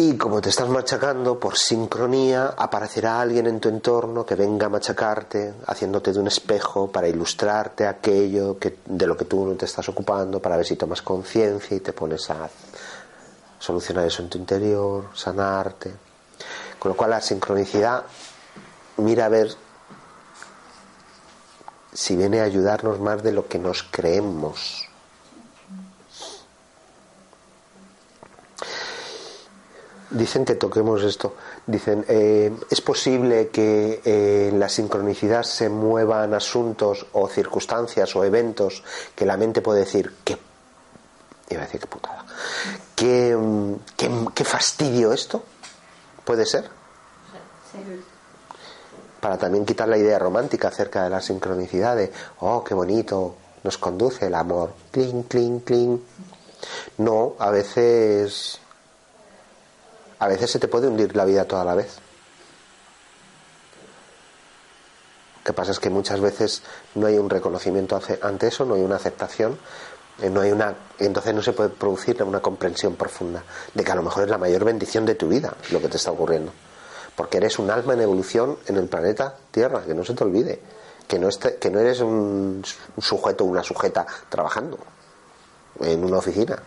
Y 0.01 0.17
como 0.17 0.41
te 0.41 0.51
estás 0.51 0.69
machacando, 0.69 1.41
por 1.41 1.59
sincronía 1.59 2.55
aparecerá 2.57 3.21
alguien 3.21 3.49
en 3.49 3.59
tu 3.59 3.69
entorno 3.69 4.25
que 4.25 4.37
venga 4.37 4.67
a 4.67 4.69
machacarte, 4.69 5.55
haciéndote 5.67 6.13
de 6.13 6.21
un 6.21 6.29
espejo 6.29 6.89
para 6.89 7.09
ilustrarte 7.09 7.85
aquello 7.85 8.61
que, 8.61 8.79
de 8.87 9.09
lo 9.09 9.17
que 9.17 9.25
tú 9.25 9.45
no 9.45 9.57
te 9.57 9.65
estás 9.65 9.89
ocupando, 9.89 10.41
para 10.41 10.57
ver 10.57 10.65
si 10.65 10.77
tomas 10.77 11.03
conciencia 11.03 11.77
y 11.77 11.81
te 11.81 11.93
pones 11.93 12.31
a 12.31 12.49
solucionar 13.59 14.07
eso 14.07 14.23
en 14.23 14.29
tu 14.29 14.39
interior, 14.39 15.07
sanarte. 15.15 15.93
Con 16.79 16.91
lo 16.91 16.97
cual 16.97 17.11
la 17.11 17.21
sincronicidad 17.21 18.05
mira 18.99 19.25
a 19.25 19.31
ver 19.31 19.53
si 21.93 22.15
viene 22.15 22.39
a 22.39 22.45
ayudarnos 22.45 23.01
más 23.01 23.21
de 23.25 23.33
lo 23.33 23.49
que 23.49 23.59
nos 23.59 23.83
creemos. 23.83 24.88
Dicen 30.11 30.47
que 30.47 30.55
toquemos 30.55 31.03
esto. 31.03 31.35
Dicen, 31.67 32.05
eh, 32.09 32.51
¿es 32.71 32.81
posible 32.81 33.49
que 33.49 34.01
eh, 34.05 34.49
en 34.51 34.59
la 34.59 34.69
sincronicidad 34.69 35.43
se 35.43 35.69
muevan 35.69 36.33
asuntos 36.33 37.07
o 37.13 37.29
circunstancias 37.29 38.17
o 38.17 38.25
eventos 38.25 38.83
que 39.15 39.27
la 39.27 39.37
mente 39.37 39.61
puede 39.61 39.81
decir, 39.81 40.15
qué, 40.25 40.39
iba 41.51 41.63
a 41.63 41.65
decir 41.67 41.81
qué 41.81 41.87
putada, 41.87 42.25
qué, 42.97 43.37
qué, 43.97 44.11
qué 44.35 44.45
fastidio 44.45 45.13
esto? 45.13 45.43
¿Puede 46.25 46.47
ser? 46.47 46.71
Para 49.21 49.37
también 49.37 49.67
quitar 49.67 49.89
la 49.89 49.99
idea 49.99 50.19
romántica 50.19 50.69
acerca 50.69 51.05
de 51.05 51.11
la 51.11 51.21
sincronicidad 51.21 51.97
de, 51.97 52.11
oh, 52.41 52.65
qué 52.65 52.73
bonito, 52.73 53.35
nos 53.63 53.77
conduce 53.77 54.27
el 54.27 54.35
amor, 54.35 54.73
clink, 54.91 55.29
clink, 55.29 55.65
clink. 55.65 56.01
No, 56.99 57.35
a 57.39 57.51
veces 57.51 58.61
a 60.19 60.29
veces 60.29 60.51
se 60.51 60.59
te 60.59 60.69
puede 60.69 60.89
hundir 60.89 61.15
la 61.17 61.25
vida 61.25 61.45
toda 61.47 61.65
la 61.65 61.75
vez. 61.75 61.99
que 65.45 65.53
pasa 65.55 65.71
es 65.73 65.81
que 65.81 65.89
muchas 65.89 66.21
veces 66.21 66.63
no 66.95 67.07
hay 67.07 67.17
un 67.17 67.31
reconocimiento 67.31 67.99
ante 68.21 68.49
eso, 68.49 68.67
no 68.67 68.75
hay 68.75 68.83
una 68.83 68.97
aceptación, 68.97 69.59
eh, 70.21 70.29
no 70.29 70.43
hay 70.43 70.53
una, 70.53 70.75
entonces 70.99 71.35
no 71.35 71.43
se 71.43 71.55
puede 71.55 71.71
producir 71.71 72.23
una 72.23 72.41
comprensión 72.41 72.97
profunda 72.97 73.43
de 73.73 73.83
que 73.83 73.91
a 73.91 73.95
lo 73.95 74.03
mejor 74.03 74.25
es 74.25 74.29
la 74.29 74.37
mayor 74.37 74.65
bendición 74.67 75.07
de 75.07 75.15
tu 75.15 75.27
vida 75.27 75.55
lo 75.71 75.81
que 75.81 75.89
te 75.89 75.97
está 75.97 76.11
ocurriendo. 76.11 76.53
Porque 77.17 77.39
eres 77.39 77.59
un 77.59 77.71
alma 77.71 77.95
en 77.95 78.03
evolución 78.03 78.59
en 78.67 78.77
el 78.77 78.89
planeta 78.89 79.37
Tierra, 79.51 79.83
que 79.85 79.95
no 79.95 80.05
se 80.05 80.13
te 80.13 80.23
olvide. 80.23 80.61
Que 81.09 81.19
no, 81.19 81.29
esté- 81.29 81.57
que 81.59 81.71
no 81.71 81.81
eres 81.81 82.01
un 82.01 82.63
sujeto 83.01 83.45
o 83.45 83.47
una 83.47 83.63
sujeta 83.65 84.07
trabajando 84.29 84.79
en 85.81 86.05
una 86.05 86.19
oficina. 86.19 86.63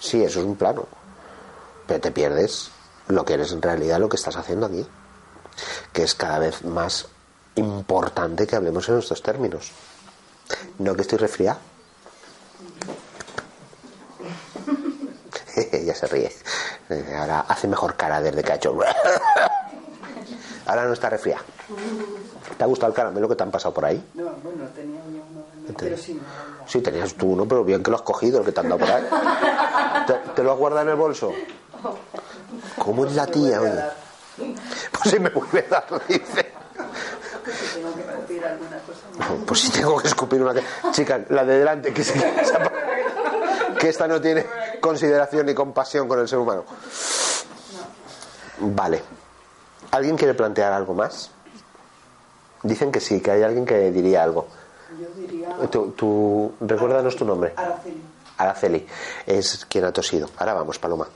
Sí, 0.00 0.24
eso 0.24 0.40
es 0.40 0.46
un 0.46 0.56
plano. 0.56 0.86
Pero 1.86 2.00
te 2.00 2.10
pierdes 2.12 2.70
lo 3.08 3.24
que 3.24 3.34
eres 3.34 3.52
en 3.52 3.62
realidad, 3.62 3.98
lo 3.98 4.08
que 4.08 4.16
estás 4.16 4.36
haciendo 4.36 4.66
aquí. 4.66 4.86
Que 5.92 6.02
es 6.02 6.14
cada 6.14 6.38
vez 6.38 6.64
más 6.64 7.08
importante 7.54 8.46
que 8.46 8.56
hablemos 8.56 8.88
en 8.88 8.98
estos 8.98 9.22
términos. 9.22 9.72
No 10.78 10.94
que 10.94 11.02
estoy 11.02 11.18
resfriado. 11.18 11.58
ya 15.84 15.94
se 15.94 16.06
ríe. 16.06 16.32
Eh, 16.90 17.14
Ahora 17.18 17.40
hace 17.48 17.66
mejor 17.68 17.96
cara 17.96 18.20
desde 18.20 18.42
que 18.42 18.52
ha 18.52 18.56
hecho. 18.56 18.76
Ahora 20.66 20.84
no 20.84 20.92
está 20.92 21.08
resfriado. 21.08 21.44
¿Te 22.58 22.64
ha 22.64 22.66
gustado 22.66 22.90
el 22.90 22.96
caramelo 22.96 23.28
que 23.28 23.36
te 23.36 23.42
han 23.44 23.50
pasado 23.52 23.72
por 23.72 23.84
ahí? 23.84 24.04
No, 24.14 24.24
bueno, 24.42 24.64
tenía 24.74 25.00
yo 25.00 25.22
uno, 25.30 25.44
no, 25.68 25.74
pero 25.76 25.96
sí, 25.96 26.14
no. 26.14 26.22
Sí, 26.66 26.80
tenías 26.80 27.14
tú 27.14 27.28
uno, 27.32 27.46
pero 27.46 27.64
bien 27.64 27.82
que 27.82 27.90
lo 27.90 27.96
has 27.96 28.02
cogido, 28.02 28.40
el 28.40 28.44
que 28.44 28.52
te 28.52 28.60
han 28.60 28.68
dado 28.68 28.80
por 28.80 28.90
ahí. 28.90 29.04
¿Te, 30.06 30.14
te 30.34 30.42
lo 30.42 30.52
has 30.52 30.58
guardado 30.58 30.82
en 30.82 30.88
el 30.90 30.96
bolso? 30.96 31.32
¿Cómo 32.78 33.04
es 33.06 33.14
la 33.14 33.26
tía, 33.26 33.60
oye? 33.60 33.72
Pues 34.92 35.10
si 35.10 35.18
me 35.18 35.30
vuelve 35.30 35.66
a 35.70 35.70
dar, 35.70 36.06
dice. 36.08 36.52
Si 37.46 37.74
tengo 37.80 37.94
que 37.94 38.00
escupir 38.02 38.44
alguna 38.44 38.78
cosa. 38.78 39.30
no. 39.38 39.46
Pues 39.46 39.60
si 39.60 39.70
tengo 39.70 39.96
que 39.98 40.08
escupir 40.08 40.42
una... 40.42 40.54
Chica, 40.92 41.20
la 41.30 41.44
de 41.44 41.58
delante, 41.58 41.92
que 41.92 43.88
esta 43.88 44.06
no 44.08 44.20
tiene 44.20 44.44
consideración 44.80 45.46
ni 45.46 45.54
compasión 45.54 46.08
con 46.08 46.18
el 46.20 46.28
ser 46.28 46.38
humano. 46.38 46.64
Vale. 48.58 49.02
¿Alguien 49.92 50.16
quiere 50.16 50.34
plantear 50.34 50.72
algo 50.72 50.94
más? 50.94 51.30
Dicen 52.62 52.90
que 52.90 53.00
sí, 53.00 53.20
que 53.20 53.30
hay 53.30 53.42
alguien 53.42 53.64
que 53.64 53.90
diría 53.92 54.22
algo. 54.24 54.48
Yo 55.00 55.06
diría. 55.20 55.48
Tú, 55.70 55.92
tú- 55.92 56.52
recuérdanos 56.60 57.14
tu 57.16 57.24
nombre. 57.24 57.52
Araceli. 57.56 58.02
Araceli 58.38 58.86
es 59.26 59.66
quien 59.66 59.84
ha 59.84 59.92
tosido. 59.92 60.28
Ahora 60.38 60.54
vamos, 60.54 60.78
Paloma. 60.78 61.06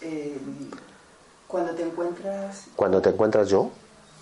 Eh, 0.00 0.38
cuando 1.46 1.72
te 1.74 1.82
encuentras. 1.82 2.64
Cuando 2.76 3.00
te 3.00 3.10
encuentras 3.10 3.48
yo, 3.48 3.70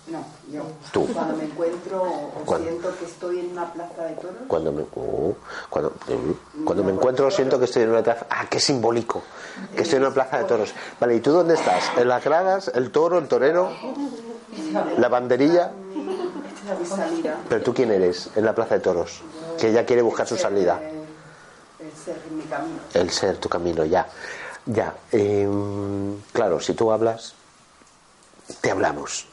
No, 0.07 0.25
yo. 0.51 0.63
Tú. 0.91 1.07
Cuando 1.13 1.35
me 1.35 1.43
encuentro 1.43 2.01
o 2.01 2.57
siento 2.57 2.97
que 2.97 3.05
estoy 3.05 3.39
en 3.39 3.51
una 3.51 3.71
plaza 3.71 4.03
de 4.05 4.13
toros. 4.15 4.37
cuando 4.47 4.71
me, 4.71 4.81
uh, 4.81 5.35
cuando, 5.69 5.89
uh, 5.89 6.63
cuando 6.65 6.83
me 6.83 6.91
encuentro 6.91 7.29
siento 7.29 7.59
que 7.59 7.65
estoy 7.65 7.83
en 7.83 7.91
una 7.91 8.01
plaza. 8.01 8.25
Ah, 8.29 8.47
qué 8.49 8.59
simbólico. 8.59 9.21
Que 9.75 9.83
estoy 9.83 9.97
en 9.97 10.05
una 10.05 10.13
plaza 10.13 10.39
de 10.39 10.45
toros. 10.45 10.73
Vale, 10.99 11.15
¿y 11.15 11.19
tú 11.19 11.31
dónde 11.31 11.53
estás? 11.53 11.91
¿En 11.97 12.07
las 12.07 12.23
gradas? 12.23 12.71
¿El 12.73 12.91
toro? 12.91 13.19
¿El 13.19 13.27
torero? 13.27 13.71
¿La 14.97 15.07
banderilla? 15.09 15.71
¿Pero 17.47 17.61
tú 17.63 17.73
quién 17.73 17.91
eres 17.91 18.29
en 18.35 18.45
la 18.45 18.55
plaza 18.55 18.75
de 18.75 18.81
toros? 18.81 19.21
Que 19.59 19.69
ella 19.69 19.85
quiere 19.85 20.01
buscar 20.01 20.27
su 20.27 20.37
salida. 20.37 20.79
Eh, 20.81 20.95
El 21.79 21.91
ser 21.95 22.17
mi 22.31 22.43
camino. 22.43 22.79
El 22.93 23.09
ser, 23.09 23.37
tu 23.37 23.49
camino, 23.49 23.85
ya. 23.85 24.07
Ya. 24.65 24.95
em, 25.11 26.19
claro, 26.33 26.59
si 26.59 26.73
tú 26.73 26.91
hablas, 26.91 27.33
te 28.61 28.71
hablamos. 28.71 29.27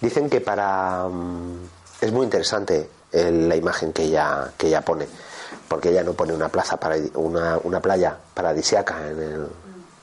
Dicen 0.00 0.28
que 0.30 0.40
para. 0.40 1.06
mm, 1.08 1.68
es 2.00 2.12
muy 2.12 2.24
interesante 2.24 2.88
el- 3.12 3.48
la 3.48 3.56
imagen 3.56 3.92
que 3.92 4.04
ella, 4.04 4.52
que 4.56 4.68
ella 4.68 4.82
pone. 4.82 5.06
Porque 5.68 5.90
ella 5.90 6.02
no 6.02 6.12
pone 6.14 6.32
una 6.32 6.48
plaza 6.48 6.76
para 6.78 6.96
una, 7.14 7.58
una 7.62 7.80
playa 7.80 8.16
paradisiaca 8.34 9.08
en 9.08 9.18
el 9.20 9.46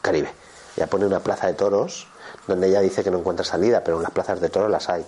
Caribe. 0.01 0.29
Ella 0.75 0.87
pone 0.87 1.05
una 1.05 1.19
plaza 1.19 1.47
de 1.47 1.53
toros 1.53 2.07
donde 2.47 2.67
ella 2.67 2.79
dice 2.81 3.03
que 3.03 3.11
no 3.11 3.17
encuentra 3.19 3.43
salida, 3.45 3.83
pero 3.83 3.97
en 3.97 4.03
las 4.03 4.11
plazas 4.11 4.39
de 4.39 4.49
toros 4.49 4.69
las 4.69 4.87
hay. 4.89 5.05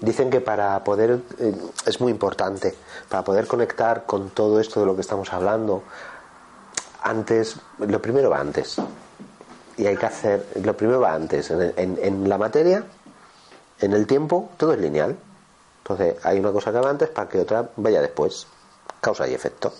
Dicen 0.00 0.28
que 0.28 0.40
para 0.40 0.82
poder, 0.84 1.20
eh, 1.38 1.54
es 1.86 2.00
muy 2.00 2.10
importante, 2.12 2.74
para 3.08 3.22
poder 3.24 3.46
conectar 3.46 4.04
con 4.04 4.28
todo 4.30 4.60
esto 4.60 4.80
de 4.80 4.86
lo 4.86 4.94
que 4.94 5.00
estamos 5.00 5.32
hablando, 5.32 5.82
antes, 7.04 7.56
lo 7.78 8.00
primero 8.02 8.30
va 8.30 8.40
antes. 8.40 8.76
Y 9.76 9.86
hay 9.86 9.96
que 9.96 10.06
hacer, 10.06 10.46
lo 10.62 10.76
primero 10.76 11.00
va 11.00 11.14
antes. 11.14 11.50
En, 11.50 11.72
en- 11.76 11.98
en 12.02 12.28
la 12.28 12.38
materia, 12.38 12.84
en 13.80 13.92
el 13.92 14.06
tiempo, 14.06 14.50
todo 14.56 14.72
es 14.72 14.80
lineal. 14.80 15.16
Entonces, 15.82 16.16
hay 16.24 16.38
una 16.40 16.50
cosa 16.52 16.72
que 16.72 16.78
va 16.80 16.90
antes 16.90 17.08
para 17.10 17.28
que 17.28 17.40
otra 17.40 17.68
vaya 17.76 18.00
después. 18.00 18.46
Causa 19.00 19.28
y 19.28 19.34
efecto. 19.34 19.72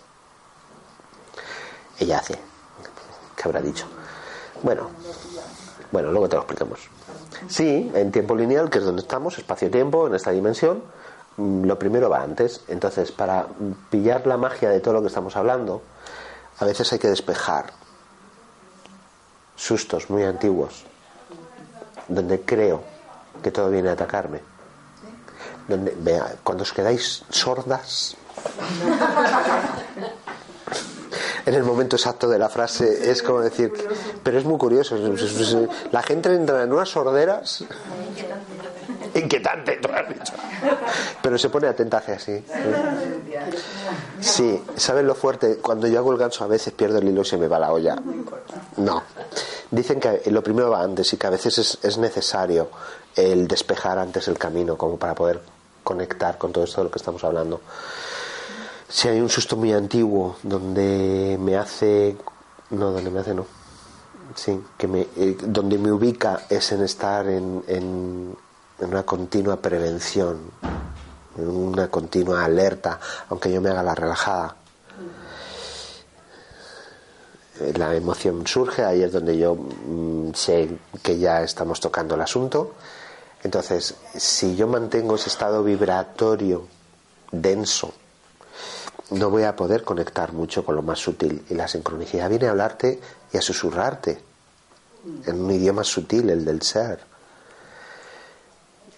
Ella 1.99 2.19
hace. 2.19 2.35
¿Qué 3.37 3.43
habrá 3.45 3.61
dicho? 3.61 3.87
Bueno, 4.63 4.91
bueno, 5.93 6.11
luego 6.11 6.29
te 6.29 6.37
lo 6.37 6.43
explicamos. 6.43 6.81
Sí, 7.49 7.91
en 7.95 8.11
tiempo 8.13 8.35
lineal, 8.35 8.69
que 8.71 8.79
es 8.79 8.85
donde 8.85 9.03
estamos, 9.03 9.39
espacio-tiempo, 9.39 10.07
en 10.07 10.15
esta 10.15 10.31
dimensión, 10.31 10.83
mm, 11.37 11.65
lo 11.65 11.79
primero 11.79 12.11
va 12.11 12.23
antes. 12.23 12.63
Entonces, 12.69 13.13
para 13.13 13.47
pillar 13.91 14.27
la 14.27 14.37
magia 14.37 14.71
de 14.71 14.81
todo 14.81 14.95
lo 14.95 15.01
que 15.03 15.09
estamos 15.09 15.37
hablando, 15.37 15.83
a 16.59 16.65
veces 16.65 16.93
hay 16.93 16.99
que 16.99 17.09
despejar 17.09 17.73
sustos 19.57 20.11
muy 20.11 20.25
antiguos, 20.25 20.85
donde 22.09 22.43
creo 22.43 22.83
que 23.43 23.51
todo 23.51 23.71
viene 23.71 23.89
a 23.89 23.93
atacarme. 23.93 24.41
Cuando 26.43 26.63
os 26.63 26.73
quedáis 26.73 27.25
sordas, 27.31 28.17
en 31.47 31.55
el 31.55 31.63
momento 31.63 31.97
exacto 31.97 32.29
de 32.29 32.39
la 32.39 32.49
frase 32.49 33.11
es 33.11 33.23
como 33.23 33.41
decir, 33.41 33.73
pero 34.23 34.39
es 34.39 34.45
muy 34.45 34.59
curioso, 34.59 34.97
la 35.91 36.03
gente 36.03 36.35
entra 36.35 36.63
en 36.63 36.73
unas 36.73 36.89
sorderas 36.89 37.65
inquietante, 39.15 39.77
tú 39.77 39.89
has 39.93 40.09
dicho. 40.09 40.33
pero 41.23 41.39
se 41.39 41.49
pone 41.51 41.69
atenta 41.69 41.99
hacia 41.99 42.15
así. 42.15 42.45
Sí, 44.21 44.63
¿sabes 44.77 45.05
lo 45.05 45.15
fuerte? 45.15 45.57
Cuando 45.57 45.87
yo 45.87 45.99
hago 45.99 46.13
el 46.13 46.19
ganso 46.19 46.45
a 46.45 46.47
veces 46.47 46.73
pierdo 46.73 46.99
el 46.99 47.09
hilo 47.09 47.23
y 47.23 47.25
se 47.25 47.37
me 47.37 47.49
va 47.49 47.59
la 47.59 47.73
olla. 47.73 47.97
No. 48.77 49.03
Dicen 49.71 50.01
que 50.01 50.23
lo 50.31 50.43
primero 50.43 50.71
va 50.71 50.83
antes 50.83 51.13
y 51.13 51.17
que 51.17 51.27
a 51.27 51.31
veces 51.31 51.59
es, 51.59 51.79
es 51.83 51.99
necesario 51.99 52.69
el 53.17 53.47
despejar 53.47 53.99
antes 53.99 54.29
el 54.29 54.39
camino 54.39 54.77
como 54.77 54.97
para 54.99 55.15
poder 55.15 55.41
conectar 55.83 56.39
con 56.39 56.53
todo 56.53 56.65
esto 56.65 56.81
de 56.81 56.85
lo 56.85 56.91
que 56.91 56.99
estamos 56.99 57.23
hablando. 57.25 57.61
Si 58.89 59.09
hay 59.09 59.21
un 59.21 59.29
susto 59.29 59.57
muy 59.57 59.73
antiguo 59.73 60.37
donde 60.43 61.37
me 61.41 61.57
hace... 61.57 62.17
No, 62.71 62.91
donde 62.91 63.11
me 63.11 63.21
hace 63.21 63.35
no. 63.35 63.47
Sí, 64.35 64.61
que 64.77 64.89
me, 64.89 65.07
eh, 65.17 65.37
donde 65.43 65.79
me 65.79 65.93
ubica 65.93 66.43
es 66.49 66.73
en 66.73 66.83
estar 66.83 67.27
en, 67.29 67.63
en, 67.69 68.37
en 68.79 68.89
una 68.89 69.05
continua 69.05 69.57
prevención, 69.57 70.51
en 71.37 71.49
una 71.49 71.89
continua 71.89 72.45
alerta, 72.45 72.99
aunque 73.29 73.53
yo 73.53 73.61
me 73.61 73.71
haga 73.71 73.83
la 73.83 73.95
relajada. 73.95 74.57
La 77.77 77.95
emoción 77.95 78.47
surge, 78.47 78.85
ahí 78.85 79.03
es 79.03 79.13
donde 79.13 79.39
yo 79.39 79.55
mm, 79.55 80.33
sé 80.35 80.77
que 81.03 81.19
ya 81.19 81.43
estamos 81.43 81.79
tocando 81.81 82.17
el 82.17 82.21
asunto. 82.21 82.75
Entonces, 83.45 83.95
si 84.15 84.57
yo 84.57 84.67
mantengo 84.67 85.15
ese 85.15 85.29
estado 85.29 85.63
vibratorio 85.63 86.67
denso, 87.31 87.93
no 89.11 89.31
voy 89.31 89.45
a 89.45 89.55
poder 89.55 89.85
conectar 89.85 90.33
mucho 90.33 90.65
con 90.65 90.75
lo 90.75 90.83
más 90.83 90.99
sutil. 90.99 91.45
Y 91.49 91.55
la 91.55 91.69
sincronicidad 91.69 92.29
viene 92.29 92.47
a 92.49 92.51
hablarte 92.51 93.01
y 93.33 93.37
a 93.37 93.43
susurrarte 93.43 94.19
en 95.27 95.41
un 95.41 95.51
idioma 95.51 95.85
sutil, 95.85 96.31
el 96.31 96.45
del 96.45 96.63
ser. 96.63 97.14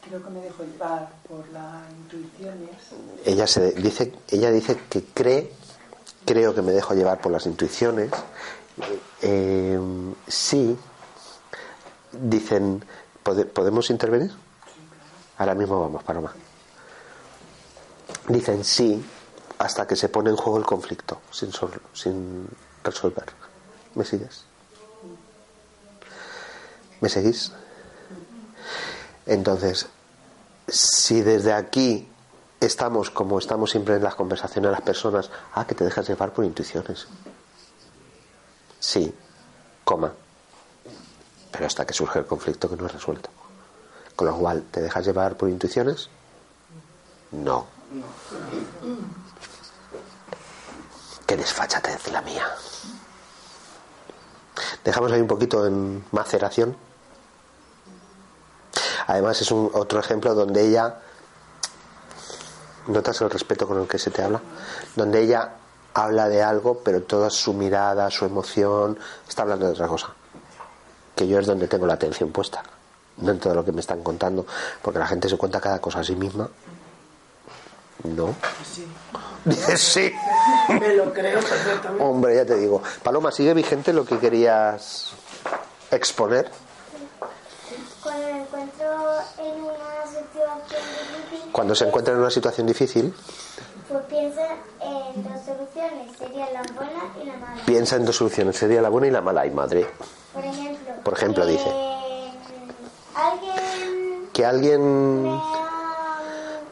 Creo 0.09 0.23
que 0.23 0.31
me 0.31 0.41
dejo 0.41 0.63
llevar 0.65 1.11
por 1.29 1.49
las 1.51 1.91
intuiciones. 1.91 2.71
Ella 3.25 3.47
se 3.47 3.73
dice, 3.73 4.13
ella 4.29 4.51
dice 4.53 4.79
que 4.89 5.05
cree, 5.05 5.53
creo 6.25 6.55
que 6.55 6.63
me 6.63 6.73
dejo 6.73 6.95
llevar 6.95 7.21
por 7.21 7.33
las 7.33 7.47
intuiciones. 7.47 8.11
Eh, 9.23 9.79
sí, 10.29 10.77
dicen, 12.13 12.85
¿pode- 13.25 13.47
¿podemos 13.47 13.91
intervenir? 13.91 14.31
Ahora 15.39 15.55
mismo 15.55 15.81
vamos, 15.81 16.05
Paloma. 16.05 16.33
Dicen 18.29 18.65
sí 18.65 19.05
hasta 19.59 19.87
que 19.87 19.97
se 19.97 20.09
pone 20.09 20.31
en 20.31 20.37
juego 20.37 20.59
el 20.59 20.67
conflicto 20.67 21.21
sin, 21.33 21.53
sol- 21.53 21.81
sin 21.95 22.47
resolver. 22.85 23.27
¿Me 23.95 24.05
sigues? 24.05 24.45
¿Me 27.01 27.09
seguís? 27.09 27.53
Entonces, 29.27 29.87
si 30.69 31.21
desde 31.21 31.53
aquí 31.53 32.09
estamos 32.61 33.11
como 33.11 33.39
estamos 33.39 33.71
siempre 33.71 33.97
en 33.97 34.03
las 34.03 34.15
conversaciones 34.15 34.71
las 34.71 34.81
personas, 34.81 35.31
ah, 35.55 35.67
que 35.67 35.75
te 35.75 35.85
dejas 35.85 36.09
llevar 36.09 36.33
por 36.33 36.45
intuiciones. 36.45 37.07
Sí, 38.81 39.15
coma. 39.85 40.13
Pero 41.51 41.67
hasta 41.67 41.87
que 41.87 41.95
surge 41.95 42.19
el 42.19 42.27
conflicto 42.27 42.69
que 42.69 42.77
no 42.77 42.87
es 42.87 42.93
resuelto. 42.93 43.31
Con 44.15 44.29
lo 44.29 44.37
cual, 44.37 44.63
¿te 44.71 44.81
dejas 44.81 45.05
llevar 45.05 45.37
por 45.37 45.49
intuiciones? 45.49 46.09
No. 47.33 47.67
Qué 51.27 51.37
desfachatez 51.37 52.11
la 52.13 52.23
mía. 52.23 52.47
Dejamos 54.85 55.13
ahí 55.13 55.21
un 55.21 55.27
poquito 55.27 55.67
en 55.67 56.05
maceración. 56.13 56.77
Además 59.07 59.41
es 59.41 59.51
un 59.51 59.71
otro 59.75 60.01
ejemplo 60.01 60.35
donde 60.35 60.67
ella 60.67 60.97
notas 62.89 63.21
el 63.21 63.31
respeto 63.31 63.67
con 63.67 63.81
el 63.81 63.89
que 63.89 63.99
se 63.99 64.11
te 64.11 64.23
habla, 64.23 64.41
donde 64.95 65.21
ella 65.21 65.53
habla 65.95 66.29
de 66.29 66.43
algo, 66.43 66.81
pero 66.85 67.03
toda 67.03 67.31
su 67.31 67.53
mirada, 67.53 68.11
su 68.11 68.25
emoción, 68.25 68.99
está 69.29 69.43
hablando 69.43 69.67
de 69.67 69.73
otra 69.73 69.89
cosa. 69.89 70.09
Que 71.15 71.27
yo 71.27 71.39
es 71.39 71.47
donde 71.47 71.69
tengo 71.69 71.87
la 71.87 71.95
atención 71.95 72.31
puesta, 72.31 72.63
no 73.19 73.33
en 73.33 73.39
todo 73.39 73.55
lo 73.55 73.65
que 73.65 73.73
me 73.73 73.81
están 73.81 74.03
contando, 74.03 74.47
porque 74.83 74.99
la 74.99 75.07
gente 75.07 75.29
se 75.29 75.37
cuenta 75.37 75.61
cada 75.61 75.81
cosa 75.81 76.01
a 76.01 76.05
sí 76.05 76.15
misma. 76.15 76.49
No. 78.05 78.35
Sí. 78.63 78.87
Dices 79.45 79.81
sí. 79.93 80.13
Me 80.69 80.95
lo 80.95 81.13
creo 81.13 81.41
perfectamente. 81.41 82.05
Hombre, 82.05 82.37
ya 82.37 82.45
te 82.45 82.57
digo. 82.57 82.83
Paloma, 83.03 83.33
¿sigue 83.33 83.55
vigente 83.55 83.93
lo 83.93 84.05
que 84.05 84.19
querías 84.19 85.13
exponer? 85.91 86.51
Cuando 89.37 89.55
me 89.75 89.77
encuentro 89.77 89.85
en 89.85 89.91
una 89.91 90.11
situación 90.11 91.07
difícil, 91.31 91.53
Cuando 91.53 91.75
se 91.75 91.85
encuentra 91.87 92.15
en 92.15 92.21
una 92.21 92.31
situación 92.31 92.67
difícil, 92.67 93.15
pues 93.89 94.05
piensa 94.07 94.43
en 94.81 95.23
dos 95.23 95.41
soluciones, 95.45 96.17
sería 96.19 96.51
la 96.51 96.63
buena 96.63 97.13
y 97.23 97.25
la 97.27 97.37
mala. 97.37 97.63
piensa 97.67 97.97
en 97.97 98.05
dos 98.05 98.17
soluciones. 98.17 98.57
Sería 98.57 98.83
la 98.83 98.89
buena 98.89 99.07
y 99.07 99.11
la 99.11 99.21
mala. 99.21 99.41
Ay, 99.43 99.51
madre. 99.51 99.87
Por 100.33 100.45
ejemplo, 100.45 100.95
Por 101.05 101.15
ejemplo, 101.15 101.45
eh, 101.45 101.47
dice. 101.47 101.71
Alguien 103.15 104.29
Que 104.33 104.45
alguien 104.45 105.23
me 105.23 105.31
ha 105.31 105.43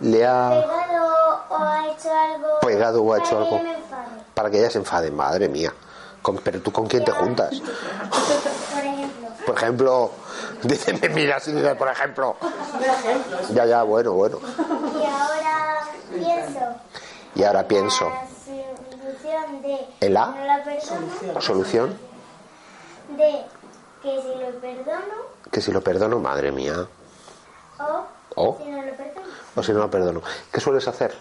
le 0.01 0.27
ha... 0.27 0.51
pegado 0.51 1.41
o 1.49 1.57
ha 1.57 1.87
hecho 1.89 2.11
algo 2.13 2.49
Pegado 2.61 3.03
o 3.03 3.13
ha 3.15 3.19
hecho 3.19 3.31
para 3.37 3.49
que 3.49 3.55
algo. 3.57 3.75
Para 4.35 4.51
que 4.51 4.59
ella 4.59 4.71
se 4.71 4.79
enfade. 4.79 5.11
Madre 5.11 5.49
mía. 5.49 5.73
Pero 6.43 6.61
tú 6.61 6.73
con 6.73 6.87
quién 6.87 7.05
te 7.05 7.13
juntas? 7.13 7.61
Por 7.61 8.85
ejemplo, 8.85 9.31
Por 9.47 9.57
ejemplo, 9.57 10.11
dice, 10.69 10.93
me 10.95 11.09
mira 11.11 11.37
así, 11.37 11.53
dice, 11.53 11.75
por 11.75 11.89
ejemplo. 11.89 12.37
Ya, 13.53 13.67
ya, 13.67 13.83
bueno, 13.83 14.12
bueno. 14.12 14.39
y 14.41 15.05
ahora 15.05 15.89
pienso 16.11 16.61
Y 17.35 17.45
ahora 17.45 17.69
pienso, 17.69 18.09
la 18.09 18.27
solución 18.27 19.62
de 19.62 19.87
¿En 20.01 20.15
la? 20.15 20.27
no 20.27 20.45
la 20.45 20.65
perdono, 20.65 21.41
solución, 21.41 21.99
de 23.17 23.45
que 24.03 24.23
si 24.23 24.29
lo 24.41 24.61
perdono 24.61 25.35
que 25.51 25.61
si 25.61 25.71
lo 25.71 25.81
perdono, 25.83 26.19
madre 26.19 26.51
mía. 26.51 26.87
o 27.79 28.07
O, 28.37 28.59
si 28.59 28.65
no 28.71 28.83
lo 28.83 28.93
perdono, 28.97 29.27
o 29.55 29.62
si 29.62 29.73
no 29.73 29.79
lo 29.81 29.91
perdono. 29.91 30.23
¿Qué 30.51 30.61
sueles 30.61 30.89
hacer? 30.89 31.15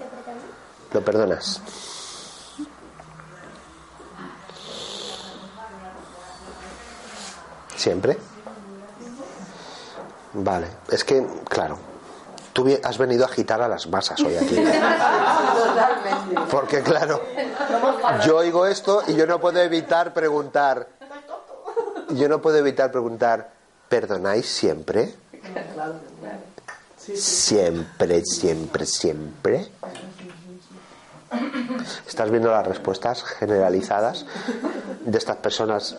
lo 0.00 0.06
perdono. 0.24 0.40
¿Lo 0.92 1.00
perdonas? 1.04 1.60
¿Siempre? 7.76 8.16
Vale, 10.34 10.66
es 10.90 11.04
que, 11.04 11.24
claro, 11.48 11.78
tú 12.52 12.66
has 12.82 12.98
venido 12.98 13.24
a 13.24 13.28
agitar 13.28 13.62
a 13.62 13.68
las 13.68 13.86
masas 13.86 14.20
hoy 14.20 14.36
aquí. 14.36 14.56
Totalmente. 14.56 16.40
Porque, 16.50 16.82
claro, 16.82 17.22
yo 18.26 18.36
oigo 18.38 18.66
esto 18.66 19.02
y 19.06 19.14
yo 19.14 19.26
no 19.26 19.40
puedo 19.40 19.60
evitar 19.60 20.12
preguntar. 20.12 20.88
Yo 22.10 22.28
no 22.28 22.40
puedo 22.42 22.58
evitar 22.58 22.90
preguntar, 22.90 23.50
¿perdonáis 23.88 24.46
siempre? 24.48 25.14
Siempre, 27.14 28.22
siempre, 28.24 28.86
siempre. 28.86 29.68
Estás 32.06 32.30
viendo 32.30 32.50
las 32.50 32.66
respuestas 32.66 33.22
generalizadas 33.24 34.24
de 35.04 35.18
estas 35.18 35.36
personas 35.36 35.96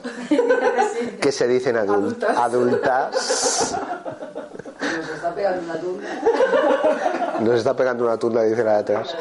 que 1.22 1.32
se 1.32 1.48
dicen 1.48 1.76
adul- 1.76 2.24
adultas. 2.38 3.76
Nos 7.42 7.56
está 7.56 7.76
pegando 7.76 8.04
una 8.04 8.18
tunda. 8.18 8.44
Dice 8.44 8.64
la 8.64 8.74
de 8.74 8.80
atrás. 8.80 9.16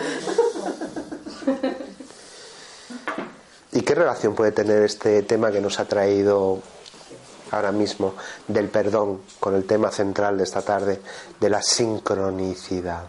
¿Y 3.72 3.80
qué 3.80 3.94
relación 3.94 4.34
puede 4.34 4.52
tener 4.52 4.82
este 4.82 5.22
tema 5.22 5.50
que 5.50 5.61
nos 5.61 5.80
ha 5.80 5.84
traído 5.84 6.61
ahora 7.50 7.72
mismo 7.72 8.14
del 8.46 8.68
perdón 8.68 9.22
con 9.40 9.55
el 9.57 9.64
tema 9.66 9.90
central 9.90 10.38
de 10.38 10.44
esta 10.44 10.62
tarde, 10.62 11.00
de 11.40 11.50
la 11.50 11.61
sincronicidad? 11.61 13.05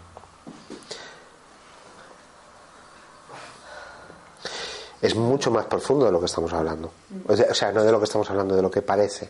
Es 5.02 5.16
mucho 5.16 5.52
más 5.52 5.68
profundo 5.68 6.06
de 6.06 6.12
lo 6.12 6.20
que 6.20 6.26
estamos 6.26 6.52
hablando. 6.52 6.92
O 7.28 7.36
sea, 7.36 7.72
no 7.72 7.84
de 7.84 7.92
lo 7.92 8.00
que 8.00 8.06
estamos 8.06 8.28
hablando, 8.32 8.56
de 8.56 8.62
lo 8.64 8.72
que 8.72 8.82
parece. 8.82 9.30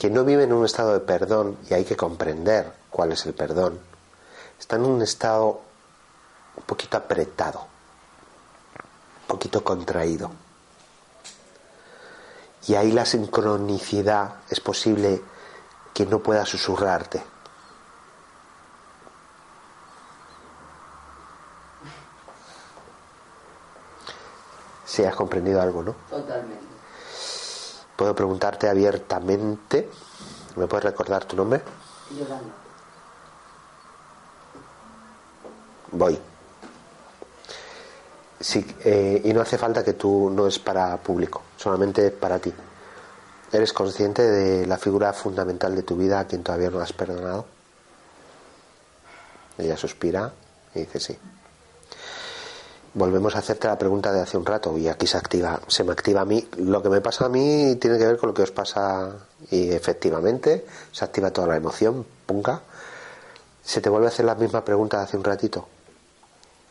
Quien 0.00 0.14
no 0.14 0.24
vive 0.24 0.44
en 0.44 0.54
un 0.54 0.64
estado 0.64 0.94
de 0.94 1.00
perdón, 1.00 1.58
y 1.68 1.74
hay 1.74 1.84
que 1.84 1.94
comprender 1.94 2.72
cuál 2.88 3.12
es 3.12 3.26
el 3.26 3.34
perdón, 3.34 3.78
está 4.58 4.76
en 4.76 4.86
un 4.86 5.02
estado 5.02 5.60
un 6.56 6.62
poquito 6.62 6.96
apretado, 6.96 7.60
un 7.60 9.26
poquito 9.26 9.62
contraído. 9.62 10.30
Y 12.66 12.76
ahí 12.76 12.92
la 12.92 13.04
sincronicidad 13.04 14.36
es 14.48 14.58
posible 14.60 15.20
que 15.92 16.06
no 16.06 16.20
pueda 16.20 16.46
susurrarte. 16.46 17.22
Si 24.86 25.04
has 25.04 25.14
comprendido 25.14 25.60
algo, 25.60 25.82
¿no? 25.82 25.94
Totalmente. 26.08 26.69
Puedo 28.00 28.14
preguntarte 28.14 28.66
abiertamente. 28.66 29.90
¿Me 30.56 30.66
puedes 30.66 30.84
recordar 30.84 31.26
tu 31.26 31.36
nombre? 31.36 31.60
Yolanda. 32.18 32.54
Voy. 35.92 36.18
Sí, 38.40 38.66
eh, 38.82 39.20
y 39.22 39.34
no 39.34 39.42
hace 39.42 39.58
falta 39.58 39.84
que 39.84 39.92
tú 39.92 40.30
no 40.34 40.46
es 40.46 40.58
para 40.58 40.96
público, 40.96 41.42
solamente 41.58 42.10
para 42.10 42.38
ti. 42.38 42.54
¿Eres 43.52 43.74
consciente 43.74 44.22
de 44.22 44.66
la 44.66 44.78
figura 44.78 45.12
fundamental 45.12 45.76
de 45.76 45.82
tu 45.82 45.94
vida 45.94 46.20
a 46.20 46.24
quien 46.24 46.42
todavía 46.42 46.70
no 46.70 46.80
has 46.80 46.94
perdonado? 46.94 47.44
Ella 49.58 49.76
suspira 49.76 50.32
y 50.74 50.78
dice 50.78 51.00
sí. 51.00 51.18
Volvemos 52.92 53.36
a 53.36 53.38
hacerte 53.38 53.68
la 53.68 53.78
pregunta 53.78 54.12
de 54.12 54.20
hace 54.20 54.36
un 54.36 54.44
rato 54.44 54.76
y 54.76 54.88
aquí 54.88 55.06
se 55.06 55.16
activa, 55.16 55.60
se 55.68 55.84
me 55.84 55.92
activa 55.92 56.22
a 56.22 56.24
mí. 56.24 56.48
Lo 56.56 56.82
que 56.82 56.88
me 56.88 57.00
pasa 57.00 57.26
a 57.26 57.28
mí 57.28 57.76
tiene 57.76 57.98
que 57.98 58.06
ver 58.06 58.18
con 58.18 58.30
lo 58.30 58.34
que 58.34 58.42
os 58.42 58.50
pasa 58.50 59.14
y 59.48 59.70
efectivamente 59.70 60.66
se 60.90 61.04
activa 61.04 61.30
toda 61.30 61.46
la 61.46 61.56
emoción, 61.56 62.04
punga. 62.26 62.62
Se 63.62 63.80
te 63.80 63.88
vuelve 63.88 64.06
a 64.06 64.08
hacer 64.08 64.24
la 64.24 64.34
misma 64.34 64.64
pregunta 64.64 64.98
de 64.98 65.04
hace 65.04 65.16
un 65.16 65.22
ratito. 65.22 65.68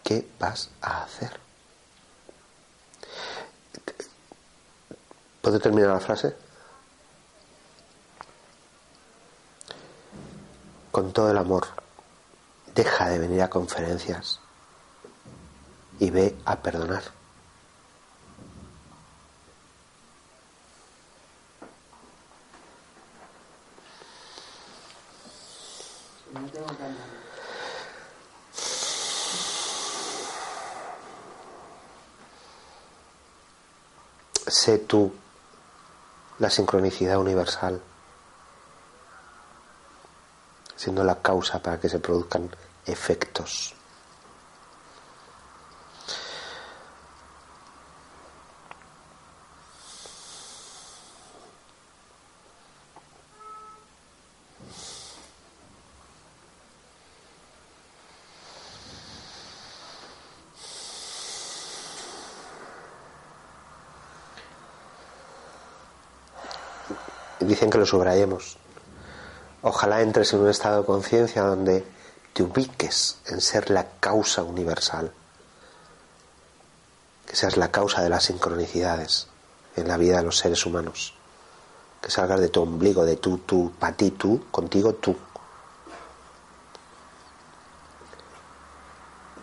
¿Qué 0.03 0.27
vas 0.37 0.69
a 0.81 1.03
hacer? 1.03 1.39
¿Puedo 5.41 5.57
terminar 5.61 5.91
la 5.91 5.99
frase? 6.01 6.35
Con 10.91 11.13
todo 11.13 11.31
el 11.31 11.37
amor, 11.37 11.65
deja 12.75 13.07
de 13.07 13.19
venir 13.19 13.41
a 13.41 13.49
conferencias 13.49 14.41
y 15.99 16.09
ve 16.09 16.35
a 16.45 16.55
perdonar. 16.55 17.03
Sé 34.47 34.79
tú 34.79 35.13
la 36.39 36.49
sincronicidad 36.49 37.17
universal, 37.17 37.81
siendo 40.75 41.03
la 41.03 41.21
causa 41.21 41.61
para 41.61 41.79
que 41.79 41.89
se 41.89 41.99
produzcan 41.99 42.49
efectos. 42.85 43.78
Que 67.59 67.77
lo 67.77 67.85
subrayemos. 67.85 68.57
Ojalá 69.63 70.01
entres 70.01 70.31
en 70.31 70.39
un 70.39 70.49
estado 70.49 70.79
de 70.79 70.85
conciencia 70.85 71.41
donde 71.41 71.85
te 72.31 72.43
ubiques 72.43 73.17
en 73.25 73.41
ser 73.41 73.69
la 73.69 73.85
causa 73.99 74.43
universal, 74.43 75.11
que 77.27 77.35
seas 77.35 77.57
la 77.57 77.69
causa 77.69 78.01
de 78.01 78.07
las 78.07 78.23
sincronicidades 78.23 79.27
en 79.75 79.89
la 79.89 79.97
vida 79.97 80.17
de 80.17 80.23
los 80.23 80.37
seres 80.37 80.65
humanos, 80.65 81.13
que 82.01 82.09
salgas 82.09 82.39
de 82.39 82.47
tu 82.47 82.61
ombligo, 82.61 83.03
de 83.03 83.17
tú, 83.17 83.39
tú, 83.39 83.73
para 83.77 83.93
ti, 83.93 84.11
tú, 84.11 84.45
contigo, 84.51 84.93
tú, 84.93 85.17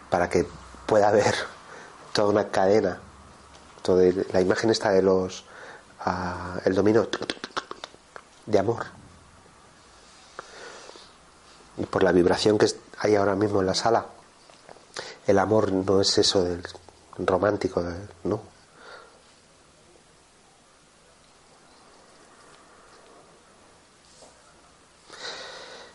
para 0.08 0.30
que 0.30 0.46
pueda 0.86 1.08
haber 1.08 1.34
toda 2.14 2.28
una 2.28 2.48
cadena, 2.48 2.98
toda 3.82 4.10
la 4.32 4.40
imagen 4.40 4.70
está 4.70 4.90
de 4.90 5.02
los, 5.02 5.44
ah, 6.00 6.58
el 6.64 6.74
dominio 6.74 7.10
de 8.46 8.58
amor. 8.58 8.86
Y 11.78 11.84
por 11.86 12.02
la 12.02 12.12
vibración 12.12 12.56
que 12.56 12.66
hay 12.98 13.16
ahora 13.16 13.34
mismo 13.34 13.60
en 13.60 13.66
la 13.66 13.74
sala, 13.74 14.06
el 15.26 15.38
amor 15.38 15.72
no 15.72 16.00
es 16.00 16.16
eso 16.18 16.42
del 16.42 16.62
romántico, 17.18 17.82
no. 18.24 18.40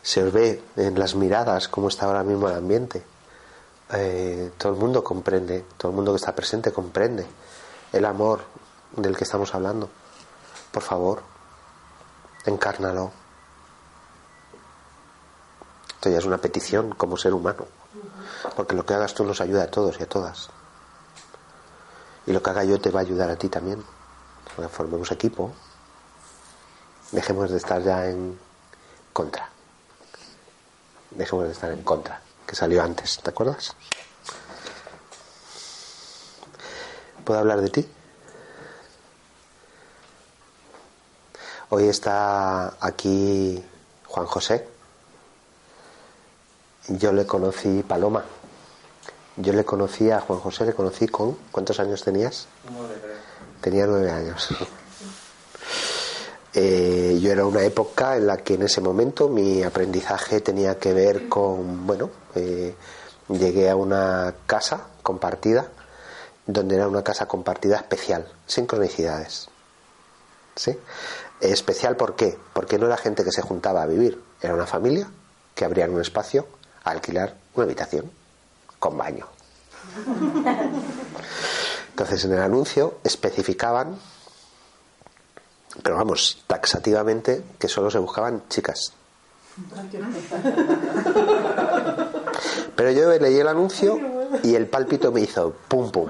Se 0.04 0.24
ve 0.24 0.62
en 0.76 0.99
las 0.99 1.16
miradas 1.16 1.70
cómo 1.70 1.88
está 1.88 2.06
ahora 2.06 2.24
mismo 2.24 2.49
el 2.49 2.56
ambiente. 2.56 3.02
Eh, 3.93 4.52
todo 4.58 4.74
el 4.74 4.80
mundo 4.80 5.04
comprende, 5.04 5.66
todo 5.78 5.91
el 5.91 5.95
mundo 5.95 6.12
que 6.12 6.18
está 6.18 6.36
presente 6.36 6.72
comprende 6.72 7.26
el 7.93 8.06
amor 8.06 8.41
del 8.95 9.16
que 9.16 9.24
estamos 9.24 9.54
hablando. 9.56 9.89
Por 10.72 10.84
favor, 10.84 11.30
encárnalo. 12.46 13.12
Esto 15.89 16.10
ya 16.10 16.18
es 16.18 16.26
una 16.26 16.39
petición 16.39 16.92
como 16.92 17.18
ser 17.18 17.34
humano. 17.34 17.66
Porque 18.56 18.76
lo 18.76 18.86
que 18.86 18.94
hagas 18.94 19.14
tú 19.14 19.24
nos 19.24 19.42
ayuda 19.42 19.64
a 19.64 19.72
todos 19.72 20.00
y 20.00 20.04
a 20.04 20.10
todas. 20.10 20.50
Y 22.26 22.34
lo 22.34 22.42
que 22.42 22.50
haga 22.50 22.64
yo 22.64 22.80
te 22.80 22.92
va 22.92 23.00
a 23.00 23.04
ayudar 23.04 23.30
a 23.30 23.36
ti 23.36 23.50
también. 23.50 23.84
formemos 24.72 25.12
equipo. 25.12 25.52
Dejemos 27.12 27.52
de 27.52 27.58
estar 27.58 27.82
ya 27.84 28.08
en 28.08 28.39
contra. 29.14 29.50
Dejemos 31.12 31.46
de 31.46 31.52
estar 31.52 31.72
en 31.72 31.84
contra, 31.84 32.22
que 32.48 32.56
salió 32.56 32.82
antes, 32.82 33.20
¿te 33.22 33.30
acuerdas? 33.30 33.76
¿Puedo 37.26 37.39
hablar 37.39 37.60
de 37.62 37.70
ti? 37.70 37.89
Hoy 41.74 41.88
está 41.88 42.74
aquí 42.82 43.63
Juan 44.05 44.26
José, 44.26 44.67
yo 46.89 47.13
le 47.13 47.26
conocí 47.26 47.82
Paloma. 47.82 48.26
Yo 49.38 49.53
le 49.53 49.63
conocí 49.63 50.11
a 50.11 50.19
Juan 50.19 50.41
José, 50.41 50.65
le 50.65 50.74
conocí 50.74 51.07
con. 51.07 51.38
¿Cuántos 51.49 51.80
años 51.80 52.03
tenías? 52.03 52.47
Tenía 53.61 53.88
nueve 53.88 54.11
años. 54.11 54.49
Eh, 56.53 57.17
yo 57.22 57.32
era 57.32 57.45
una 57.45 57.63
época 57.63 58.17
en 58.17 58.28
la 58.28 58.36
que 58.36 58.55
en 58.55 58.63
ese 58.63 58.82
momento 58.82 59.30
mi 59.30 59.63
aprendizaje 59.63 60.41
tenía 60.41 60.78
que 60.78 60.91
ver 60.91 61.30
con, 61.30 61.88
bueno, 61.88 62.09
eh, 62.36 62.76
llegué 63.30 63.69
a 63.69 63.78
una 63.78 64.36
casa 64.45 64.88
compartida, 65.01 65.69
donde 66.45 66.76
era 66.76 66.89
una 66.89 67.05
casa 67.05 67.26
compartida 67.26 67.78
especial, 67.78 68.28
sincronicidades. 68.47 69.47
¿Sí? 70.57 70.78
Especial 71.42 71.96
¿por 71.96 72.16
qué? 72.16 72.38
Porque 72.54 72.78
no 72.78 72.86
era 72.86 72.98
gente 72.98 73.24
que 73.24 73.32
se 73.32 73.42
juntaba 73.42 73.84
a 73.84 73.88
vivir, 73.88 74.22
era 74.42 74.54
una 74.54 74.68
familia 74.68 75.10
que 75.56 75.66
abrían 75.66 75.92
un 75.92 76.02
espacio 76.02 76.48
alquilar 76.84 77.36
una 77.56 77.66
habitación 77.66 78.10
con 78.80 78.98
baño. 78.98 79.28
Entonces 81.89 82.26
en 82.26 82.34
el 82.34 82.42
anuncio 82.42 83.00
especificaban, 83.04 83.98
pero 85.84 85.96
vamos, 85.96 86.44
taxativamente, 86.48 87.44
que 87.60 87.68
solo 87.68 87.92
se 87.92 88.00
buscaban 88.00 88.44
chicas. 88.50 88.94
Pero 92.76 92.92
yo 92.92 93.10
leí 93.20 93.38
el 93.38 93.48
anuncio 93.48 94.00
y 94.44 94.56
el 94.56 94.68
pálpito 94.68 95.12
me 95.12 95.22
hizo 95.22 95.54
pum 95.68 95.92
pum. 95.92 96.10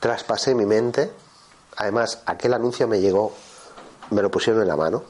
Traspasé 0.00 0.54
mi 0.54 0.66
mente. 0.66 1.10
Además, 1.76 2.22
aquel 2.26 2.54
anuncio 2.54 2.86
me 2.86 3.00
llegó, 3.00 3.34
me 4.10 4.22
lo 4.22 4.30
pusieron 4.30 4.62
en 4.62 4.68
la 4.68 4.76
mano. 4.76 5.02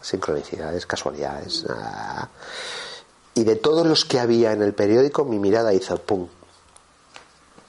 Sincronicidades, 0.00 0.86
casualidades. 0.86 1.64
Y 3.34 3.44
de 3.44 3.56
todos 3.56 3.86
los 3.86 4.04
que 4.04 4.20
había 4.20 4.52
en 4.52 4.62
el 4.62 4.74
periódico, 4.74 5.24
mi 5.24 5.38
mirada 5.38 5.72
hizo 5.72 5.96
pum. 5.98 6.28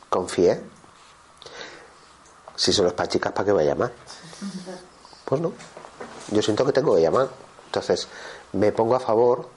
Confié. 0.09 0.61
Si 2.55 2.71
son 2.71 2.85
los 2.85 2.93
para 2.93 3.09
chicas, 3.09 3.31
¿para 3.33 3.45
qué 3.45 3.51
voy 3.51 3.63
a 3.63 3.67
llamar? 3.67 3.91
Pues 5.25 5.41
no. 5.41 5.53
Yo 6.31 6.41
siento 6.41 6.65
que 6.65 6.71
tengo 6.71 6.95
que 6.95 7.01
llamar. 7.01 7.29
Entonces, 7.65 8.07
me 8.53 8.71
pongo 8.71 8.95
a 8.95 8.99
favor 8.99 9.49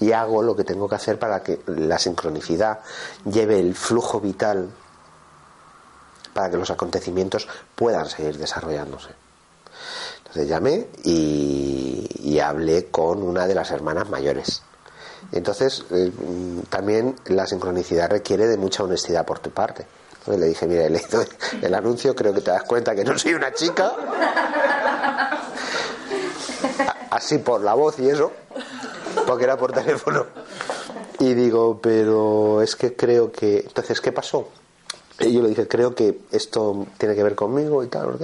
y 0.00 0.12
hago 0.12 0.42
lo 0.42 0.56
que 0.56 0.64
tengo 0.64 0.88
que 0.88 0.94
hacer 0.94 1.18
para 1.18 1.42
que 1.42 1.60
la 1.66 1.98
sincronicidad 1.98 2.80
lleve 3.24 3.60
el 3.60 3.74
flujo 3.74 4.20
vital 4.20 4.70
para 6.32 6.50
que 6.50 6.56
los 6.56 6.70
acontecimientos 6.70 7.48
puedan 7.74 8.08
seguir 8.08 8.38
desarrollándose. 8.38 9.10
Entonces 10.30 10.48
llamé 10.48 10.86
y, 11.04 12.38
hablé 12.40 12.86
con 12.86 13.22
una 13.22 13.46
de 13.46 13.54
las 13.54 13.70
hermanas 13.70 14.08
mayores 14.08 14.62
entonces, 15.32 15.84
eh, 15.90 16.10
también 16.68 17.14
la 17.26 17.46
sincronicidad 17.46 18.10
requiere 18.10 18.46
de 18.46 18.56
mucha 18.56 18.82
honestidad 18.82 19.24
por 19.24 19.38
tu 19.38 19.50
parte. 19.50 19.86
Le 20.26 20.46
dije, 20.46 20.66
mira, 20.66 20.84
he 20.84 20.90
leído 20.90 21.24
el 21.62 21.74
anuncio, 21.74 22.14
creo 22.14 22.34
que 22.34 22.40
te 22.40 22.50
das 22.50 22.64
cuenta 22.64 22.94
que 22.94 23.04
no 23.04 23.18
soy 23.18 23.34
una 23.34 23.52
chica. 23.52 23.92
Así 27.10 27.38
por 27.38 27.60
la 27.62 27.74
voz 27.74 27.98
y 27.98 28.08
eso, 28.08 28.32
porque 29.26 29.44
era 29.44 29.56
por 29.56 29.72
teléfono. 29.72 30.26
Y 31.18 31.34
digo, 31.34 31.80
pero 31.80 32.62
es 32.62 32.76
que 32.76 32.94
creo 32.94 33.30
que... 33.30 33.58
Entonces, 33.58 34.00
¿qué 34.00 34.10
pasó? 34.12 34.48
Y 35.20 35.32
yo 35.32 35.42
le 35.42 35.50
dije, 35.50 35.68
creo 35.68 35.94
que 35.94 36.20
esto 36.30 36.86
tiene 36.96 37.14
que 37.14 37.22
ver 37.22 37.34
conmigo 37.34 37.84
y 37.84 37.88
tal. 37.88 38.16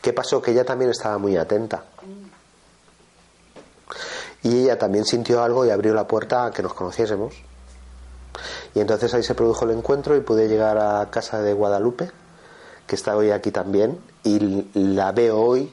¿Qué 0.00 0.12
pasó? 0.12 0.40
Que 0.40 0.52
ella 0.52 0.64
también 0.64 0.90
estaba 0.90 1.18
muy 1.18 1.36
atenta 1.36 1.84
y 4.42 4.62
ella 4.62 4.78
también 4.78 5.04
sintió 5.04 5.42
algo 5.42 5.64
y 5.66 5.70
abrió 5.70 5.94
la 5.94 6.06
puerta 6.06 6.46
a 6.46 6.50
que 6.50 6.62
nos 6.62 6.74
conociésemos. 6.74 7.34
Y 8.74 8.80
entonces 8.80 9.12
ahí 9.14 9.22
se 9.22 9.34
produjo 9.34 9.64
el 9.64 9.72
encuentro 9.72 10.16
y 10.16 10.20
pude 10.20 10.48
llegar 10.48 10.78
a 10.78 11.10
casa 11.10 11.42
de 11.42 11.52
Guadalupe, 11.52 12.10
que 12.86 12.94
está 12.94 13.16
hoy 13.16 13.30
aquí 13.30 13.50
también, 13.50 13.98
y 14.22 14.68
la 14.74 15.12
veo 15.12 15.38
hoy 15.38 15.72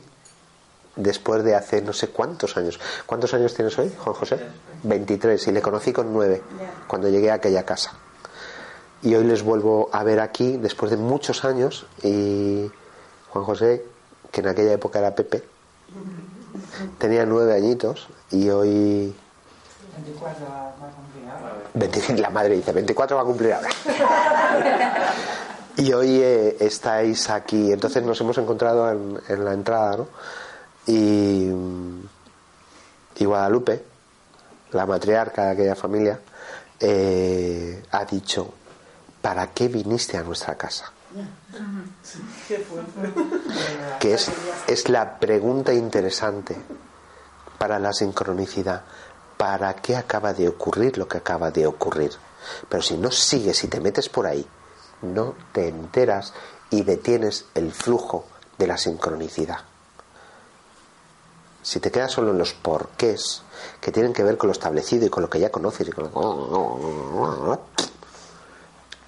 después 0.95 1.43
de 1.43 1.55
hace 1.55 1.81
no 1.81 1.93
sé 1.93 2.07
cuántos 2.07 2.57
años. 2.57 2.79
¿Cuántos 3.05 3.33
años 3.33 3.53
tienes 3.53 3.77
hoy, 3.77 3.93
Juan 3.97 4.15
José? 4.15 4.39
23, 4.83 5.47
y 5.47 5.51
le 5.51 5.61
conocí 5.61 5.93
con 5.93 6.11
9 6.11 6.41
cuando 6.87 7.09
llegué 7.09 7.29
a 7.31 7.35
aquella 7.35 7.63
casa. 7.63 7.91
Y 9.01 9.13
hoy 9.15 9.23
les 9.25 9.43
vuelvo 9.43 9.89
a 9.91 10.03
ver 10.03 10.19
aquí 10.19 10.57
después 10.57 10.91
de 10.91 10.97
muchos 10.97 11.45
años 11.45 11.85
y 12.03 12.69
Juan 13.29 13.45
José, 13.45 13.85
que 14.31 14.41
en 14.41 14.47
aquella 14.47 14.73
época 14.73 14.99
era 14.99 15.13
Pepe, 15.13 15.43
tenía 16.97 17.25
nueve 17.25 17.53
añitos 17.53 18.07
y 18.31 18.49
hoy 18.49 19.15
24 19.97 20.45
va 20.49 20.69
a 20.69 20.73
cumplir 21.73 22.19
la 22.19 22.29
madre 22.29 22.55
dice 22.55 22.71
24 22.71 23.15
va 23.15 23.21
a 23.21 23.25
cumplir 23.25 23.53
ahora 23.53 23.69
y 25.77 25.93
hoy 25.93 26.19
eh, 26.21 26.57
estáis 26.59 27.29
aquí 27.29 27.71
entonces 27.71 28.03
nos 28.03 28.19
hemos 28.21 28.37
encontrado 28.37 28.89
en, 28.91 29.45
la 29.45 29.53
entrada 29.53 29.97
¿no? 29.97 30.07
y, 30.87 31.49
y 33.17 33.25
Guadalupe 33.25 33.83
la 34.71 34.85
matriarca 34.85 35.45
de 35.45 35.51
aquella 35.51 35.75
familia 35.75 36.19
eh, 36.79 37.83
ha 37.91 38.05
dicho 38.05 38.53
¿para 39.25 39.47
qué 39.47 39.69
viniste 39.69 40.17
a 40.17 40.21
nuestra 40.21 40.53
casa? 40.53 40.91
que 43.99 44.13
es, 44.13 44.29
es 44.67 44.87
la 44.87 45.17
pregunta 45.17 45.73
interesante 45.73 46.55
para 47.57 47.79
la 47.79 47.91
sincronicidad. 47.91 48.83
¿Para 49.35 49.73
qué 49.77 49.95
acaba 49.97 50.31
de 50.31 50.47
ocurrir 50.47 50.99
lo 50.99 51.07
que 51.07 51.17
acaba 51.17 51.49
de 51.49 51.65
ocurrir? 51.65 52.11
Pero 52.69 52.83
si 52.83 52.97
no 52.97 53.09
sigues 53.09 53.63
y 53.63 53.67
te 53.67 53.79
metes 53.79 54.09
por 54.09 54.27
ahí, 54.27 54.45
no 55.01 55.33
te 55.53 55.69
enteras 55.69 56.31
y 56.69 56.83
detienes 56.83 57.45
el 57.55 57.71
flujo 57.71 58.25
de 58.59 58.67
la 58.67 58.77
sincronicidad. 58.77 59.61
Si 61.63 61.79
te 61.79 61.89
quedas 61.89 62.11
solo 62.11 62.29
en 62.29 62.37
los 62.37 62.53
porqués, 62.53 63.41
que 63.81 63.91
tienen 63.91 64.13
que 64.13 64.23
ver 64.23 64.37
con 64.37 64.49
lo 64.49 64.51
establecido 64.51 65.07
y 65.07 65.09
con 65.09 65.23
lo 65.23 65.31
que 65.31 65.39
ya 65.39 65.49
conoces, 65.49 65.87
y 65.87 65.91
con 65.91 66.11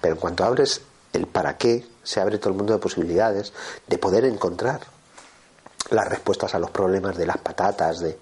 pero 0.00 0.14
en 0.14 0.20
cuanto 0.20 0.44
abres 0.44 0.82
el 1.12 1.26
para 1.26 1.56
qué, 1.56 1.86
se 2.02 2.20
abre 2.20 2.38
todo 2.38 2.50
el 2.50 2.56
mundo 2.56 2.72
de 2.72 2.78
posibilidades 2.78 3.52
de 3.86 3.98
poder 3.98 4.24
encontrar 4.24 4.80
las 5.90 6.08
respuestas 6.08 6.54
a 6.54 6.58
los 6.58 6.70
problemas 6.70 7.16
de 7.16 7.26
las 7.26 7.38
patatas, 7.38 8.00
de 8.00 8.18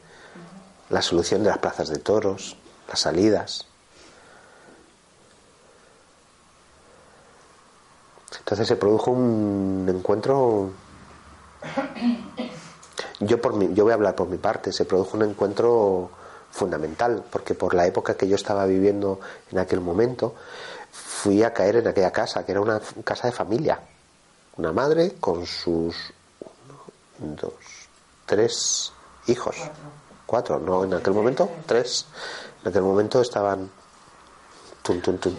la 0.91 1.03
solución 1.03 1.43
de 1.43 1.51
las 1.51 1.59
plazas 1.59 1.89
de 1.89 1.99
toros, 1.99 2.57
las 2.89 3.01
salidas. 3.01 3.67
Entonces 8.39 8.69
se 8.69 8.77
produjo 8.77 9.11
un 9.11 9.87
encuentro. 9.89 10.71
Yo, 13.19 13.41
por 13.41 13.55
mi, 13.55 13.75
yo 13.75 13.85
voy 13.85 13.91
a 13.91 13.95
hablar 13.95 14.15
por 14.15 14.29
mi 14.29 14.37
parte. 14.37 14.73
Se 14.73 14.85
produjo 14.85 15.17
un 15.17 15.25
encuentro 15.25 16.11
fundamental, 16.53 17.25
porque 17.31 17.55
por 17.55 17.75
la 17.75 17.87
época 17.87 18.15
que 18.15 18.29
yo 18.29 18.37
estaba 18.37 18.65
viviendo 18.67 19.19
en 19.51 19.59
aquel 19.59 19.81
momento, 19.81 20.35
fui 20.97 21.43
a 21.43 21.53
caer 21.53 21.77
en 21.77 21.89
aquella 21.89 22.11
casa, 22.11 22.45
que 22.45 22.53
era 22.53 22.61
una 22.61 22.81
casa 23.05 23.29
de 23.29 23.33
familia. 23.33 23.81
Una 24.57 24.73
madre 24.73 25.15
con 25.21 25.47
sus 25.47 25.95
uno, 27.19 27.35
dos, 27.35 27.55
tres 28.25 28.93
hijos. 29.27 29.57
Cuatro, 30.25 30.59
no, 30.59 30.85
en 30.85 30.95
aquel 30.95 31.13
momento, 31.13 31.49
tres. 31.67 32.07
En 32.63 32.69
aquel 32.69 32.83
momento 32.83 33.21
estaban. 33.21 33.71
Tun, 34.83 35.01
tun, 35.01 35.19
tun. 35.19 35.37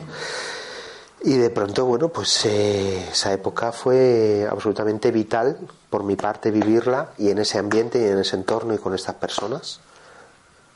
Y 1.22 1.36
de 1.38 1.50
pronto, 1.50 1.86
bueno, 1.86 2.10
pues 2.10 2.46
eh, 2.46 3.10
esa 3.12 3.34
época 3.34 3.72
fue 3.72 4.48
absolutamente 4.50 5.10
vital 5.12 5.58
por 5.90 6.04
mi 6.04 6.16
parte 6.16 6.52
vivirla 6.52 7.10
y 7.18 7.32
en 7.32 7.40
ese 7.40 7.58
ambiente 7.58 8.00
y 8.00 8.06
en 8.06 8.20
ese 8.20 8.36
entorno 8.36 8.74
y 8.74 8.78
con 8.78 8.94
estas 8.94 9.16
personas. 9.16 9.80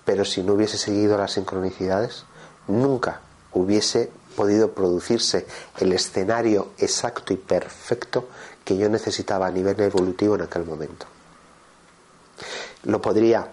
Pero 0.04 0.26
si 0.26 0.42
no 0.42 0.54
hubiese 0.54 0.78
seguido 0.78 1.18
las 1.18 1.34
sincronicidades, 1.34 2.26
nunca 2.68 3.22
hubiese 3.54 4.12
podido 4.36 4.72
producirse 4.72 5.46
el 5.80 5.94
escenario 5.94 6.72
exacto 6.78 7.34
y 7.34 7.38
perfecto 7.38 8.30
que 8.64 8.78
yo 8.78 8.90
necesitaba 8.90 9.48
a 9.48 9.52
nivel 9.52 9.80
evolutivo 9.80 10.36
en 10.36 10.42
aquel 10.42 10.66
momento. 10.66 11.06
Lo 12.84 13.02
podría 13.02 13.48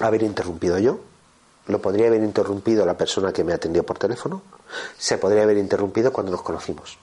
haber 0.00 0.22
interrumpido 0.22 0.78
yo, 0.78 1.00
lo 1.66 1.80
podría 1.80 2.06
haber 2.06 2.22
interrumpido 2.22 2.86
la 2.86 2.96
persona 2.96 3.32
que 3.32 3.44
me 3.44 3.52
atendió 3.52 3.84
por 3.84 3.98
teléfono, 3.98 4.42
se 4.96 5.18
podría 5.18 5.42
haber 5.42 5.58
interrumpido 5.58 6.12
cuando 6.12 6.32
nos 6.32 6.42
conocimos. 6.42 6.98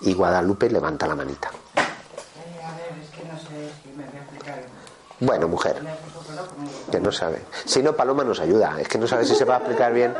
Y 0.00 0.14
Guadalupe 0.14 0.70
levanta 0.70 1.06
la 1.06 1.16
manita. 1.16 1.50
Eh, 1.74 2.62
a 2.64 2.72
ver, 2.76 2.98
es 3.02 3.10
que 3.10 3.24
no 3.24 3.38
sé 3.38 3.72
si 3.82 3.88
me 3.96 4.06
voy 4.06 4.16
a 4.16 4.22
explicar. 4.22 4.64
Bueno, 5.20 5.48
mujer, 5.48 5.76
que 6.90 7.00
no 7.00 7.10
sabe. 7.10 7.42
Si 7.64 7.82
no, 7.82 7.94
Paloma 7.94 8.22
nos 8.24 8.38
ayuda. 8.40 8.76
Es 8.80 8.88
que 8.88 8.98
no 8.98 9.06
sabe 9.08 9.24
si 9.24 9.34
se 9.34 9.44
va 9.44 9.56
a 9.56 9.58
explicar 9.58 9.92
bien. 9.92 10.14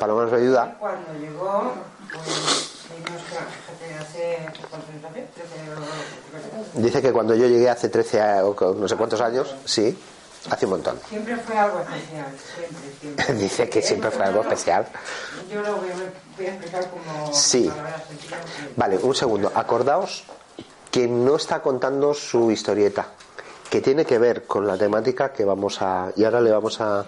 Paloma 0.00 0.24
nos 0.24 0.32
ayuda. 0.32 0.76
Cuando 0.78 1.12
llegó, 1.14 1.74
pues, 2.12 2.68
Dice 6.74 7.02
que 7.02 7.12
cuando 7.12 7.34
yo 7.34 7.46
llegué 7.46 7.68
hace 7.68 7.88
13 7.88 8.20
a- 8.20 8.44
o 8.44 8.74
no 8.74 8.88
sé 8.88 8.96
cuántos 8.96 9.20
años, 9.20 9.54
sí, 9.64 9.96
hace 10.50 10.64
un 10.66 10.72
montón. 10.72 10.98
Siempre 11.08 11.36
fue 11.36 11.56
algo 11.58 11.80
especial, 11.80 12.26
siempre, 12.56 12.90
siempre. 13.00 13.34
Dice 13.34 13.68
que 13.68 13.82
siempre 13.82 14.10
fue 14.10 14.24
algo 14.24 14.40
especial. 14.42 14.86
Yo 15.52 15.62
lo 15.62 15.76
voy 15.76 15.88
a, 15.90 16.48
explicar 16.50 16.88
como 16.90 17.32
Sí. 17.32 17.70
Vale, 18.76 18.98
un 18.98 19.14
segundo. 19.14 19.50
Acordaos 19.54 20.24
que 20.90 21.06
no 21.06 21.36
está 21.36 21.60
contando 21.60 22.14
su 22.14 22.50
historieta, 22.50 23.06
que 23.70 23.80
tiene 23.80 24.04
que 24.04 24.18
ver 24.18 24.44
con 24.46 24.66
la 24.66 24.76
temática 24.76 25.32
que 25.32 25.44
vamos 25.44 25.80
a. 25.82 26.10
Y 26.16 26.24
ahora 26.24 26.40
le 26.40 26.50
vamos 26.50 26.80
a, 26.80 27.04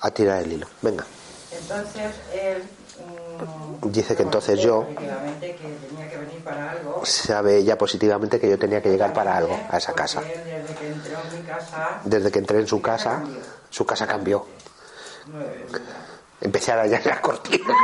a 0.00 0.10
tirar 0.10 0.42
el 0.42 0.52
hilo. 0.52 0.66
Venga. 0.80 1.04
Entonces, 1.50 2.12
él... 2.34 2.62
mm, 3.82 3.90
Dice 3.90 4.14
que 4.14 4.22
entonces 4.22 4.60
yo 4.60 4.82
Efectivamente, 4.82 5.56
que 5.56 5.68
tenía 5.88 6.08
que 6.08 6.16
venir 6.16 6.44
para 6.44 6.70
algo. 6.70 7.00
sabe 7.04 7.56
ella 7.58 7.76
positivamente 7.76 8.38
que 8.38 8.48
yo 8.48 8.58
tenía 8.58 8.80
que 8.80 8.90
llegar 8.90 9.12
para 9.12 9.36
algo 9.36 9.58
a 9.70 9.76
esa 9.78 9.92
casa. 9.92 10.20
Desde 10.20 10.74
que 10.74 10.86
entró 10.88 11.18
en 11.30 11.38
mi 11.40 11.46
casa, 11.46 12.00
Desde 12.04 12.30
que 12.30 12.38
entré 12.38 12.58
en 12.60 12.66
su 12.68 12.80
casa, 12.80 13.22
su 13.70 13.84
casa 13.84 14.06
cambió. 14.06 14.46
Empecé 16.42 16.72
a 16.72 16.84
las 16.84 17.20
cortinas. 17.20 17.76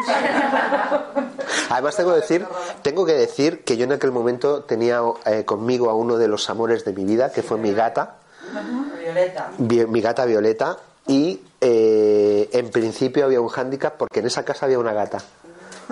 Además 1.70 1.96
tengo 1.96 2.10
que 2.10 2.20
decir, 2.20 2.46
tengo 2.82 3.06
que 3.06 3.12
decir 3.12 3.62
que 3.62 3.76
yo 3.76 3.84
en 3.84 3.92
aquel 3.92 4.10
momento 4.10 4.64
tenía 4.64 5.00
eh, 5.26 5.44
conmigo 5.44 5.90
a 5.90 5.94
uno 5.94 6.18
de 6.18 6.26
los 6.26 6.50
amores 6.50 6.84
de 6.84 6.92
mi 6.92 7.04
vida, 7.04 7.30
que 7.30 7.42
fue 7.42 7.56
mi 7.56 7.72
gata, 7.72 8.16
Violeta. 8.98 9.52
Mi 9.58 10.00
gata 10.00 10.24
Violeta, 10.24 10.76
y 11.06 11.40
eh, 11.60 12.50
en 12.52 12.70
principio 12.70 13.24
había 13.24 13.40
un 13.40 13.48
hándicap 13.48 13.96
porque 13.96 14.20
en 14.20 14.26
esa 14.26 14.44
casa 14.44 14.66
había 14.66 14.80
una 14.80 14.92
gata. 14.92 15.18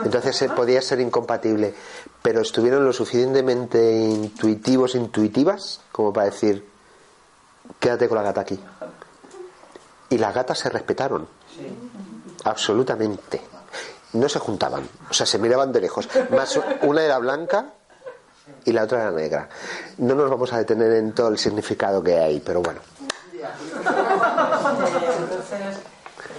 Entonces 0.04 0.42
eh, 0.42 0.48
podía 0.48 0.82
ser 0.82 1.00
incompatible, 1.00 1.72
pero 2.20 2.40
estuvieron 2.40 2.84
lo 2.84 2.92
suficientemente 2.92 3.92
intuitivos, 3.92 4.96
intuitivas, 4.96 5.80
como 5.92 6.12
para 6.12 6.26
decir, 6.26 6.66
quédate 7.78 8.08
con 8.08 8.16
la 8.16 8.24
gata 8.24 8.40
aquí. 8.40 8.58
Y 10.10 10.18
las 10.18 10.34
gatas 10.34 10.58
se 10.58 10.68
respetaron, 10.68 11.28
absolutamente. 12.46 13.40
No 14.12 14.28
se 14.28 14.38
juntaban, 14.38 14.88
o 15.10 15.14
sea, 15.14 15.26
se 15.26 15.38
miraban 15.38 15.72
de 15.72 15.80
lejos. 15.80 16.08
Más 16.30 16.58
una 16.82 17.02
era 17.02 17.18
blanca 17.18 17.66
y 18.64 18.72
la 18.72 18.84
otra 18.84 19.02
era 19.02 19.10
negra. 19.10 19.48
No 19.98 20.14
nos 20.14 20.30
vamos 20.30 20.52
a 20.52 20.58
detener 20.58 20.92
en 20.92 21.12
todo 21.12 21.28
el 21.28 21.38
significado 21.38 22.02
que 22.02 22.18
hay, 22.18 22.40
pero 22.40 22.62
bueno. 22.62 22.80
Entonces, 25.20 25.78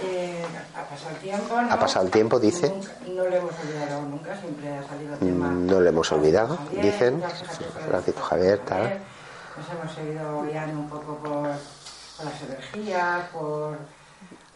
eh, 0.02 0.44
ha 0.76 0.82
pasado 0.84 1.10
el 1.10 1.16
tiempo, 1.18 1.60
¿no? 1.60 1.72
Ha 1.72 1.78
pasado 1.78 2.04
el 2.06 2.10
tiempo, 2.10 2.38
dice. 2.40 2.74
No 3.06 3.28
le 3.28 3.38
hemos 3.38 3.52
olvidado 3.60 4.02
nunca, 4.02 4.36
siempre 4.40 4.76
ha 4.76 4.86
salido 4.86 5.14
el 5.14 5.20
tema. 5.20 5.48
No 5.48 5.80
le 5.80 5.88
hemos 5.90 6.12
olvidado, 6.12 6.56
Javier, 6.56 6.84
dicen. 6.84 7.22
Francisco 7.88 8.22
Javier, 8.22 8.58
tal. 8.60 8.98
Nos 9.56 9.70
hemos 9.70 9.94
seguido 9.94 10.42
guiando 10.42 10.80
un 10.80 10.88
poco 10.88 11.16
por, 11.16 11.48
por 12.16 12.26
las 12.26 12.42
energías, 12.42 13.28
por. 13.30 13.78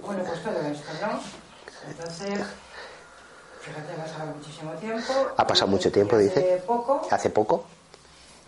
Bueno, 0.01 0.25
pues 0.25 0.43
todo 0.43 0.61
esto, 0.61 0.91
¿no? 1.01 1.42
Entonces, 1.89 2.41
fíjate, 3.61 3.93
ha 3.93 4.05
pasado 4.05 4.27
muchísimo 4.37 4.73
tiempo. 4.73 5.13
Ha 5.37 5.47
pasado 5.47 5.67
mucho 5.71 5.91
tiempo, 5.93 6.17
hace 6.17 6.25
dice. 6.25 6.63
poco 6.67 7.07
Hace 7.11 7.31
poco 7.31 7.65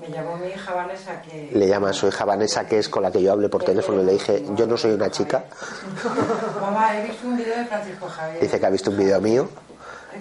me 0.00 0.08
llamó 0.10 0.36
mi 0.36 0.48
hija 0.48 0.74
Vanessa 0.74 1.22
que. 1.22 1.50
le 1.52 1.68
llama 1.68 1.90
a 1.90 1.92
su 1.92 2.08
hija 2.08 2.24
Vanessa, 2.24 2.66
que 2.66 2.78
es 2.80 2.88
con 2.88 3.02
la 3.02 3.12
que 3.12 3.22
yo 3.22 3.30
hablé 3.32 3.48
por 3.48 3.62
teléfono, 3.62 4.02
y 4.02 4.04
le 4.04 4.12
dije, 4.12 4.44
yo 4.56 4.66
no 4.66 4.76
soy 4.76 4.92
una 4.92 5.10
chica. 5.10 5.44
Mamá, 6.60 6.96
he 6.98 7.04
visto 7.08 7.26
un 7.26 7.36
vídeo 7.36 7.56
de 7.56 7.64
Francisco 7.66 8.08
Javier. 8.08 8.40
Dice 8.40 8.58
que 8.60 8.66
ha 8.66 8.70
visto 8.70 8.90
un 8.90 8.96
vídeo 8.96 9.20
mío. 9.20 9.48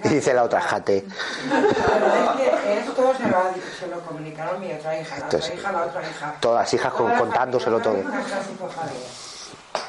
Y 0.03 0.07
dice 0.09 0.33
la 0.33 0.43
otra, 0.43 0.59
jate. 0.59 1.05
Pero 1.49 1.67
es 1.67 2.29
que 2.63 2.79
esto 2.79 3.13
se 3.15 3.27
lo, 3.27 3.37
se 3.79 3.87
lo 3.87 3.99
comunicaron 4.01 4.59
mi 4.59 4.73
otra 4.73 4.99
hija, 4.99 5.17
la 5.17 5.23
Entonces, 5.23 5.49
otra 5.51 5.61
hija, 5.61 5.71
la 5.71 5.85
otra 5.85 6.01
hija. 6.09 6.35
todas 6.39 6.59
las 6.61 6.73
hijas 6.73 6.93
con- 6.93 7.11
contándoselo 7.15 7.79
todo. 7.79 7.95
Francisco 8.01 8.69
Javier. 8.75 9.01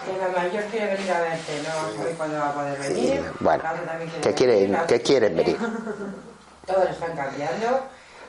Y 0.06 0.18
la 0.20 0.28
mayor 0.28 0.64
quiere 0.64 0.94
venir 0.94 1.12
a 1.12 1.20
verte, 1.20 1.62
no 1.62 2.04
sé 2.04 2.10
cuándo 2.16 2.38
va 2.38 2.48
a 2.50 2.54
poder 2.54 2.78
venir. 2.78 3.32
Bueno, 3.40 3.62
La 3.62 3.72
otra 3.72 3.84
también 3.84 4.10
¿qué 4.20 4.34
quieren, 4.34 4.78
qué 4.86 5.00
quiere. 5.00 5.28
venir? 5.30 5.56
Todos 6.66 6.90
están 6.90 7.16
cambiando. 7.16 7.80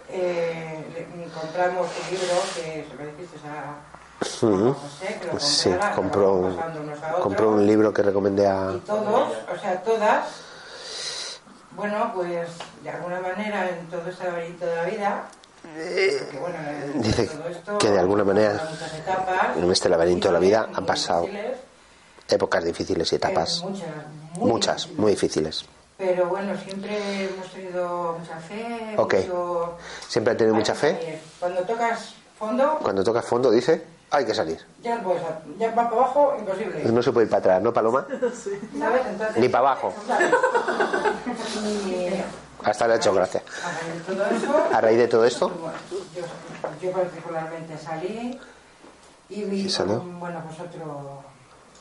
Eh, 0.09 1.07
compramos 1.33 1.87
un 1.87 2.11
libro 2.11 2.35
que 2.55 2.85
se 2.89 2.95
lo 2.95 3.05
dijiste 3.11 3.37
a 3.47 4.45
Ujú. 4.45 4.73
José, 4.73 5.19
que 5.19 5.27
lo 5.27 5.39
Sí, 5.39 5.75
compró 5.95 6.33
un, 6.35 6.59
a 6.59 7.11
compró 7.19 7.49
un 7.49 7.65
libro 7.67 7.93
que 7.93 8.01
recomendé 8.03 8.47
a... 8.47 8.71
Y 8.75 8.79
todos, 8.79 9.29
o 9.53 9.59
sea, 9.59 9.81
todas, 9.83 11.39
bueno, 11.71 12.11
pues 12.15 12.47
de 12.83 12.89
alguna 12.89 13.19
manera 13.19 13.67
en 13.69 13.87
todo 13.87 14.09
este 14.09 14.23
laberinto 14.25 14.65
de 14.65 14.75
la 14.75 14.83
vida, 14.83 15.23
bueno, 15.23 15.25
Dice 16.95 17.29
que 17.79 17.89
de 17.91 17.99
alguna 17.99 18.23
manera 18.23 18.69
en 19.55 19.71
este 19.71 19.89
laberinto 19.89 20.27
de 20.27 20.33
la 20.33 20.39
vida 20.39 20.69
han 20.73 20.85
pasado 20.85 21.27
épocas 22.27 22.63
difíciles 22.63 23.11
y 23.11 23.15
etapas. 23.15 23.63
eh, 23.63 23.83
muchas, 24.39 24.89
muy 24.97 25.11
difíciles. 25.11 25.65
Pero 25.97 26.25
bueno, 26.27 26.53
siempre 26.61 27.25
hemos 27.25 27.47
tenido 27.51 28.17
mucha 28.19 28.37
fe. 28.39 28.93
Ok. 28.97 29.13
mucho- 29.15 29.77
Siempre 30.07 30.33
ha 30.33 30.37
tenido 30.37 30.55
mucha 30.55 30.75
fe. 30.75 30.91
salir. 30.95 31.19
Cuando 31.39 31.61
tocas 31.61 32.13
fondo, 32.37 32.79
Cuando 32.81 33.03
tocas 33.03 33.25
fondo 33.25 33.49
dice, 33.51 33.83
hay 34.11 34.25
que 34.25 34.33
salir. 34.33 34.59
ya 34.81 34.95
no 34.95 35.03
puedes, 35.03 35.21
ya 35.57 35.69
va 35.69 35.75
para 35.75 35.89
abajo, 35.89 36.35
imposible. 36.39 36.83
No 36.91 37.01
se 37.01 37.11
puede 37.11 37.25
ir 37.25 37.29
para 37.29 37.39
atrás, 37.39 37.61
¿no, 37.61 37.73
Paloma? 37.73 38.05
¿Sabes? 38.79 39.01
Entonces, 39.07 39.37
Ni 39.37 39.49
para 39.49 39.71
abajo. 39.71 39.93
Hasta 42.63 42.87
le 42.87 42.93
ha 42.93 42.97
hecho 42.97 43.13
gracia. 43.13 43.43
a 44.73 44.81
raíz 44.81 44.97
de 44.97 45.07
todo 45.07 45.25
esto, 45.25 45.51
yo, 46.15 46.21
yo 46.81 46.91
particularmente 46.91 47.77
salí 47.77 48.39
y 49.29 49.43
vi 49.43 49.61
¿Y 49.65 49.69
salió? 49.69 49.99
con, 49.99 50.19
bueno, 50.19 50.41
pues 50.47 50.59
otro, 50.67 51.23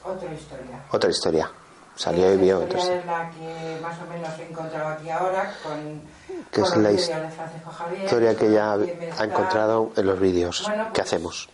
otra 0.05 0.33
historia. 0.33 0.85
otra 0.91 1.11
historia. 1.11 1.51
Salió 1.97 2.35
y 2.35 2.37
vio 2.39 2.59
otra 2.59 2.79
historia 2.79 2.99
es 3.01 3.07
la 3.07 3.31
que 3.31 3.79
más 3.81 3.97
o 4.01 4.07
menos 4.12 4.31
he 4.41 4.51
encontrado 4.51 4.89
aquí 4.89 5.09
ahora 5.11 5.55
con, 5.62 6.03
Que 6.51 6.61
con 6.61 6.70
es 6.70 6.77
la 6.77 6.89
vídeos 6.91 7.03
his- 7.09 7.09
de 7.22 7.31
Francisco 7.31 7.70
Javier, 7.70 8.05
historia 8.05 8.31
que 8.37 8.47
que 8.47 8.49
me 8.51 9.12
ha 9.16 9.25
encontrado 9.25 9.93
en 9.97 10.07
los 10.07 10.18
vídeos 10.18 10.62
Bueno, 10.66 10.85
que 10.87 10.91
pues, 10.91 11.07
hacemos. 11.07 11.49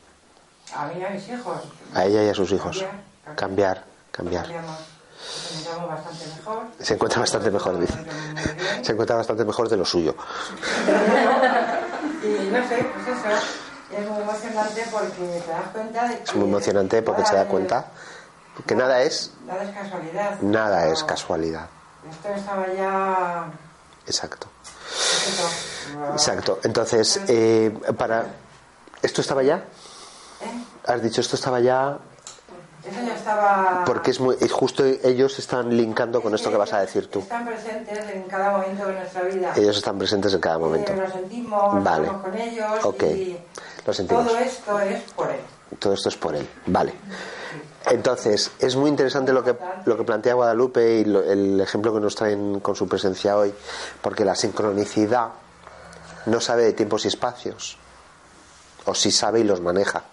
A 0.76 0.86
mí 0.86 0.94
y 1.00 1.04
a 1.04 1.10
mis 1.10 1.28
hijos. 1.28 1.62
A 1.94 2.04
ella 2.04 2.22
y 2.24 2.28
a 2.28 2.34
sus 2.34 2.50
hijos. 2.52 2.84
Cambiar, 3.36 3.84
Cambiar, 4.10 4.46
cambiar. 4.46 4.46
Encontramos 4.46 5.88
bastante 5.90 6.26
mejor. 6.36 6.62
Se 6.80 6.94
encuentra 6.94 7.20
bastante 7.20 7.50
mejor, 7.50 7.78
dice. 7.80 7.94
Se 8.82 8.92
encuentra 8.92 9.16
bastante 9.16 9.44
mejor 9.44 9.68
de 9.68 9.76
lo 9.76 9.84
suyo. 9.84 10.14
Y 12.22 12.50
no 12.50 12.68
sé, 12.68 12.84
pues 12.94 13.18
eso. 13.18 13.46
Es 13.96 14.08
muy 14.08 14.22
emocionante 14.22 14.84
porque 14.90 15.42
te 15.44 15.50
das 15.50 15.68
cuenta 15.72 16.08
de 16.08 16.16
que. 16.18 16.22
Es 16.24 16.34
muy 16.34 16.48
emocionante 16.48 17.02
porque 17.02 17.24
se 17.26 17.34
da 17.34 17.46
cuenta 17.46 17.86
que 18.66 18.74
nada 18.74 19.02
es, 19.02 19.32
Nada 19.46 19.62
es 19.64 19.70
casualidad. 19.74 20.40
nada 20.40 20.86
es 20.88 21.04
casualidad. 21.04 21.66
Esto 22.10 22.28
estaba 22.28 22.66
ya... 22.74 23.44
Exacto. 24.06 24.46
Exacto. 26.12 26.58
Entonces, 26.64 27.20
eh, 27.28 27.76
para. 27.96 28.26
¿Esto 29.02 29.20
estaba 29.22 29.42
ya? 29.42 29.64
Has 30.86 31.02
dicho 31.02 31.20
esto 31.20 31.36
estaba 31.36 31.60
ya. 31.60 31.98
Eso 32.84 32.98
ya 33.06 33.14
estaba... 33.14 33.82
Porque 33.84 34.10
es 34.10 34.20
muy. 34.20 34.36
justo 34.48 34.82
ellos 34.84 35.38
están 35.38 35.76
linkando 35.76 36.22
con 36.22 36.34
esto 36.34 36.50
que 36.50 36.56
vas 36.56 36.72
a 36.72 36.80
decir 36.80 37.10
tú. 37.10 37.18
Están 37.20 37.44
presentes 37.46 37.98
en 38.08 38.22
cada 38.22 38.52
momento 38.52 38.86
de 38.86 38.94
nuestra 38.94 39.22
vida. 39.22 39.52
Ellos 39.56 39.76
están 39.76 39.98
presentes 39.98 40.32
en 40.32 40.40
cada 40.40 40.58
momento. 40.58 40.92
Eh, 40.92 40.96
Lo 40.96 41.10
sentimos, 41.10 41.84
Vale. 41.84 42.08
con 42.08 42.34
ellos 42.36 42.84
Ok. 42.84 43.02
y 43.02 43.38
Lo 43.86 43.92
sentimos. 43.92 44.26
todo 44.26 44.38
esto 44.38 44.80
es 44.80 45.00
por 45.12 45.30
él. 45.30 45.40
Todo 45.78 45.92
esto 45.92 46.08
es 46.08 46.16
por 46.16 46.34
él. 46.34 46.48
Vale. 46.66 46.94
Entonces, 47.86 48.50
es 48.58 48.76
muy 48.76 48.88
interesante 48.90 49.32
lo 49.32 49.42
que, 49.44 49.56
lo 49.84 49.96
que 49.96 50.04
plantea 50.04 50.34
Guadalupe 50.34 50.98
y 51.00 51.04
lo- 51.04 51.22
el 51.22 51.60
ejemplo 51.60 51.92
que 51.92 52.00
nos 52.00 52.14
traen 52.14 52.60
con 52.60 52.74
su 52.76 52.88
presencia 52.88 53.36
hoy, 53.36 53.54
porque 54.02 54.24
la 54.24 54.34
sincronicidad 54.34 55.28
no 56.26 56.40
sabe 56.40 56.64
de 56.64 56.72
tiempos 56.74 57.04
y 57.04 57.08
espacios, 57.08 57.78
o 58.84 58.94
si 58.94 59.10
sabe 59.10 59.40
y 59.40 59.44
los 59.44 59.60
maneja 59.60 60.04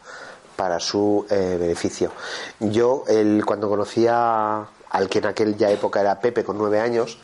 para 0.58 0.82
su 0.82 1.26
eh, 1.30 1.56
beneficio. 1.58 2.12
Yo, 2.60 3.06
el, 3.08 3.46
cuando 3.46 3.70
conocía 3.70 4.68
al 4.90 5.10
que 5.10 5.20
en 5.20 5.28
aquella 5.28 5.72
época 5.72 6.02
era 6.02 6.20
Pepe 6.20 6.44
con 6.44 6.58
nueve 6.58 6.82
años, 6.82 7.18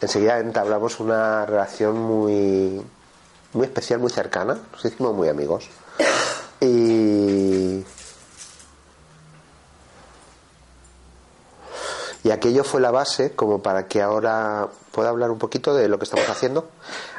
enseguida 0.00 0.38
entablamos 0.40 1.00
una 1.00 1.46
relación 1.46 1.98
muy, 1.98 2.82
muy 3.54 3.64
especial, 3.64 4.00
muy 4.00 4.10
cercana, 4.10 4.58
nos 4.72 4.84
hicimos 4.84 5.14
muy 5.14 5.28
amigos. 5.28 5.70
Y 6.60 7.84
Y 12.24 12.30
aquello 12.30 12.64
fue 12.64 12.80
la 12.80 12.90
base 12.90 13.32
como 13.32 13.62
para 13.62 13.86
que 13.86 14.00
ahora 14.00 14.68
pueda 14.92 15.10
hablar 15.10 15.30
un 15.30 15.38
poquito 15.38 15.74
de 15.74 15.88
lo 15.88 15.98
que 15.98 16.04
estamos 16.04 16.26
haciendo. 16.26 16.70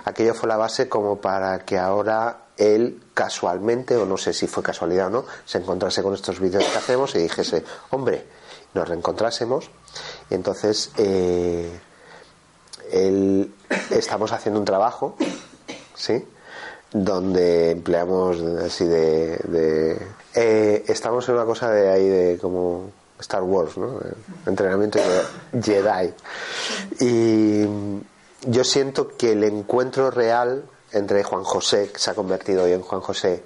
Aquello 0.03 0.33
fue 0.33 0.49
la 0.49 0.57
base 0.57 0.89
como 0.89 1.21
para 1.21 1.59
que 1.59 1.77
ahora 1.77 2.44
él 2.57 3.01
casualmente, 3.13 3.95
o 3.97 4.05
no 4.05 4.17
sé 4.17 4.33
si 4.33 4.47
fue 4.47 4.63
casualidad 4.63 5.07
o 5.07 5.09
no, 5.09 5.25
se 5.45 5.57
encontrase 5.57 6.01
con 6.03 6.13
estos 6.13 6.39
vídeos 6.39 6.63
que 6.63 6.77
hacemos 6.77 7.13
y 7.15 7.19
dijese, 7.19 7.63
hombre, 7.91 8.25
nos 8.73 8.87
reencontrásemos. 8.87 9.69
Y 10.29 10.35
entonces 10.35 10.91
eh, 10.97 11.69
él, 12.91 13.53
estamos 13.89 14.31
haciendo 14.31 14.59
un 14.59 14.65
trabajo, 14.65 15.15
¿sí? 15.95 16.25
donde 16.91 17.71
empleamos 17.71 18.39
así 18.41 18.85
de, 18.85 19.37
de- 19.43 20.07
eh, 20.35 20.85
estamos 20.87 21.27
en 21.27 21.35
una 21.35 21.45
cosa 21.45 21.69
de 21.71 21.89
ahí 21.89 22.07
de 22.07 22.37
como 22.37 22.89
Star 23.19 23.41
Wars 23.43 23.77
¿no? 23.77 23.99
Entrenamiento 24.45 24.99
de 24.99 25.61
Jedi 25.61 26.13
y 26.99 27.65
yo 28.47 28.63
siento 28.63 29.09
que 29.17 29.31
el 29.33 29.43
encuentro 29.43 30.09
real 30.11 30.63
entre 30.95 31.23
Juan 31.23 31.43
José 31.43 31.91
que 31.91 31.99
se 31.99 32.09
ha 32.09 32.15
convertido 32.15 32.63
hoy 32.63 32.71
en 32.71 32.81
Juan 32.81 33.01
José 33.01 33.43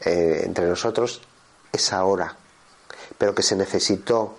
eh, 0.00 0.42
entre 0.44 0.66
nosotros 0.66 1.20
es 1.72 1.92
ahora 1.92 2.36
pero 3.18 3.34
que 3.34 3.42
se 3.42 3.54
necesitó 3.54 4.34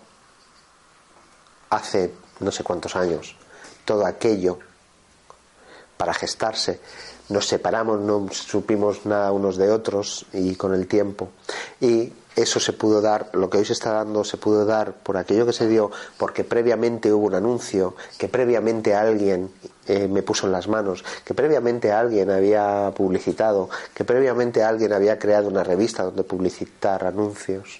hace 1.70 2.14
no 2.39 2.51
sé 2.51 2.64
cuántos 2.64 2.95
años 2.95 3.36
todo 3.86 4.05
aquello 4.05 4.60
para 5.97 6.14
gestarse. 6.14 6.80
Nos 7.30 7.47
separamos, 7.47 7.99
no 7.99 8.28
supimos 8.32 9.05
nada 9.05 9.32
unos 9.32 9.58
de 9.58 9.72
otros 9.72 10.26
y 10.32 10.55
con 10.55 10.74
el 10.74 10.88
tiempo. 10.88 11.30
Eso 12.38 12.59
se 12.59 12.71
pudo 12.71 13.01
dar, 13.01 13.31
lo 13.33 13.49
que 13.49 13.57
hoy 13.57 13.65
se 13.65 13.73
está 13.73 13.93
dando 13.93 14.23
se 14.23 14.38
pudo 14.38 14.63
dar 14.63 14.93
por 14.93 15.17
aquello 15.17 15.45
que 15.47 15.53
se 15.53 15.67
dio, 15.67 15.89
porque 16.17 16.43
previamente 16.43 17.11
hubo 17.11 17.25
un 17.25 17.33
anuncio, 17.33 17.95
que 18.17 18.29
previamente 18.29 18.93
alguien 18.93 19.51
eh, 19.88 20.07
me 20.07 20.21
puso 20.21 20.45
en 20.45 20.51
las 20.51 20.67
manos, 20.67 21.03
que 21.25 21.33
previamente 21.33 21.91
alguien 21.91 22.29
había 22.29 22.93
publicitado, 22.95 23.69
que 23.91 24.05
previamente 24.05 24.63
alguien 24.63 24.93
había 24.93 25.17
creado 25.17 25.47
una 25.47 25.63
revista 25.63 26.03
donde 26.03 26.23
publicitar 26.23 27.05
anuncios. 27.05 27.79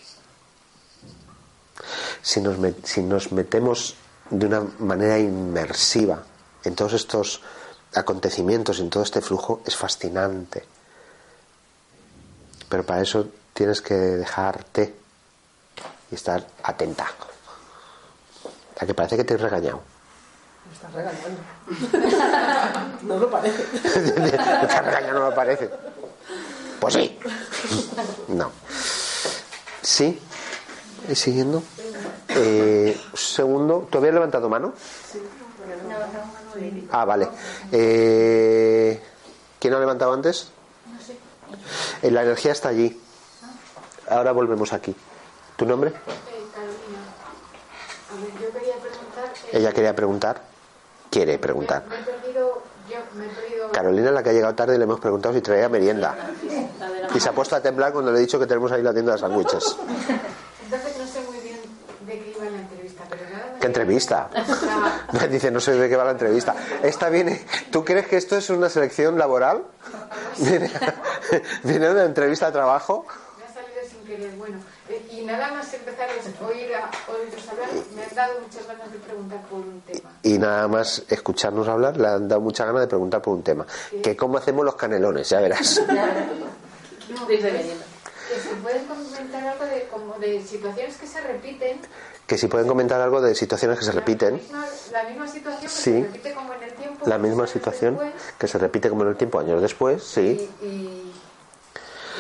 Si 2.24 2.42
nos, 2.42 2.58
si 2.84 3.04
nos 3.04 3.32
metemos 3.32 3.96
de 4.32 4.48
una 4.48 4.62
manera 4.80 5.20
inmersiva 5.20 6.24
en 6.64 6.74
todos 6.74 6.94
estos 6.94 7.44
acontecimientos, 7.94 8.80
en 8.80 8.90
todo 8.90 9.04
este 9.04 9.22
flujo, 9.22 9.62
es 9.66 9.76
fascinante. 9.76 10.64
Pero 12.68 12.84
para 12.84 13.02
eso 13.02 13.28
tienes 13.58 13.82
que 13.82 13.96
dejarte 13.96 14.94
y 16.12 16.16
estar 16.16 16.46
atenta. 16.62 17.08
A 18.80 18.86
que 18.86 18.94
parece 18.94 19.18
que 19.18 19.24
te 19.24 19.34
he 19.34 19.38
regañado. 19.38 19.82
Me 20.68 20.74
estás 20.76 20.94
regañando. 20.94 21.40
no 23.02 23.18
lo 23.18 23.32
parece. 23.32 23.66
Me 24.20 24.28
estás 24.28 24.86
regañando, 24.86 25.20
no 25.22 25.30
me 25.32 25.36
parece. 25.36 25.72
Pues 26.80 26.94
sí. 26.94 27.18
No. 28.28 28.52
¿Sí? 29.82 30.22
¿Y 31.10 31.16
siguiendo? 31.16 31.64
Eh, 32.30 32.96
segundo, 33.16 33.88
¿tú 33.90 33.98
habías 33.98 34.14
levantado 34.14 34.50
mano? 34.50 34.74
Ah, 36.92 37.06
vale. 37.06 37.28
Eh, 37.72 39.02
¿Quién 39.60 39.74
ha 39.74 39.80
levantado 39.80 40.14
antes? 40.14 40.50
Eh, 42.04 42.12
La 42.12 42.22
energía 42.22 42.52
está 42.52 42.70
allí. 42.70 43.02
Ahora 44.10 44.32
volvemos 44.32 44.72
aquí. 44.74 44.96
¿Tu 45.56 45.66
nombre? 45.66 45.92
Carolina, 45.92 47.00
a 48.10 48.16
ver, 48.22 48.32
yo 48.42 48.52
quería 48.54 48.76
preguntar. 48.76 49.26
eh, 49.46 49.58
Ella 49.58 49.72
quería 49.74 49.96
preguntar. 49.96 50.42
Quiere 51.10 51.40
preguntar. 51.40 51.84
Me, 51.88 51.96
me 51.96 52.02
he 52.02 52.04
perdido. 52.06 52.62
Yo 52.90 52.98
me 53.16 53.26
he 53.26 53.30
perdido. 53.30 53.72
Carolina, 53.72 54.12
la 54.12 54.24
que 54.24 54.30
ha 54.30 54.34
llegado 54.34 54.56
tarde, 54.56 54.78
le 54.78 54.84
hemos 54.84 55.00
preguntado 55.00 55.34
si 55.36 55.42
traía 55.42 55.68
merienda. 55.70 56.16
Y 57.14 57.20
se 57.20 57.30
ha 57.30 57.32
puesto 57.34 57.56
a 57.56 57.62
temblar 57.62 57.92
cuando 57.92 58.12
le 58.12 58.18
he 58.18 58.22
dicho 58.22 58.40
que 58.40 58.46
tenemos 58.46 58.72
ahí 58.72 58.82
la 58.84 58.94
tienda 58.94 59.14
de 59.14 59.18
sándwiches. 59.18 59.76
Entonces 60.64 60.98
no 60.98 61.08
sé 61.08 61.22
muy 61.22 61.40
bien 61.40 61.60
de 62.06 62.14
qué 62.20 62.34
iba 62.36 62.46
la 62.50 62.58
entrevista, 62.60 63.04
pero 63.10 63.24
nada. 63.30 63.56
¿Qué 63.60 63.68
entrevista? 63.68 64.30
Dice, 65.30 65.52
no 65.52 65.60
sé 65.60 65.74
de 65.74 65.90
qué 65.90 65.96
va 65.96 66.04
la 66.06 66.12
entrevista. 66.12 66.56
Esta 66.84 67.10
viene. 67.10 67.46
¿Tú 67.72 67.84
crees 67.84 68.08
que 68.08 68.18
esto 68.18 68.38
es 68.38 68.50
una 68.50 68.70
selección 68.70 69.18
laboral? 69.18 69.64
Viene, 70.38 70.72
viene 71.64 71.90
una 71.90 72.04
entrevista 72.04 72.46
de 72.48 72.52
trabajo. 72.52 73.06
Bueno, 74.38 74.58
eh, 74.90 75.06
y 75.12 75.26
nada 75.26 75.52
más 75.52 75.74
empezar 75.74 76.08
a 76.10 76.48
oír 76.48 76.74
a 76.76 76.90
oíros 77.12 77.48
hablar, 77.50 77.70
me 77.96 78.04
han 78.04 78.16
dado 78.16 78.40
muchas 78.40 78.66
ganas 78.68 78.92
de 78.92 79.00
preguntar 79.00 79.42
por 79.48 79.60
un 79.60 79.82
tema. 79.82 80.10
Y 80.24 80.38
nada 80.38 80.68
más 80.70 81.04
escucharnos 81.10 81.68
hablar, 81.68 81.98
le 81.98 82.08
han 82.08 82.28
dado 82.28 82.40
mucha 82.42 82.66
ganas 82.66 82.82
de 82.82 82.88
preguntar 82.88 83.22
por 83.22 83.34
un 83.34 83.44
tema. 83.44 83.66
Que 84.02 84.16
cómo 84.16 84.38
hacemos 84.38 84.64
los 84.64 84.76
canelones, 84.76 85.28
ya 85.30 85.42
verás. 85.42 85.82
No, 87.10 87.26
Benito. 87.26 87.86
que 88.28 88.40
si 88.42 88.50
pueden 88.62 88.84
comentar 88.86 89.48
algo 89.48 89.64
de, 89.66 89.88
como 89.90 90.20
de 90.20 90.42
situaciones 90.46 90.98
que 90.98 91.08
se 91.08 91.22
repiten. 91.22 91.80
Que 92.28 92.38
si 92.38 92.48
pueden 92.48 92.68
comentar 92.68 93.00
algo 93.00 93.22
de 93.22 93.34
situaciones 93.34 93.80
que 93.80 93.86
se 93.86 93.94
repiten. 93.94 94.34
La 94.52 94.60
misma, 94.60 94.66
la 94.92 95.04
misma 95.10 95.28
situación 95.28 95.62
que 95.62 95.70
Sí. 95.70 95.84
se 95.94 96.02
repite 96.04 96.34
como 96.34 96.54
en 96.54 96.64
el 96.64 96.74
tiempo. 96.74 97.06
La 97.10 97.18
misma 97.18 97.44
años 97.44 97.52
situación 97.54 97.98
después, 97.98 98.24
que 98.38 98.48
se 98.50 98.58
repite 98.58 98.90
como 98.90 99.04
en 99.04 99.08
el 99.10 99.16
tiempo, 99.16 99.40
años 99.40 99.62
después, 99.62 100.04
sí. 100.04 100.50
Y, 100.62 100.66
y- 100.66 101.14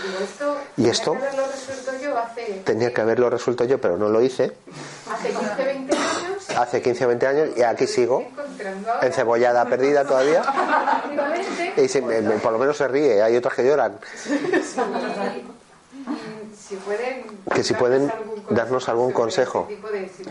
y 0.07 0.23
esto, 0.23 0.56
¿Y 0.77 0.83
tenía 0.83 0.91
esto? 0.91 1.11
que 1.13 1.17
haberlo 1.19 1.47
resuelto 1.47 1.91
yo 2.03 2.17
hace, 2.17 2.61
Tenía 2.65 2.93
que 2.93 3.01
haberlo 3.01 3.29
resuelto 3.29 3.63
yo, 3.65 3.81
pero 3.81 3.97
no 3.97 4.09
lo 4.09 4.21
hice. 4.21 4.53
hace 5.11 5.29
15, 5.29 5.63
20 5.65 5.95
años. 5.95 6.49
Hace 6.57 6.81
15 6.81 7.05
o 7.05 7.07
20 7.09 7.27
años 7.27 7.49
y 7.57 7.61
aquí 7.63 7.87
sigo, 7.87 8.23
encebollada 9.01 9.65
perdida 9.65 10.05
todavía. 10.05 10.43
Y 11.77 11.87
si- 11.87 12.01
me- 12.01 12.21
me- 12.21 12.37
por 12.37 12.51
lo 12.53 12.57
menos 12.57 12.75
se 12.77 12.87
ríe, 12.87 13.21
hay 13.21 13.35
otras 13.37 13.53
que 13.53 13.63
lloran. 13.63 13.99
Si 16.57 16.75
pueden, 16.77 17.23
Que 17.53 17.63
si 17.63 17.73
darnos 17.73 17.79
pueden 17.79 18.11
algún 18.11 18.43
darnos 18.49 18.89
algún 18.89 19.11
consejo. 19.11 19.67
este. 19.69 20.23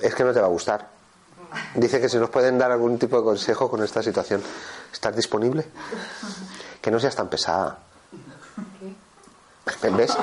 Es 0.00 0.14
que 0.14 0.24
no 0.24 0.32
te 0.32 0.40
va 0.40 0.46
a 0.46 0.50
gustar. 0.50 0.88
Dice 1.74 2.00
que 2.00 2.08
si 2.08 2.18
nos 2.18 2.30
pueden 2.30 2.58
dar 2.58 2.70
algún 2.70 2.98
tipo 2.98 3.16
de 3.18 3.24
consejo 3.24 3.68
con 3.70 3.82
esta 3.82 4.02
situación. 4.02 4.42
¿Estás 4.92 5.14
disponible? 5.16 5.64
Que 6.80 6.90
no 6.90 7.00
seas 7.00 7.16
tan 7.16 7.28
pesada. 7.28 7.78
¿Ves? 9.96 10.16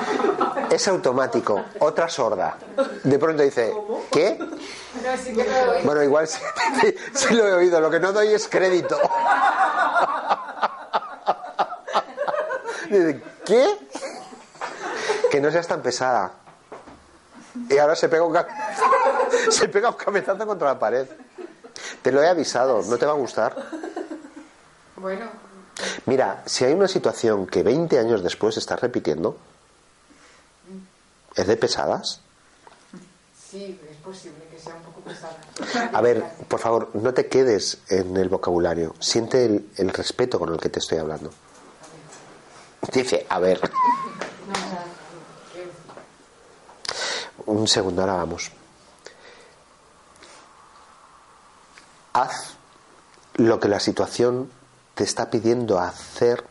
Es 0.70 0.88
automático. 0.88 1.64
Otra 1.80 2.08
sorda. 2.08 2.56
De 3.02 3.18
pronto 3.18 3.42
dice, 3.42 3.74
¿qué? 4.10 4.38
Bueno, 5.84 6.02
igual 6.02 6.26
sí, 6.26 7.34
lo 7.34 7.46
he 7.46 7.52
oído. 7.52 7.80
Lo 7.80 7.90
que 7.90 8.00
no 8.00 8.12
doy 8.12 8.28
es 8.28 8.48
crédito. 8.48 8.98
Dice, 12.88 13.22
¿Qué? 13.44 13.78
Que 15.30 15.40
no 15.40 15.50
seas 15.50 15.66
tan 15.66 15.82
pesada. 15.82 16.32
Y 17.68 17.76
ahora 17.78 17.94
se 17.94 18.08
pega 18.08 18.24
un, 18.24 18.36
se 19.50 19.68
pega 19.68 19.90
un 19.90 19.96
cabezazo 19.96 20.46
contra 20.46 20.68
la 20.68 20.78
pared. 20.78 21.06
Te 22.02 22.10
lo 22.10 22.22
he 22.22 22.28
avisado, 22.28 22.82
no 22.82 22.96
te 22.96 23.06
va 23.06 23.12
a 23.12 23.16
gustar. 23.16 23.54
Bueno, 24.96 25.26
Mira, 26.06 26.42
si 26.46 26.64
hay 26.64 26.72
una 26.72 26.88
situación 26.88 27.46
que 27.46 27.62
20 27.62 27.98
años 27.98 28.22
después 28.22 28.56
está 28.56 28.76
repitiendo, 28.76 29.36
¿es 31.34 31.46
de 31.46 31.56
pesadas? 31.56 32.20
sí, 33.54 33.80
es 33.88 33.96
posible 33.98 34.44
que 34.50 34.58
sea 34.58 34.74
un 34.74 34.82
poco 34.82 35.00
pesada. 35.00 35.38
A 35.92 36.00
ver, 36.00 36.24
por 36.48 36.58
favor, 36.58 36.90
no 36.94 37.14
te 37.14 37.28
quedes 37.28 37.78
en 37.88 38.16
el 38.16 38.28
vocabulario. 38.28 38.94
Siente 38.98 39.44
el, 39.44 39.70
el 39.76 39.90
respeto 39.90 40.40
con 40.40 40.52
el 40.52 40.58
que 40.58 40.70
te 40.70 40.80
estoy 40.80 40.98
hablando. 40.98 41.30
Dice, 42.92 43.26
a 43.28 43.38
ver, 43.38 43.60
un 47.46 47.68
segundo, 47.68 48.02
ahora 48.02 48.14
vamos. 48.14 48.50
Haz 52.12 52.54
lo 53.34 53.58
que 53.60 53.68
la 53.68 53.80
situación 53.80 54.50
te 54.94 55.04
está 55.04 55.30
pidiendo 55.30 55.78
hacer 55.78 56.44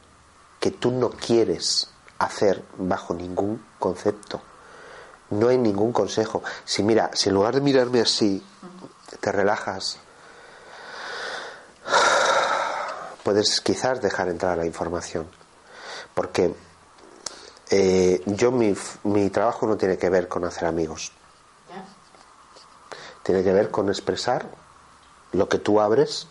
que 0.59 0.71
tú 0.71 0.91
no 0.91 1.09
quieres 1.09 1.89
hacer 2.19 2.63
bajo 2.77 3.13
ningún 3.13 3.65
concepto. 3.79 4.41
No 5.29 5.49
hay 5.49 5.57
ningún 5.57 5.91
consejo. 5.91 6.43
Si 6.63 6.83
mira, 6.83 7.11
si 7.13 7.29
en 7.29 7.35
lugar 7.35 7.55
de 7.55 7.61
mirarme 7.61 8.01
así, 8.01 8.43
te 9.19 9.31
relajas, 9.31 9.97
puedes 13.23 13.61
quizás 13.61 14.01
dejar 14.01 14.29
entrar 14.29 14.57
la 14.57 14.65
información. 14.65 15.27
Porque 16.13 16.53
eh, 17.69 18.21
yo 18.25 18.51
mi, 18.51 18.75
mi 19.03 19.29
trabajo 19.29 19.65
no 19.65 19.77
tiene 19.77 19.97
que 19.97 20.09
ver 20.09 20.27
con 20.27 20.45
hacer 20.45 20.65
amigos. 20.65 21.11
Tiene 23.23 23.41
que 23.43 23.53
ver 23.53 23.71
con 23.71 23.87
expresar 23.87 24.45
lo 25.31 25.47
que 25.47 25.57
tú 25.57 25.79
abres. 25.79 26.27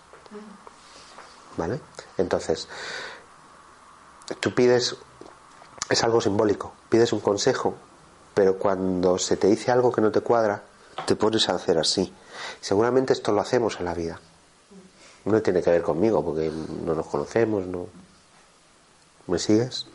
¿Vale? 1.56 1.80
Entonces, 2.18 2.68
tú 4.40 4.54
pides, 4.54 4.96
es 5.90 6.02
algo 6.02 6.20
simbólico, 6.20 6.72
pides 6.88 7.12
un 7.12 7.20
consejo, 7.20 7.74
pero 8.34 8.58
cuando 8.58 9.18
se 9.18 9.36
te 9.36 9.48
dice 9.48 9.70
algo 9.70 9.92
que 9.92 10.00
no 10.00 10.10
te 10.10 10.20
cuadra, 10.20 10.62
te 11.06 11.16
pones 11.16 11.48
a 11.48 11.54
hacer 11.54 11.78
así. 11.78 12.12
Seguramente 12.60 13.12
esto 13.12 13.32
lo 13.32 13.40
hacemos 13.40 13.78
en 13.78 13.84
la 13.84 13.94
vida. 13.94 14.20
No 15.24 15.40
tiene 15.42 15.62
que 15.62 15.70
ver 15.70 15.82
conmigo, 15.82 16.24
porque 16.24 16.50
no 16.84 16.94
nos 16.94 17.06
conocemos, 17.06 17.66
no. 17.66 17.86
¿Me 19.26 19.38
sigues? 19.38 19.86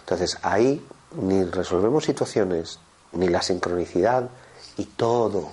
Entonces, 0.00 0.38
ahí 0.42 0.84
ni 1.12 1.44
resolvemos 1.44 2.04
situaciones, 2.04 2.78
ni 3.12 3.28
la 3.28 3.42
sincronicidad 3.42 4.28
y 4.76 4.84
todo 4.84 5.50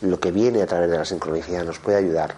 lo 0.00 0.20
que 0.20 0.30
viene 0.30 0.62
a 0.62 0.66
través 0.66 0.90
de 0.90 0.98
la 0.98 1.04
sincronicidad 1.04 1.64
nos 1.64 1.78
puede 1.78 1.98
ayudar, 1.98 2.36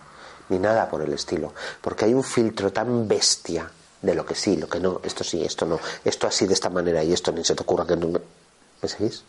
ni 0.48 0.58
nada 0.58 0.88
por 0.88 1.02
el 1.02 1.12
estilo, 1.12 1.52
porque 1.80 2.04
hay 2.04 2.14
un 2.14 2.24
filtro 2.24 2.72
tan 2.72 3.06
bestia 3.08 3.70
de 4.02 4.14
lo 4.14 4.26
que 4.26 4.34
sí, 4.34 4.56
lo 4.56 4.68
que 4.68 4.80
no, 4.80 5.00
esto 5.04 5.24
sí, 5.24 5.42
esto 5.44 5.64
no, 5.64 5.78
esto 6.04 6.26
así 6.26 6.46
de 6.46 6.54
esta 6.54 6.68
manera 6.68 7.02
y 7.02 7.12
esto 7.12 7.32
ni 7.32 7.44
se 7.44 7.54
te 7.54 7.62
ocurra 7.62 7.86
que 7.86 7.96
no. 7.96 8.20
¿Me 8.82 8.88
seguís? 8.88 9.24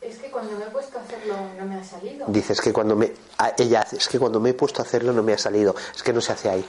Es 0.00 0.18
que 0.18 0.30
cuando 0.30 0.56
me 0.56 0.64
he 0.64 0.68
puesto 0.68 0.98
a 0.98 1.02
hacerlo 1.02 1.36
no 1.58 1.66
me 1.66 1.76
ha 1.76 1.84
salido. 1.84 2.26
Dices 2.28 2.60
que 2.60 2.72
cuando 2.72 2.96
me. 2.96 3.12
ella 3.58 3.86
es 3.92 4.08
que 4.08 4.18
cuando 4.18 4.40
me 4.40 4.50
he 4.50 4.54
puesto 4.54 4.82
a 4.82 4.84
hacerlo 4.84 5.12
no 5.12 5.22
me 5.22 5.32
ha 5.32 5.38
salido, 5.38 5.74
es 5.94 6.02
que 6.02 6.12
no 6.12 6.20
se 6.20 6.32
hace 6.32 6.48
ahí, 6.50 6.64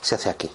se 0.00 0.14
hace 0.14 0.28
aquí. 0.28 0.50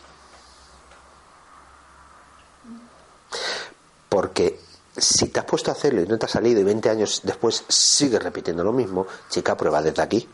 Porque 4.09 4.59
si 5.03 5.27
te 5.27 5.39
has 5.39 5.45
puesto 5.45 5.69
a 5.69 5.73
hacerlo 5.73 6.01
y 6.01 6.07
no 6.07 6.17
te 6.17 6.25
ha 6.25 6.29
salido 6.29 6.61
y 6.61 6.63
20 6.63 6.89
años 6.89 7.21
después 7.23 7.63
sigues 7.67 8.21
repitiendo 8.21 8.63
lo 8.63 8.71
mismo, 8.71 9.05
chica, 9.29 9.57
prueba 9.57 9.81
desde 9.81 10.01
aquí. 10.01 10.27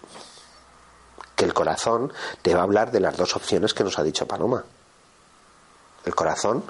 Que 1.36 1.46
el 1.46 1.54
corazón 1.54 2.14
te 2.42 2.54
va 2.54 2.62
a 2.62 2.64
hablar 2.64 2.92
de 2.92 3.00
las 3.00 3.18
dos 3.18 3.36
opciones 3.36 3.74
que 3.74 3.84
nos 3.84 3.98
ha 3.98 4.04
dicho 4.04 4.28
Paloma. 4.28 4.64
El 6.06 6.16
corazón, 6.16 6.64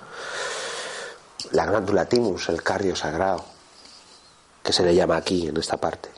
la 1.51 1.65
glándula 1.65 2.05
timus, 2.05 2.49
el 2.49 2.63
cardio 2.63 2.95
sagrado, 2.95 3.43
que 4.63 4.73
se 4.73 4.83
le 4.83 4.95
llama 4.95 5.17
aquí, 5.17 5.47
en 5.47 5.57
esta 5.57 5.77
parte. 5.77 6.09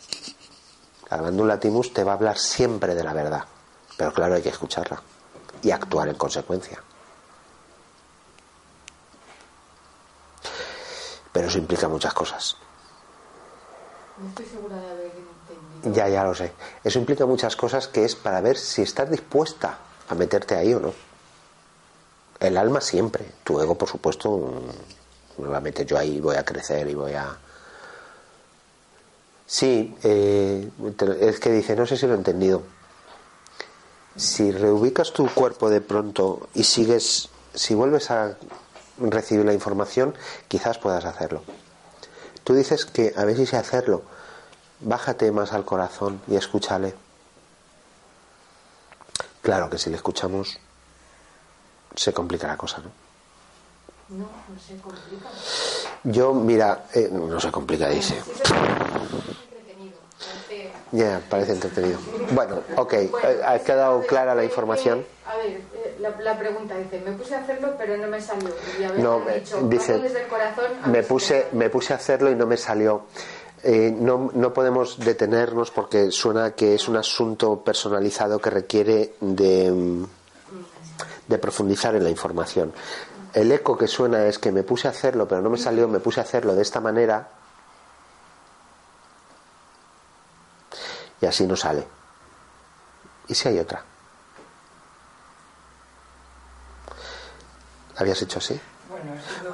La 1.09 1.17
glándula 1.17 1.59
timus 1.59 1.93
te 1.93 2.03
va 2.03 2.13
a 2.13 2.15
hablar 2.15 2.37
siempre 2.37 2.95
de 2.95 3.03
la 3.03 3.13
verdad, 3.13 3.45
pero 3.97 4.13
claro, 4.13 4.35
hay 4.35 4.41
que 4.41 4.49
escucharla 4.49 5.01
y 5.61 5.71
actuar 5.71 6.09
en 6.09 6.15
consecuencia. 6.15 6.81
Pero 11.31 11.47
eso 11.47 11.57
implica 11.57 11.87
muchas 11.87 12.13
cosas. 12.13 12.57
No 14.17 14.27
estoy 14.29 14.45
segura 14.45 14.75
de 14.75 14.91
haber 14.91 15.05
entendido. 15.05 15.93
Ya, 15.93 16.09
ya 16.09 16.23
lo 16.23 16.35
sé. 16.35 16.51
Eso 16.83 16.99
implica 16.99 17.25
muchas 17.25 17.55
cosas 17.55 17.87
que 17.87 18.05
es 18.05 18.15
para 18.15 18.41
ver 18.41 18.57
si 18.57 18.81
estás 18.81 19.09
dispuesta 19.09 19.77
a 20.09 20.15
meterte 20.15 20.55
ahí 20.55 20.73
o 20.73 20.79
no. 20.79 20.93
El 22.39 22.57
alma 22.57 22.81
siempre. 22.81 23.25
Tu 23.43 23.59
ego, 23.61 23.75
por 23.75 23.87
supuesto, 23.87 24.61
me 25.37 25.47
va 25.47 25.57
a 25.57 25.61
meter 25.61 25.85
yo 25.85 25.97
ahí, 25.97 26.19
voy 26.19 26.35
a 26.35 26.45
crecer 26.45 26.87
y 26.87 26.95
voy 26.95 27.13
a... 27.13 27.37
Sí, 29.45 29.95
eh, 30.03 30.69
es 31.19 31.39
que 31.39 31.51
dice, 31.51 31.75
no 31.75 31.85
sé 31.85 31.97
si 31.97 32.07
lo 32.07 32.13
he 32.13 32.17
entendido. 32.17 32.63
Si 34.15 34.51
reubicas 34.51 35.13
tu 35.13 35.27
cuerpo 35.27 35.69
de 35.69 35.81
pronto 35.81 36.49
y 36.53 36.63
sigues, 36.63 37.29
si 37.53 37.73
vuelves 37.73 38.11
a 38.11 38.37
recibir 39.09 39.45
la 39.45 39.53
información, 39.53 40.15
quizás 40.47 40.77
puedas 40.77 41.05
hacerlo. 41.05 41.43
Tú 42.43 42.53
dices 42.53 42.85
que 42.85 43.13
a 43.17 43.25
ver 43.25 43.35
si 43.37 43.45
sé 43.45 43.57
hacerlo. 43.57 44.03
Bájate 44.79 45.31
más 45.31 45.53
al 45.53 45.65
corazón 45.65 46.21
y 46.27 46.35
escúchale. 46.35 46.93
Claro 49.41 49.69
que 49.69 49.77
si 49.77 49.89
le 49.89 49.95
escuchamos 49.95 50.59
se 51.95 52.13
complica 52.13 52.47
la 52.47 52.57
cosa, 52.57 52.79
¿no? 52.79 52.91
No, 54.17 54.25
no 54.25 54.59
se 54.59 54.75
complica. 54.81 55.29
Yo, 56.03 56.33
mira, 56.33 56.85
eh, 56.93 57.09
no 57.11 57.39
se 57.39 57.51
complica, 57.51 57.87
dice. 57.89 58.21
Parece- 58.43 59.37
Ya, 60.91 61.21
parece 61.29 61.53
entretenido. 61.53 61.99
Bueno, 62.31 62.61
ok, 62.77 62.93
Bueno, 62.93 63.17
eh, 63.23 63.41
ha 63.45 63.59
quedado 63.59 64.05
clara 64.05 64.35
la 64.35 64.41
de- 64.41 64.47
información. 64.47 65.05
A 65.25 65.37
ver, 65.37 65.49
eh, 65.49 65.61
la, 66.01 66.09
la 66.19 66.37
pregunta 66.37 66.75
dice, 66.77 66.99
me 67.05 67.11
puse 67.13 67.35
a 67.35 67.39
hacerlo 67.39 67.75
pero 67.77 67.95
no 67.97 68.07
me 68.07 68.19
salió. 68.21 68.49
Y 68.79 68.83
a 68.83 68.89
No, 68.93 69.19
me- 69.19 69.39
dicho, 69.39 69.57
dice, 69.63 69.93
"Hazlo 69.93 70.03
desde 70.03 70.21
el 70.23 70.27
corazón. 70.27 70.65
me 70.91 71.03
puse, 71.03 71.47
me 71.53 71.69
puse 71.69 71.93
a 71.93 71.95
hacerlo 71.97 72.29
y 72.31 72.35
no 72.35 72.45
me 72.47 72.57
salió. 72.57 73.05
Eh, 73.63 73.95
no, 73.95 74.31
no 74.33 74.53
podemos 74.53 74.97
detenernos 74.99 75.69
porque 75.71 76.09
suena 76.11 76.51
que 76.51 76.73
es 76.73 76.87
un 76.87 76.97
asunto 76.97 77.63
personalizado 77.63 78.39
que 78.39 78.49
requiere 78.49 79.13
de, 79.21 80.03
de 81.27 81.37
profundizar 81.37 81.93
en 81.95 82.03
la 82.03 82.09
información. 82.09 82.73
El 83.33 83.51
eco 83.51 83.77
que 83.77 83.87
suena 83.87 84.25
es 84.25 84.39
que 84.39 84.51
me 84.51 84.63
puse 84.63 84.87
a 84.87 84.91
hacerlo, 84.91 85.27
pero 85.27 85.41
no 85.41 85.49
me 85.51 85.57
salió, 85.59 85.87
me 85.87 85.99
puse 85.99 86.19
a 86.19 86.23
hacerlo 86.23 86.55
de 86.55 86.63
esta 86.63 86.79
manera 86.81 87.29
y 91.21 91.25
así 91.27 91.45
no 91.45 91.55
sale. 91.55 91.85
¿Y 93.27 93.35
si 93.35 93.47
hay 93.47 93.59
otra? 93.59 93.83
¿Habías 98.01 98.21
hecho 98.23 98.39
así? 98.39 98.59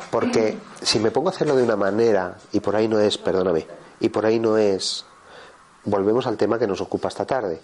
Porque 0.09 0.57
si 0.81 0.99
me 0.99 1.11
pongo 1.11 1.27
a 1.27 1.31
hacerlo 1.31 1.55
de 1.55 1.63
una 1.63 1.75
manera 1.75 2.37
y 2.53 2.61
por 2.61 2.75
ahí 2.75 2.87
no 2.87 2.97
es, 2.99 3.17
perdóname, 3.17 3.67
y 3.99 4.07
por 4.07 4.25
ahí 4.25 4.39
no 4.39 4.57
es, 4.57 5.03
volvemos 5.83 6.25
al 6.27 6.37
tema 6.37 6.57
que 6.57 6.65
nos 6.65 6.79
ocupa 6.79 7.09
esta 7.09 7.25
tarde. 7.25 7.59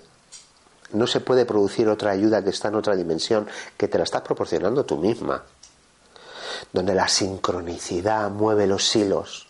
No 0.92 1.08
se 1.08 1.22
puede 1.22 1.46
producir 1.46 1.88
otra 1.88 2.12
ayuda 2.12 2.44
que 2.44 2.50
está 2.50 2.68
en 2.68 2.76
otra 2.76 2.96
dimensión 2.96 3.48
que 3.78 3.88
te 3.88 3.98
la 3.98 4.04
estás 4.04 4.22
proporcionando 4.22 4.84
tú 4.84 4.98
misma. 4.98 5.42
Donde 6.74 6.94
la 6.94 7.08
sincronicidad 7.08 8.30
mueve 8.30 8.68
los 8.68 8.96
hilos. 8.96 9.48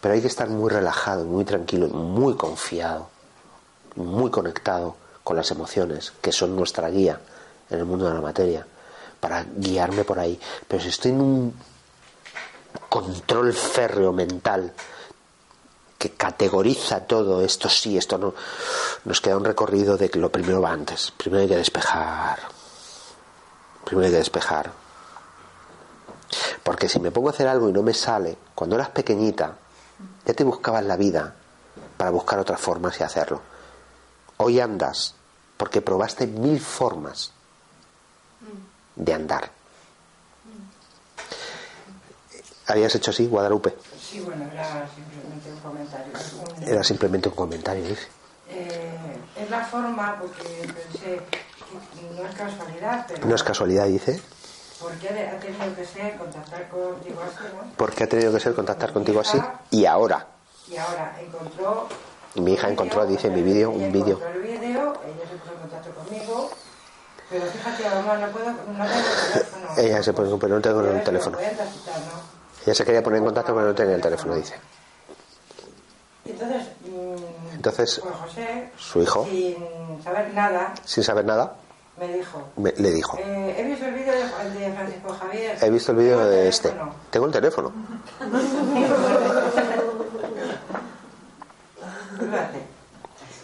Pero 0.00 0.14
hay 0.14 0.20
que 0.20 0.28
estar 0.28 0.48
muy 0.48 0.70
relajado, 0.70 1.24
muy 1.24 1.44
tranquilo, 1.44 1.88
muy 1.88 2.36
confiado, 2.36 3.08
muy 3.96 4.30
conectado 4.30 4.96
con 5.22 5.36
las 5.36 5.50
emociones, 5.50 6.12
que 6.20 6.32
son 6.32 6.56
nuestra 6.56 6.88
guía 6.88 7.20
en 7.70 7.78
el 7.78 7.84
mundo 7.84 8.08
de 8.08 8.14
la 8.14 8.20
materia, 8.20 8.66
para 9.24 9.42
guiarme 9.56 10.04
por 10.04 10.18
ahí. 10.18 10.38
Pero 10.68 10.82
si 10.82 10.90
estoy 10.90 11.12
en 11.12 11.20
un 11.22 11.54
control 12.90 13.54
férreo 13.54 14.12
mental 14.12 14.70
que 15.96 16.10
categoriza 16.10 17.06
todo, 17.06 17.40
esto 17.40 17.70
sí, 17.70 17.96
esto 17.96 18.18
no, 18.18 18.34
nos 19.06 19.22
queda 19.22 19.38
un 19.38 19.46
recorrido 19.46 19.96
de 19.96 20.10
que 20.10 20.18
lo 20.18 20.30
primero 20.30 20.60
va 20.60 20.72
antes. 20.72 21.10
Primero 21.16 21.40
hay 21.40 21.48
que 21.48 21.56
despejar. 21.56 22.38
Primero 23.86 24.04
hay 24.04 24.12
que 24.12 24.18
despejar. 24.18 24.70
Porque 26.62 26.90
si 26.90 27.00
me 27.00 27.10
pongo 27.10 27.28
a 27.28 27.32
hacer 27.32 27.48
algo 27.48 27.70
y 27.70 27.72
no 27.72 27.82
me 27.82 27.94
sale, 27.94 28.36
cuando 28.54 28.76
eras 28.76 28.90
pequeñita, 28.90 29.56
ya 30.26 30.34
te 30.34 30.44
buscabas 30.44 30.84
la 30.84 30.98
vida 30.98 31.34
para 31.96 32.10
buscar 32.10 32.40
otras 32.40 32.60
formas 32.60 33.00
y 33.00 33.04
hacerlo. 33.04 33.40
Hoy 34.36 34.60
andas 34.60 35.14
porque 35.56 35.80
probaste 35.80 36.26
mil 36.26 36.60
formas 36.60 37.32
de 38.96 39.14
andar. 39.14 39.50
¿Habías 42.66 42.94
hecho 42.94 43.10
así, 43.10 43.26
Guadalupe? 43.26 43.74
sí, 44.00 44.20
bueno, 44.20 44.44
era 44.50 44.88
simplemente 44.94 45.50
un 45.52 45.58
comentario. 45.60 46.12
Era 46.66 46.84
simplemente 46.84 47.28
un 47.28 47.34
comentario, 47.34 47.84
dice. 47.84 48.06
Eh, 48.48 49.18
es 49.36 49.50
la 49.50 49.64
forma, 49.64 50.16
porque 50.20 50.72
pensé 50.72 51.20
que 51.20 52.10
no 52.16 52.26
es 52.26 52.34
casualidad, 52.34 53.04
pero 53.08 53.26
No 53.26 53.34
es 53.34 53.42
casualidad, 53.42 53.86
dice. 53.86 54.20
¿Por 54.80 54.92
qué 54.92 55.08
ha 55.08 55.38
tenido 55.40 55.74
que 55.76 55.84
ser 55.84 56.16
contactar 56.16 56.68
contigo 56.68 57.20
así, 57.22 57.44
no? 57.54 57.72
Porque 57.76 58.04
ha 58.04 58.08
tenido 58.08 58.32
que 58.32 58.40
ser 58.40 58.54
contactar 58.54 58.92
contigo 58.92 59.20
así 59.20 59.38
y 59.70 59.84
ahora. 59.86 60.26
Y 60.68 60.76
ahora 60.76 61.16
encontró... 61.20 61.88
Mi 62.36 62.54
hija 62.54 62.68
encontró, 62.68 63.06
dice 63.06 63.30
mi 63.30 63.42
vídeo, 63.42 63.70
un 63.70 63.92
vídeo. 63.92 64.16
Encontró 64.16 64.30
el 64.30 64.42
vídeo, 64.42 64.92
ella 65.06 65.28
se 65.30 65.36
puso 65.36 65.52
en 65.52 65.58
contacto 65.60 65.90
conmigo, 65.94 66.50
pero 67.34 67.46
fíjate, 67.50 67.82
mamá, 67.96 68.16
no 68.18 68.28
puedo, 68.28 68.46
no 68.46 68.54
tengo 68.54 68.86
teléfono. 69.32 69.68
Ella 69.76 70.02
se 70.02 70.12
pone, 70.12 70.36
pero 70.38 70.54
no 70.54 70.60
tengo 70.60 70.80
el 70.82 71.02
teléfono. 71.02 71.38
Ella 72.64 72.74
se 72.74 72.84
quería 72.84 73.02
poner 73.02 73.18
en 73.18 73.24
contacto, 73.24 73.54
pero 73.54 73.66
no 73.66 73.74
tenía 73.74 73.96
el 73.96 74.00
teléfono, 74.00 74.34
dice. 74.36 74.54
Entonces, 76.24 76.62
mm, 76.86 77.54
Entonces, 77.54 77.98
Juan 78.02 78.14
José, 78.14 78.70
su 78.78 79.02
hijo, 79.02 79.26
sin 79.28 79.56
saber 80.02 80.32
nada, 80.32 80.72
sin 80.84 81.02
saber 81.04 81.24
nada, 81.24 81.54
me 81.98 82.08
dijo, 82.08 82.42
me- 82.56 82.72
le 82.76 82.90
dijo, 82.92 83.18
eh, 83.20 83.56
he 83.58 83.62
visto 83.64 83.84
el 83.86 83.94
vídeo 83.94 84.12
de, 84.14 84.20
de 84.58 84.72
Francisco 84.72 85.12
Javier. 85.20 85.58
he 85.60 85.70
visto 85.70 85.92
el 85.92 85.98
vídeo 85.98 86.24
de 86.26 86.48
este. 86.48 86.68
teléfono". 86.70 86.94
Tengo 87.10 87.26
el 87.26 87.32
teléfono. 87.32 87.72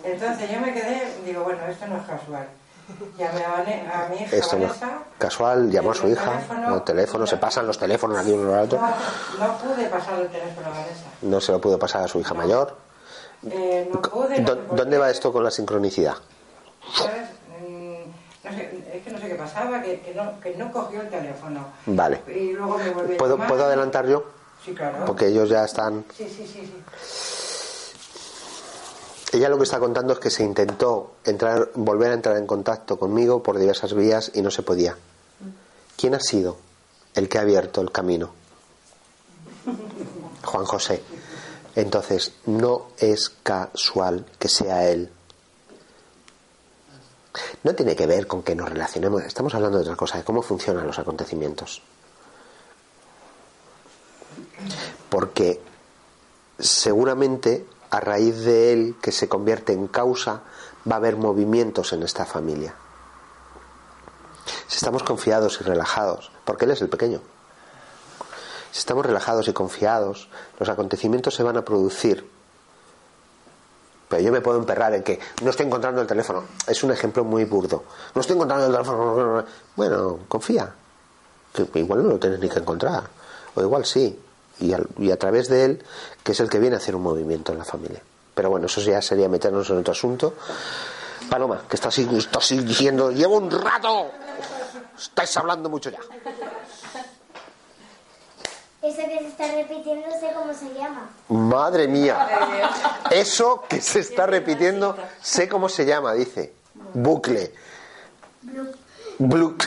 Entonces 0.02 0.50
yo 0.50 0.60
me 0.60 0.72
quedé, 0.72 1.18
digo, 1.24 1.44
bueno, 1.44 1.60
esto 1.68 1.86
no 1.86 1.96
es 1.98 2.04
casual. 2.06 2.46
Llamé 3.18 3.44
a, 3.44 3.50
Vane- 3.52 3.90
a 3.92 4.08
mi 4.08 4.16
hija 4.22 4.36
Esto 4.36 4.58
no 4.58 4.66
es 4.66 4.72
casual, 5.18 5.70
llamó 5.70 5.90
a 5.90 5.94
su 5.94 6.08
hija, 6.08 6.32
teléfono, 6.32 6.74
el 6.76 6.82
teléfono, 6.82 7.26
se 7.26 7.36
pasan 7.36 7.66
los 7.66 7.78
teléfonos 7.78 8.18
aquí 8.18 8.32
uno 8.32 8.54
al 8.54 8.60
otro. 8.64 8.78
no, 8.80 9.46
no 9.46 9.58
pude 9.58 9.86
pasar 9.86 10.18
el 10.20 10.28
teléfono 10.28 10.66
a 10.66 10.70
Vanessa. 10.70 11.04
No 11.22 11.40
se 11.40 11.52
lo 11.52 11.60
pudo 11.60 11.78
pasar 11.78 12.02
a 12.04 12.08
su 12.08 12.18
hija 12.20 12.34
mayor. 12.34 12.76
Eh, 13.50 13.88
no 13.92 14.00
pude, 14.02 14.38
no 14.40 14.46
¿Dó- 14.46 14.54
sé 14.54 14.60
por 14.62 14.76
¿Dónde 14.76 14.98
va 14.98 15.10
esto 15.10 15.32
con 15.32 15.44
la 15.44 15.50
sincronicidad? 15.50 16.14
¿sabes? 16.94 17.28
Mm, 17.60 18.10
No 18.44 18.50
sé, 18.52 18.84
es 18.94 19.02
que 19.04 19.10
no 19.10 19.18
sé 19.18 19.28
qué 19.28 19.34
pasaba, 19.34 19.82
que, 19.82 20.00
que, 20.00 20.14
no, 20.14 20.40
que 20.40 20.54
no 20.56 20.72
cogió 20.72 21.00
el 21.02 21.08
teléfono. 21.10 21.66
Vale. 21.86 22.20
Y 22.28 22.52
luego 22.52 22.78
me 22.78 22.90
volvió 22.90 23.14
a 23.14 23.18
¿Puedo. 23.18 23.36
¿Puedo 23.46 23.64
adelantar 23.64 24.06
yo? 24.06 24.24
Sí, 24.64 24.74
claro. 24.74 25.04
Porque 25.06 25.26
ellos 25.26 25.48
ya 25.48 25.64
están... 25.64 26.04
Sí, 26.16 26.26
sí, 26.28 26.46
sí, 26.46 26.66
sí. 26.66 27.49
Ella 29.32 29.48
lo 29.48 29.58
que 29.58 29.64
está 29.64 29.78
contando 29.78 30.12
es 30.12 30.18
que 30.18 30.30
se 30.30 30.42
intentó 30.42 31.12
entrar, 31.24 31.70
volver 31.74 32.10
a 32.10 32.14
entrar 32.14 32.36
en 32.36 32.46
contacto 32.46 32.98
conmigo 32.98 33.42
por 33.42 33.58
diversas 33.58 33.94
vías 33.94 34.32
y 34.34 34.42
no 34.42 34.50
se 34.50 34.62
podía. 34.62 34.96
¿Quién 35.96 36.14
ha 36.14 36.20
sido 36.20 36.56
el 37.14 37.28
que 37.28 37.38
ha 37.38 37.42
abierto 37.42 37.80
el 37.80 37.92
camino? 37.92 38.32
Juan 40.44 40.64
José. 40.64 41.02
Entonces, 41.76 42.32
no 42.46 42.88
es 42.98 43.30
casual 43.42 44.26
que 44.38 44.48
sea 44.48 44.88
él. 44.88 45.12
No 47.62 47.74
tiene 47.74 47.94
que 47.94 48.06
ver 48.06 48.26
con 48.26 48.42
que 48.42 48.56
nos 48.56 48.68
relacionemos. 48.68 49.22
Estamos 49.22 49.54
hablando 49.54 49.78
de 49.78 49.84
otra 49.84 49.96
cosa, 49.96 50.18
de 50.18 50.24
cómo 50.24 50.42
funcionan 50.42 50.86
los 50.86 50.98
acontecimientos. 50.98 51.82
Porque 55.08 55.60
seguramente 56.58 57.66
a 57.90 58.00
raíz 58.00 58.44
de 58.44 58.72
él 58.72 58.96
que 59.00 59.12
se 59.12 59.28
convierte 59.28 59.72
en 59.72 59.88
causa 59.88 60.42
va 60.88 60.94
a 60.94 60.98
haber 60.98 61.16
movimientos 61.16 61.92
en 61.92 62.02
esta 62.02 62.24
familia. 62.24 62.74
Si 64.66 64.76
estamos 64.76 65.02
confiados 65.02 65.60
y 65.60 65.64
relajados, 65.64 66.30
porque 66.44 66.64
él 66.64 66.70
es 66.70 66.80
el 66.80 66.88
pequeño, 66.88 67.20
si 68.70 68.78
estamos 68.78 69.04
relajados 69.04 69.48
y 69.48 69.52
confiados, 69.52 70.28
los 70.58 70.68
acontecimientos 70.68 71.34
se 71.34 71.42
van 71.42 71.56
a 71.56 71.64
producir. 71.64 72.28
Pero 74.08 74.22
yo 74.22 74.32
me 74.32 74.40
puedo 74.40 74.58
emperrar 74.58 74.94
en 74.94 75.02
que 75.02 75.20
no 75.42 75.50
estoy 75.50 75.66
encontrando 75.66 76.00
el 76.00 76.06
teléfono. 76.06 76.44
Es 76.66 76.82
un 76.82 76.90
ejemplo 76.90 77.24
muy 77.24 77.44
burdo. 77.44 77.84
No 78.14 78.20
estoy 78.20 78.34
encontrando 78.34 78.66
el 78.66 78.72
teléfono. 78.72 79.44
Bueno, 79.76 80.18
confía. 80.28 80.72
Que 81.52 81.78
igual 81.78 82.02
no 82.02 82.10
lo 82.10 82.18
tienes 82.18 82.40
ni 82.40 82.48
que 82.48 82.58
encontrar. 82.58 83.04
O 83.54 83.60
igual 83.60 83.84
sí. 83.84 84.18
Y, 84.60 84.72
al- 84.72 84.86
y 84.98 85.10
a 85.10 85.18
través 85.18 85.48
de 85.48 85.64
él, 85.64 85.84
que 86.22 86.32
es 86.32 86.40
el 86.40 86.48
que 86.50 86.58
viene 86.58 86.76
a 86.76 86.78
hacer 86.78 86.94
un 86.94 87.02
movimiento 87.02 87.52
en 87.52 87.58
la 87.58 87.64
familia. 87.64 88.02
Pero 88.34 88.50
bueno, 88.50 88.66
eso 88.66 88.80
ya 88.80 89.00
sería 89.02 89.28
meternos 89.28 89.68
en 89.70 89.78
otro 89.78 89.92
asunto. 89.92 90.34
Paloma, 91.28 91.62
que 91.68 91.76
estás, 91.76 91.98
estás 91.98 92.48
diciendo, 92.50 93.10
llevo 93.10 93.36
un 93.38 93.50
rato. 93.50 94.10
Estáis 94.98 95.36
hablando 95.36 95.68
mucho 95.68 95.90
ya. 95.90 95.98
Eso 98.82 99.02
que 99.02 99.18
se 99.18 99.26
está 99.28 99.46
repitiendo, 99.54 100.10
sé 100.18 100.32
cómo 100.34 100.54
se 100.54 100.74
llama. 100.74 101.10
Madre 101.28 101.86
mía. 101.86 102.28
Eso 103.10 103.62
que 103.68 103.80
se 103.82 104.00
está 104.00 104.26
repitiendo, 104.26 104.96
sé 105.20 105.48
cómo 105.48 105.68
se 105.68 105.84
llama, 105.84 106.14
dice. 106.14 106.52
Bucle. 106.94 107.52
Bluc. 109.18 109.66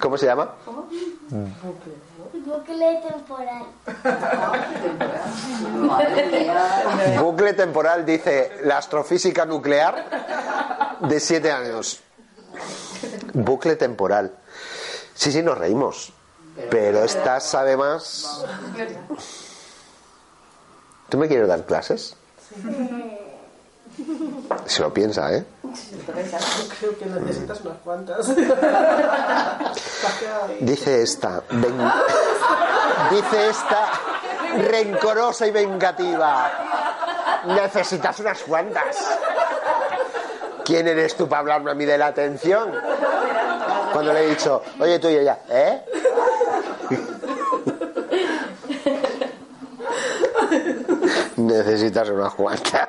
¿Cómo 0.00 0.16
se 0.16 0.26
llama? 0.26 0.54
Bucle 0.64 2.07
temporal. 3.02 3.66
Bucle 7.18 7.54
temporal, 7.54 8.04
dice 8.04 8.58
la 8.64 8.78
astrofísica 8.78 9.44
nuclear 9.44 10.98
de 11.00 11.20
siete 11.20 11.52
años. 11.52 12.00
Bucle 13.34 13.76
temporal. 13.76 14.32
Sí, 15.14 15.30
sí, 15.32 15.42
nos 15.42 15.58
reímos. 15.58 16.12
Pero 16.70 17.04
esta 17.04 17.40
sabe 17.40 17.76
más. 17.76 18.44
¿Tú 21.08 21.18
me 21.18 21.28
quieres 21.28 21.48
dar 21.48 21.64
clases? 21.64 22.16
Se 24.66 24.82
lo 24.82 24.92
piensa, 24.92 25.34
¿eh? 25.34 25.44
Yo 25.74 26.68
creo 26.78 26.98
que 26.98 27.06
necesitas 27.06 27.60
unas 27.60 27.78
cuantas. 27.84 28.26
Dice 30.60 31.02
esta, 31.02 31.42
ven- 31.50 31.92
dice 33.10 33.48
esta 33.50 33.90
rencorosa 34.70 35.46
y 35.46 35.50
vengativa. 35.50 36.50
Necesitas 37.46 38.18
unas 38.20 38.38
cuantas. 38.42 38.96
¿Quién 40.64 40.88
eres 40.88 41.16
tú 41.16 41.28
para 41.28 41.40
hablarme 41.40 41.70
a 41.70 41.74
mí 41.74 41.84
de 41.84 41.98
la 41.98 42.06
atención? 42.08 42.72
Cuando 43.92 44.12
le 44.12 44.24
he 44.24 44.28
dicho, 44.30 44.62
oye 44.80 44.98
tú 44.98 45.08
y 45.08 45.16
ella, 45.16 45.38
¿eh? 45.48 45.82
Necesitas 51.36 52.08
unas 52.10 52.34
cuantas. 52.34 52.88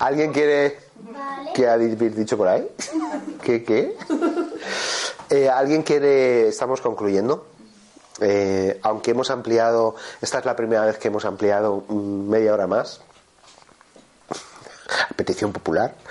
¿Alguien 0.00 0.32
quiere 0.32 0.78
qué 1.54 1.68
ha 1.68 1.76
di- 1.78 1.94
dicho 1.94 2.36
por 2.36 2.48
ahí? 2.48 2.66
¿Qué 3.42 3.64
qué? 3.64 3.96
Eh, 5.30 5.48
¿Alguien 5.48 5.82
quiere.? 5.82 6.48
Estamos 6.48 6.80
concluyendo. 6.80 7.46
Eh, 8.20 8.78
aunque 8.82 9.12
hemos 9.12 9.30
ampliado. 9.30 9.94
Esta 10.20 10.38
es 10.40 10.44
la 10.44 10.54
primera 10.56 10.84
vez 10.84 10.98
que 10.98 11.08
hemos 11.08 11.24
ampliado 11.24 11.84
mm, 11.88 12.28
media 12.28 12.52
hora 12.54 12.66
más. 12.66 13.00
Petición 15.16 15.52
popular. 15.52 15.94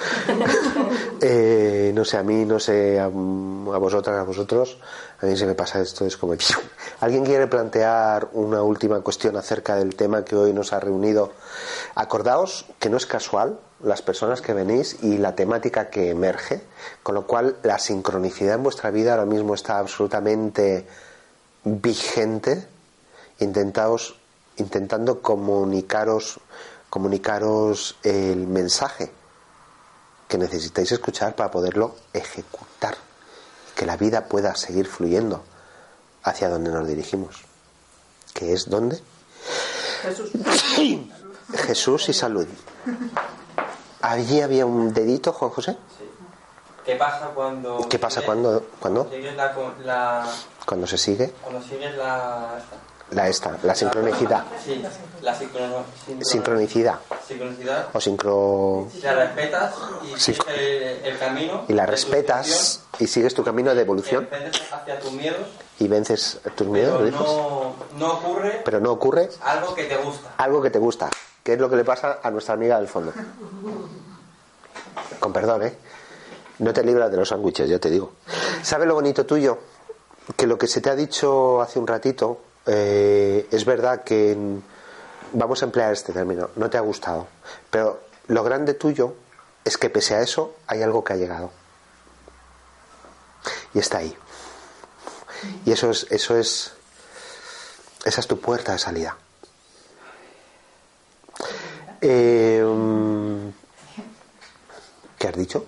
Eh, 1.24 1.92
no 1.94 2.04
sé, 2.04 2.18
a 2.18 2.24
mí, 2.24 2.46
no 2.46 2.60
sé, 2.60 3.00
a, 3.00 3.04
a 3.06 3.08
vosotras, 3.10 4.18
a 4.20 4.24
vosotros. 4.24 4.80
A 5.22 5.28
mí 5.28 5.38
se 5.38 5.46
me 5.46 5.54
pasa 5.54 5.80
esto, 5.80 6.04
es 6.04 6.18
como. 6.18 6.34
¿Alguien 7.00 7.24
quiere 7.24 7.46
plantear 7.46 8.30
una 8.34 8.64
última 8.64 9.00
cuestión 9.02 9.38
acerca 9.38 9.76
del 9.76 9.96
tema 9.96 10.26
que 10.26 10.36
hoy 10.36 10.52
nos 10.52 10.74
ha 10.74 10.80
reunido? 10.80 11.32
Acordaos 11.94 12.66
que 12.80 12.90
no 12.90 12.98
es 12.98 13.06
casual 13.06 13.60
las 13.84 14.02
personas 14.02 14.42
que 14.42 14.54
venís 14.54 14.98
y 15.02 15.18
la 15.18 15.36
temática 15.36 15.90
que 15.90 16.10
emerge, 16.10 16.62
con 17.04 17.16
lo 17.16 17.28
cual 17.28 17.58
la 17.64 17.80
sincronicidad 17.80 18.56
en 18.56 18.64
vuestra 18.64 18.92
vida 18.92 19.12
ahora 19.12 19.26
mismo 19.26 19.54
está 19.54 19.80
absolutamente 19.80 20.88
vigente. 21.64 22.68
Intentaos, 23.40 24.16
intentando 24.58 25.22
comunicaros, 25.22 26.40
comunicaros 26.90 27.98
el 28.04 28.48
mensaje 28.48 29.12
que 30.28 30.38
necesitáis 30.38 30.92
escuchar 30.92 31.36
para 31.36 31.52
poderlo 31.52 31.96
ejecutar, 32.14 32.96
que 33.76 33.86
la 33.86 33.98
vida 33.98 34.26
pueda 34.26 34.56
seguir 34.56 34.88
fluyendo 34.88 35.44
hacia 36.24 36.50
donde 36.50 36.72
nos 36.72 36.88
dirigimos, 36.88 37.44
que 38.34 38.54
es 38.54 38.70
donde 38.70 39.02
Jesús. 40.02 40.32
Jesús 41.68 42.10
y 42.10 42.14
salud. 42.14 42.48
Allí 44.02 44.42
había 44.42 44.66
un 44.66 44.94
dedito, 44.94 45.32
Juan 45.34 45.52
José. 45.52 45.78
¿Qué 46.86 46.96
pasa 46.96 47.28
cuando... 47.36 47.88
¿Qué 47.88 48.00
pasa 48.00 48.22
sigues- 48.22 48.26
cuando, 48.26 48.64
cuando, 48.80 49.08
la, 49.36 49.54
la... 49.84 50.28
cuando 50.66 50.88
se 50.88 50.98
sigue 50.98 51.32
Cuando 51.44 51.62
sigues 51.62 51.96
la... 51.96 52.60
la 53.12 53.28
esta, 53.30 53.56
la 53.62 53.76
sincronicidad, 53.76 54.44
Sí, 54.66 54.84
la 55.22 55.36
sincrono- 55.36 55.84
sincro- 56.08 56.26
sincronicidad 56.26 56.96
sincronicidad. 57.28 57.86
o 57.94 58.02
sincro 58.02 58.88
Si 58.92 59.00
la 59.02 59.14
respetas 59.14 59.74
y 60.04 60.20
Sí. 60.20 60.34
sigues 60.34 60.48
el, 60.58 61.06
el 61.06 61.20
camino... 61.20 61.66
y 61.68 61.74
la 61.74 61.86
respetas 61.86 62.82
y 62.98 63.06
sigues 63.06 63.36
tu 63.36 63.44
camino 63.44 63.76
de 63.76 63.82
evolución, 63.84 64.24
emprendes 64.24 64.60
hacia 64.74 65.00
tus 65.00 65.12
miedos, 65.12 65.48
y 65.78 65.88
vences 65.88 66.40
tus 66.56 66.66
miedos, 66.68 66.96
pero 66.98 67.06
dices. 67.06 67.22
no, 67.22 67.76
no 67.98 68.14
ocurre 68.14 68.62
pero 68.66 68.80
no 68.80 68.92
ocurre 68.92 69.30
algo 69.44 69.76
que 69.76 69.84
te 69.84 69.98
gusta. 69.98 70.32
algo 70.38 70.62
que 70.64 70.72
te 70.72 70.80
gusta, 70.80 71.10
que 71.44 71.54
es 71.54 71.60
lo 71.60 71.70
que 71.70 71.76
le 71.76 71.84
pasa 71.84 72.20
a 72.22 72.32
nuestra 72.32 72.54
amiga 72.54 72.78
del 72.78 72.88
fondo. 72.88 73.14
Con 75.20 75.34
perdón, 75.34 75.64
¿eh? 75.64 75.78
No 76.60 76.74
te 76.74 76.84
libras 76.84 77.10
de 77.10 77.18
los 77.18 77.30
sándwiches, 77.30 77.70
ya 77.70 77.80
te 77.80 77.90
digo. 77.90 78.14
¿Sabe 78.62 78.86
lo 78.86 78.94
bonito 78.94 79.26
tuyo? 79.26 79.58
Que 80.36 80.46
lo 80.46 80.58
que 80.58 80.68
se 80.68 80.82
te 80.82 80.90
ha 80.90 80.96
dicho 80.96 81.62
hace 81.62 81.80
un 81.80 81.88
ratito 81.88 82.42
eh, 82.66 83.48
es 83.50 83.66
verdad 83.66 84.04
que 84.04 84.38
vamos 85.34 85.62
a 85.62 85.66
emplear 85.66 85.94
este 85.94 86.14
término, 86.14 86.50
no 86.56 86.70
te 86.70 86.78
ha 86.78 86.82
gustado, 86.82 87.28
pero 87.70 88.02
lo 88.28 88.44
grande 88.44 88.74
tuyo 88.74 89.16
es 89.64 89.78
que 89.78 89.90
pese 89.90 90.16
a 90.16 90.22
eso 90.22 90.56
hay 90.68 90.82
algo 90.84 91.04
que 91.04 91.14
ha 91.14 91.16
llegado 91.16 91.52
y 93.74 93.80
está 93.80 94.00
ahí. 94.00 94.16
Y 95.66 95.72
eso 95.72 95.90
es, 95.90 96.06
eso 96.12 96.38
es, 96.38 96.74
esa 98.06 98.22
es 98.22 98.28
tu 98.28 98.40
puerta 98.40 98.74
de 98.74 98.80
salida. 98.80 99.18
Eh, 102.02 102.64
mm, 102.66 103.50
¿Qué 105.20 105.28
has 105.28 105.36
dicho? 105.36 105.66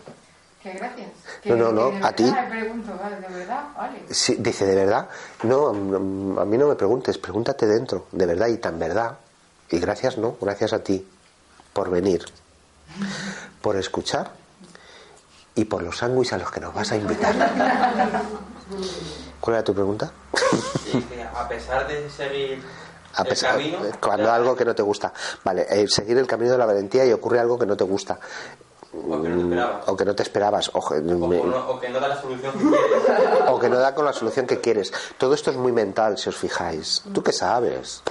Que 0.62 0.72
gracias. 0.72 1.10
No, 1.46 1.56
no, 1.56 1.72
no, 1.72 1.92
que 1.92 2.08
a 2.08 2.12
ti. 2.16 2.24
verdad, 2.24 2.44
me 2.44 2.50
pregunto, 2.50 2.92
¿vale? 3.00 3.16
¿de 3.18 3.28
verdad? 3.28 3.68
Vale. 3.78 4.00
Sí, 4.10 4.36
dice, 4.40 4.66
¿de 4.66 4.76
verdad? 4.76 5.10
No, 5.44 5.74
mm, 5.74 6.40
a 6.40 6.46
mí 6.46 6.58
no 6.58 6.68
me 6.68 6.76
preguntes, 6.76 7.18
pregúntate 7.18 7.68
dentro, 7.68 8.08
de 8.12 8.26
verdad 8.26 8.48
y 8.48 8.58
tan 8.58 8.80
verdad. 8.80 9.18
Y 9.70 9.80
gracias, 9.80 10.18
no, 10.18 10.38
gracias 10.42 10.74
a 10.74 10.80
ti 10.80 11.08
por 11.74 11.90
venir, 11.90 12.26
por 13.62 13.76
escuchar 13.76 14.32
y 15.56 15.66
por 15.66 15.84
los 15.84 15.98
sándwiches 15.98 16.34
a 16.34 16.38
los 16.38 16.52
que 16.52 16.60
nos 16.60 16.74
vas 16.74 16.92
a 16.92 16.96
invitar. 16.96 17.36
¿Cuál 19.40 19.56
era 19.56 19.64
tu 19.64 19.74
pregunta? 19.74 20.12
A 21.36 21.48
pesar 21.48 21.88
de 21.88 22.10
seguir 22.10 22.64
A 23.16 23.24
pesar, 23.24 23.60
cuando 24.02 24.32
algo 24.32 24.56
que 24.56 24.66
no 24.66 24.74
te 24.74 24.82
gusta. 24.82 25.14
Vale, 25.44 25.66
eh, 25.70 25.86
seguir 25.88 26.18
el 26.18 26.26
camino 26.28 26.52
de 26.54 26.58
la 26.58 26.66
valentía 26.66 27.06
y 27.06 27.12
ocurre 27.14 27.40
algo 27.40 27.58
que 27.60 27.66
no 27.66 27.78
te 27.78 27.84
gusta. 27.84 28.20
o 28.94 29.22
que 29.22 29.30
no 29.30 29.36
te 29.36 29.42
esperabas, 29.44 29.88
O 29.90 29.96
que 29.98 30.06
no 30.06 30.16
te 30.16 30.24
esperabas. 30.24 30.72
Ojo, 30.74 30.94
o, 30.96 31.02
me- 31.02 31.40
o 31.40 31.46
no, 31.48 31.70
o 31.70 31.80
que 31.80 31.90
no 31.90 32.00
da 32.00 32.08
la 32.10 32.22
solución 32.22 32.52
que 32.54 32.60
quieres. 32.60 33.50
o 33.50 33.60
que 33.60 33.70
no 33.70 33.78
da 33.80 33.96
con 33.96 34.06
la 34.06 34.14
solución 34.14 34.46
que 34.48 34.60
quieres. 34.62 34.92
Todo 35.18 35.34
esto 35.34 35.50
es 35.52 35.58
muy 35.58 35.72
mental, 35.72 36.18
si 36.18 36.30
os 36.30 36.36
fijáis. 36.36 37.04
¿Tú 37.14 37.24
qué 37.24 37.32
sabes? 37.32 38.02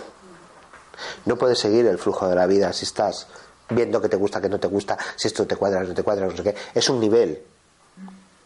No 1.24 1.36
puedes 1.36 1.58
seguir 1.58 1.86
el 1.86 1.98
flujo 1.98 2.28
de 2.28 2.34
la 2.34 2.46
vida 2.46 2.72
si 2.72 2.84
estás 2.84 3.26
viendo 3.70 4.00
que 4.00 4.08
te 4.08 4.16
gusta, 4.16 4.40
que 4.40 4.48
no 4.48 4.58
te 4.60 4.66
gusta, 4.68 4.98
si 5.16 5.28
esto 5.28 5.46
te 5.46 5.56
cuadra, 5.56 5.82
no 5.82 5.94
te 5.94 6.02
cuadra, 6.02 6.26
no 6.26 6.36
sé 6.36 6.42
qué. 6.42 6.54
Es 6.74 6.88
un 6.90 7.00
nivel 7.00 7.42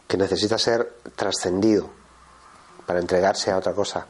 que 0.07 0.17
necesita 0.17 0.57
ser 0.57 0.95
trascendido 1.17 1.89
para 2.87 3.01
entregarse 3.01 3.51
a 3.51 3.57
otra 3.59 3.73
cosa 3.73 4.07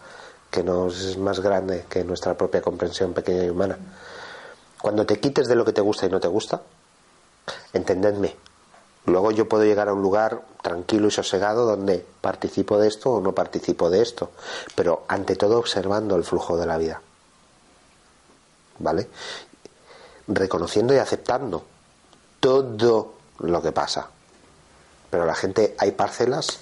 que 0.57 0.65
nos 0.65 0.99
es 1.03 1.19
más 1.19 1.41
grande 1.41 1.85
que 1.87 2.03
nuestra 2.03 2.33
propia 2.33 2.63
comprensión 2.63 3.13
pequeña 3.13 3.45
y 3.45 3.51
humana. 3.51 3.77
Cuando 4.81 5.05
te 5.05 5.21
quites 5.21 5.49
de 5.49 5.55
lo 5.55 5.67
que 5.67 5.75
te 5.75 5.83
gusta 5.83 6.07
y 6.07 6.09
no 6.09 6.19
te 6.19 6.29
gusta, 6.29 6.63
entendedme, 7.75 8.35
Luego 9.05 9.31
yo 9.31 9.49
puedo 9.49 9.65
llegar 9.65 9.89
a 9.89 9.93
un 9.93 10.03
lugar 10.03 10.43
tranquilo 10.63 11.07
y 11.07 11.11
sosegado 11.13 11.65
donde 11.65 12.05
participo 12.21 12.77
de 12.77 12.89
esto 12.89 13.11
o 13.11 13.21
no 13.21 13.33
participo 13.33 13.89
de 13.89 14.03
esto, 14.03 14.33
pero 14.75 15.05
ante 15.07 15.37
todo 15.37 15.61
observando 15.61 16.17
el 16.17 16.25
flujo 16.25 16.57
de 16.57 16.67
la 16.67 16.77
vida. 16.77 17.01
¿Vale? 18.81 19.09
Reconociendo 20.27 20.93
y 20.93 20.99
aceptando 20.99 21.65
todo 22.41 23.15
lo 23.39 23.63
que 23.63 23.71
pasa. 23.71 24.09
Pero 25.09 25.25
la 25.25 25.37
gente, 25.37 25.77
hay 25.79 25.93
parcelas. 25.93 26.59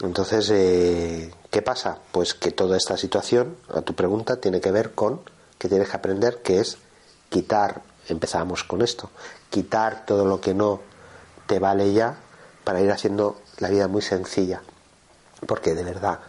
Entonces, 0.00 0.50
eh, 0.50 1.32
¿qué 1.50 1.62
pasa? 1.62 1.98
Pues 2.12 2.34
que 2.34 2.50
toda 2.50 2.76
esta 2.76 2.96
situación, 2.96 3.56
a 3.68 3.82
tu 3.82 3.94
pregunta, 3.94 4.40
tiene 4.40 4.60
que 4.60 4.70
ver 4.70 4.94
con 4.94 5.20
que 5.58 5.68
tienes 5.68 5.88
que 5.88 5.96
aprender 5.96 6.42
que 6.42 6.60
es 6.60 6.78
quitar, 7.28 7.82
empezábamos 8.08 8.64
con 8.64 8.82
esto, 8.82 9.10
quitar 9.50 10.04
todo 10.06 10.24
lo 10.24 10.40
que 10.40 10.54
no 10.54 10.80
te 11.46 11.58
vale 11.58 11.92
ya 11.92 12.16
para 12.64 12.80
ir 12.80 12.90
haciendo 12.90 13.40
la 13.58 13.68
vida 13.68 13.88
muy 13.88 14.02
sencilla. 14.02 14.62
Porque 15.46 15.74
de 15.74 15.84
verdad, 15.84 16.20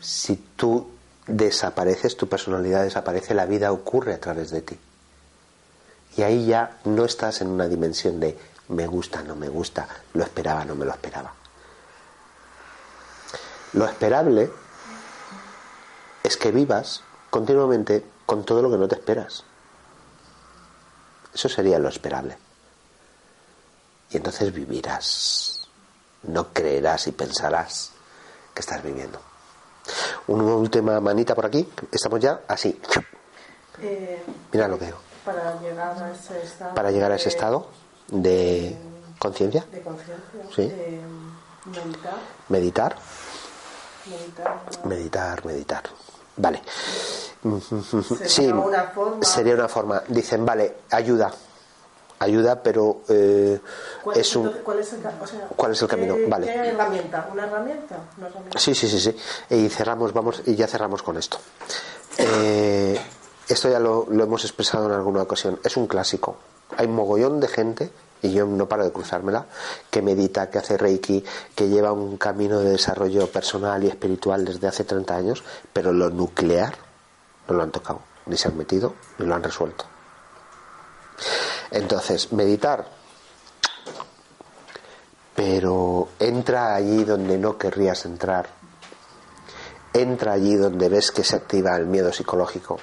si 0.00 0.36
tú 0.36 0.90
desapareces, 1.26 2.16
tu 2.16 2.28
personalidad 2.28 2.84
desaparece, 2.84 3.34
la 3.34 3.46
vida 3.46 3.72
ocurre 3.72 4.14
a 4.14 4.20
través 4.20 4.50
de 4.50 4.62
ti. 4.62 4.78
Y 6.16 6.22
ahí 6.22 6.46
ya 6.46 6.78
no 6.84 7.04
estás 7.04 7.40
en 7.40 7.48
una 7.48 7.68
dimensión 7.68 8.20
de 8.20 8.38
me 8.68 8.86
gusta, 8.86 9.22
no 9.22 9.36
me 9.36 9.48
gusta, 9.48 9.86
lo 10.14 10.22
esperaba, 10.22 10.64
no 10.64 10.74
me 10.74 10.84
lo 10.84 10.92
esperaba. 10.92 11.32
Lo 13.72 13.84
esperable 13.86 14.50
es 16.26 16.36
que 16.36 16.50
vivas 16.50 17.02
continuamente 17.30 18.04
con 18.26 18.44
todo 18.44 18.62
lo 18.62 18.70
que 18.70 18.76
no 18.78 18.88
te 18.88 18.96
esperas. 18.96 19.44
Eso 21.34 21.48
sería 21.48 21.78
lo 21.78 21.88
esperable. 21.88 22.36
Y 24.10 24.16
entonces 24.16 24.52
vivirás. 24.52 25.60
No 26.24 26.52
creerás 26.52 27.06
y 27.06 27.12
pensarás 27.12 27.92
que 28.54 28.60
estás 28.60 28.82
viviendo. 28.82 29.20
Una 30.28 30.54
última 30.54 30.98
manita 31.00 31.34
por 31.34 31.46
aquí. 31.46 31.68
Estamos 31.92 32.20
ya 32.20 32.40
así. 32.48 32.80
Eh, 33.80 34.22
Mira 34.52 34.66
lo 34.68 34.78
que 34.78 34.86
digo. 34.86 34.98
para 35.24 35.60
llegar 35.60 35.96
a 36.02 36.10
ese 36.12 36.42
estado. 36.42 36.74
Para 36.74 36.90
llegar 36.90 37.12
a 37.12 37.16
ese 37.16 37.24
de- 37.24 37.30
estado 37.30 37.68
de 38.08 38.76
conciencia, 39.18 39.64
De 39.70 39.82
conciencia. 39.82 40.42
Sí. 40.54 40.62
eh, 40.62 41.00
meditar. 41.66 42.16
meditar, 42.48 42.96
Meditar. 44.06 44.60
meditar, 44.84 45.44
meditar. 45.44 45.82
Vale. 46.36 46.62
Sería 47.42 48.28
Sí, 48.28 48.46
una 48.48 48.82
forma. 48.84 49.22
sería 49.22 49.54
una 49.54 49.68
forma. 49.68 50.02
Dicen, 50.08 50.44
vale, 50.44 50.76
ayuda. 50.90 51.32
Ayuda, 52.18 52.62
pero 52.62 53.02
eh, 53.10 53.60
¿Cuál 54.02 54.16
es 54.18 54.34
un... 54.36 54.50
¿cuál, 54.64 54.78
es 54.78 54.90
el, 54.94 55.00
o 55.00 55.26
sea, 55.26 55.48
¿Cuál 55.54 55.72
es 55.72 55.82
el 55.82 55.88
camino? 55.88 56.14
¿qué- 56.16 56.26
Vale. 56.26 56.46
¿Qué 56.46 56.54
herramienta? 56.70 57.28
¿Una 57.30 57.44
herramienta? 57.44 57.96
¿Una 58.16 58.26
herramienta? 58.28 58.58
Sí, 58.58 58.74
sí, 58.74 58.88
sí, 58.88 58.98
sí. 58.98 59.16
Y 59.54 59.68
cerramos, 59.68 60.14
vamos, 60.14 60.40
y 60.46 60.54
ya 60.54 60.66
cerramos 60.66 61.02
con 61.02 61.18
esto. 61.18 61.38
Eh, 62.16 62.98
esto 63.48 63.68
ya 63.68 63.78
lo, 63.78 64.06
lo 64.08 64.24
hemos 64.24 64.44
expresado 64.44 64.86
en 64.86 64.92
alguna 64.92 65.22
ocasión. 65.22 65.60
Es 65.62 65.76
un 65.76 65.86
clásico. 65.86 66.36
Hay 66.78 66.86
un 66.86 66.94
mogollón 66.94 67.38
de 67.38 67.48
gente, 67.48 67.90
y 68.22 68.32
yo 68.32 68.46
no 68.46 68.68
paro 68.68 68.84
de 68.84 68.92
cruzármela, 68.92 69.46
que 69.90 70.02
medita, 70.02 70.50
que 70.50 70.58
hace 70.58 70.76
reiki, 70.76 71.24
que 71.54 71.68
lleva 71.68 71.92
un 71.92 72.16
camino 72.16 72.60
de 72.60 72.70
desarrollo 72.70 73.30
personal 73.30 73.82
y 73.84 73.88
espiritual 73.88 74.44
desde 74.44 74.68
hace 74.68 74.84
30 74.84 75.16
años, 75.16 75.44
pero 75.72 75.92
lo 75.92 76.10
nuclear 76.10 76.74
no 77.48 77.56
lo 77.56 77.62
han 77.62 77.70
tocado, 77.70 78.00
ni 78.26 78.36
se 78.36 78.48
han 78.48 78.56
metido, 78.56 78.94
ni 79.18 79.26
lo 79.26 79.34
han 79.34 79.42
resuelto. 79.42 79.84
Entonces, 81.70 82.32
meditar, 82.32 82.86
pero 85.34 86.08
entra 86.18 86.74
allí 86.74 87.04
donde 87.04 87.36
no 87.36 87.58
querrías 87.58 88.06
entrar. 88.06 88.48
Entra 89.92 90.32
allí 90.32 90.56
donde 90.56 90.88
ves 90.88 91.10
que 91.10 91.24
se 91.24 91.36
activa 91.36 91.76
el 91.76 91.86
miedo 91.86 92.12
psicológico. 92.12 92.78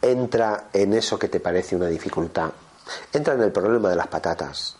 Entra 0.00 0.68
en 0.72 0.94
eso 0.94 1.18
que 1.18 1.28
te 1.28 1.40
parece 1.40 1.74
una 1.74 1.86
dificultad. 1.86 2.50
Entra 3.12 3.34
en 3.34 3.42
el 3.42 3.52
problema 3.52 3.90
de 3.90 3.96
las 3.96 4.06
patatas 4.06 4.76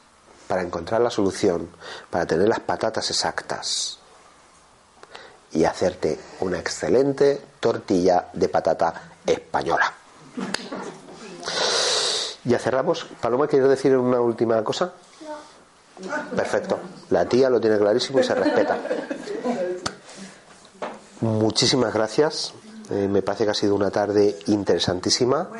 para 0.47 0.62
encontrar 0.62 1.01
la 1.01 1.10
solución, 1.10 1.68
para 2.10 2.26
tener 2.26 2.48
las 2.48 2.60
patatas 2.60 3.10
exactas 3.10 3.98
y 5.52 5.64
hacerte 5.64 6.18
una 6.40 6.59
excelente 6.59 7.40
tortilla 7.60 8.28
de 8.32 8.48
patata 8.48 9.12
española. 9.24 9.93
Ya 12.44 12.59
cerramos. 12.59 13.06
Paloma, 13.20 13.47
¿quieres 13.47 13.68
decir 13.68 13.97
una 13.97 14.20
última 14.20 14.62
cosa? 14.64 14.93
Perfecto. 16.35 16.78
La 17.10 17.26
tía 17.26 17.51
lo 17.51 17.60
tiene 17.60 17.78
clarísimo 17.78 18.20
y 18.20 18.24
se 18.24 18.35
respeta. 18.35 18.78
Muchísimas 21.20 21.93
gracias. 21.93 22.55
Eh, 22.90 23.06
me 23.09 23.23
parece 23.23 23.44
que 23.44 23.51
ha 23.51 23.55
sido 23.55 23.74
una 23.74 23.90
tarde 23.90 24.39
interesantísima. 24.47 25.51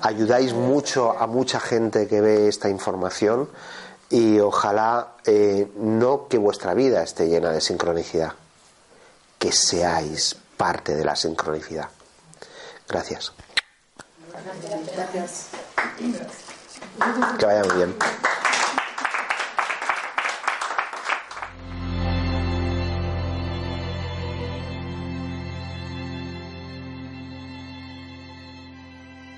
Ayudáis 0.00 0.52
mucho 0.52 1.16
a 1.18 1.26
mucha 1.26 1.60
gente 1.60 2.08
que 2.08 2.20
ve 2.20 2.48
esta 2.48 2.68
información 2.68 3.48
y 4.10 4.40
ojalá 4.40 5.14
eh, 5.24 5.70
no 5.76 6.28
que 6.28 6.38
vuestra 6.38 6.74
vida 6.74 7.02
esté 7.02 7.28
llena 7.28 7.50
de 7.50 7.60
sincronicidad, 7.60 8.32
que 9.38 9.52
seáis 9.52 10.36
parte 10.56 10.94
de 10.94 11.04
la 11.04 11.16
sincronicidad. 11.16 11.88
Gracias. 12.88 13.32
Gracias. 14.96 15.46
Que 17.38 17.46
vaya 17.46 17.64
muy 17.64 17.76
bien. 17.76 17.96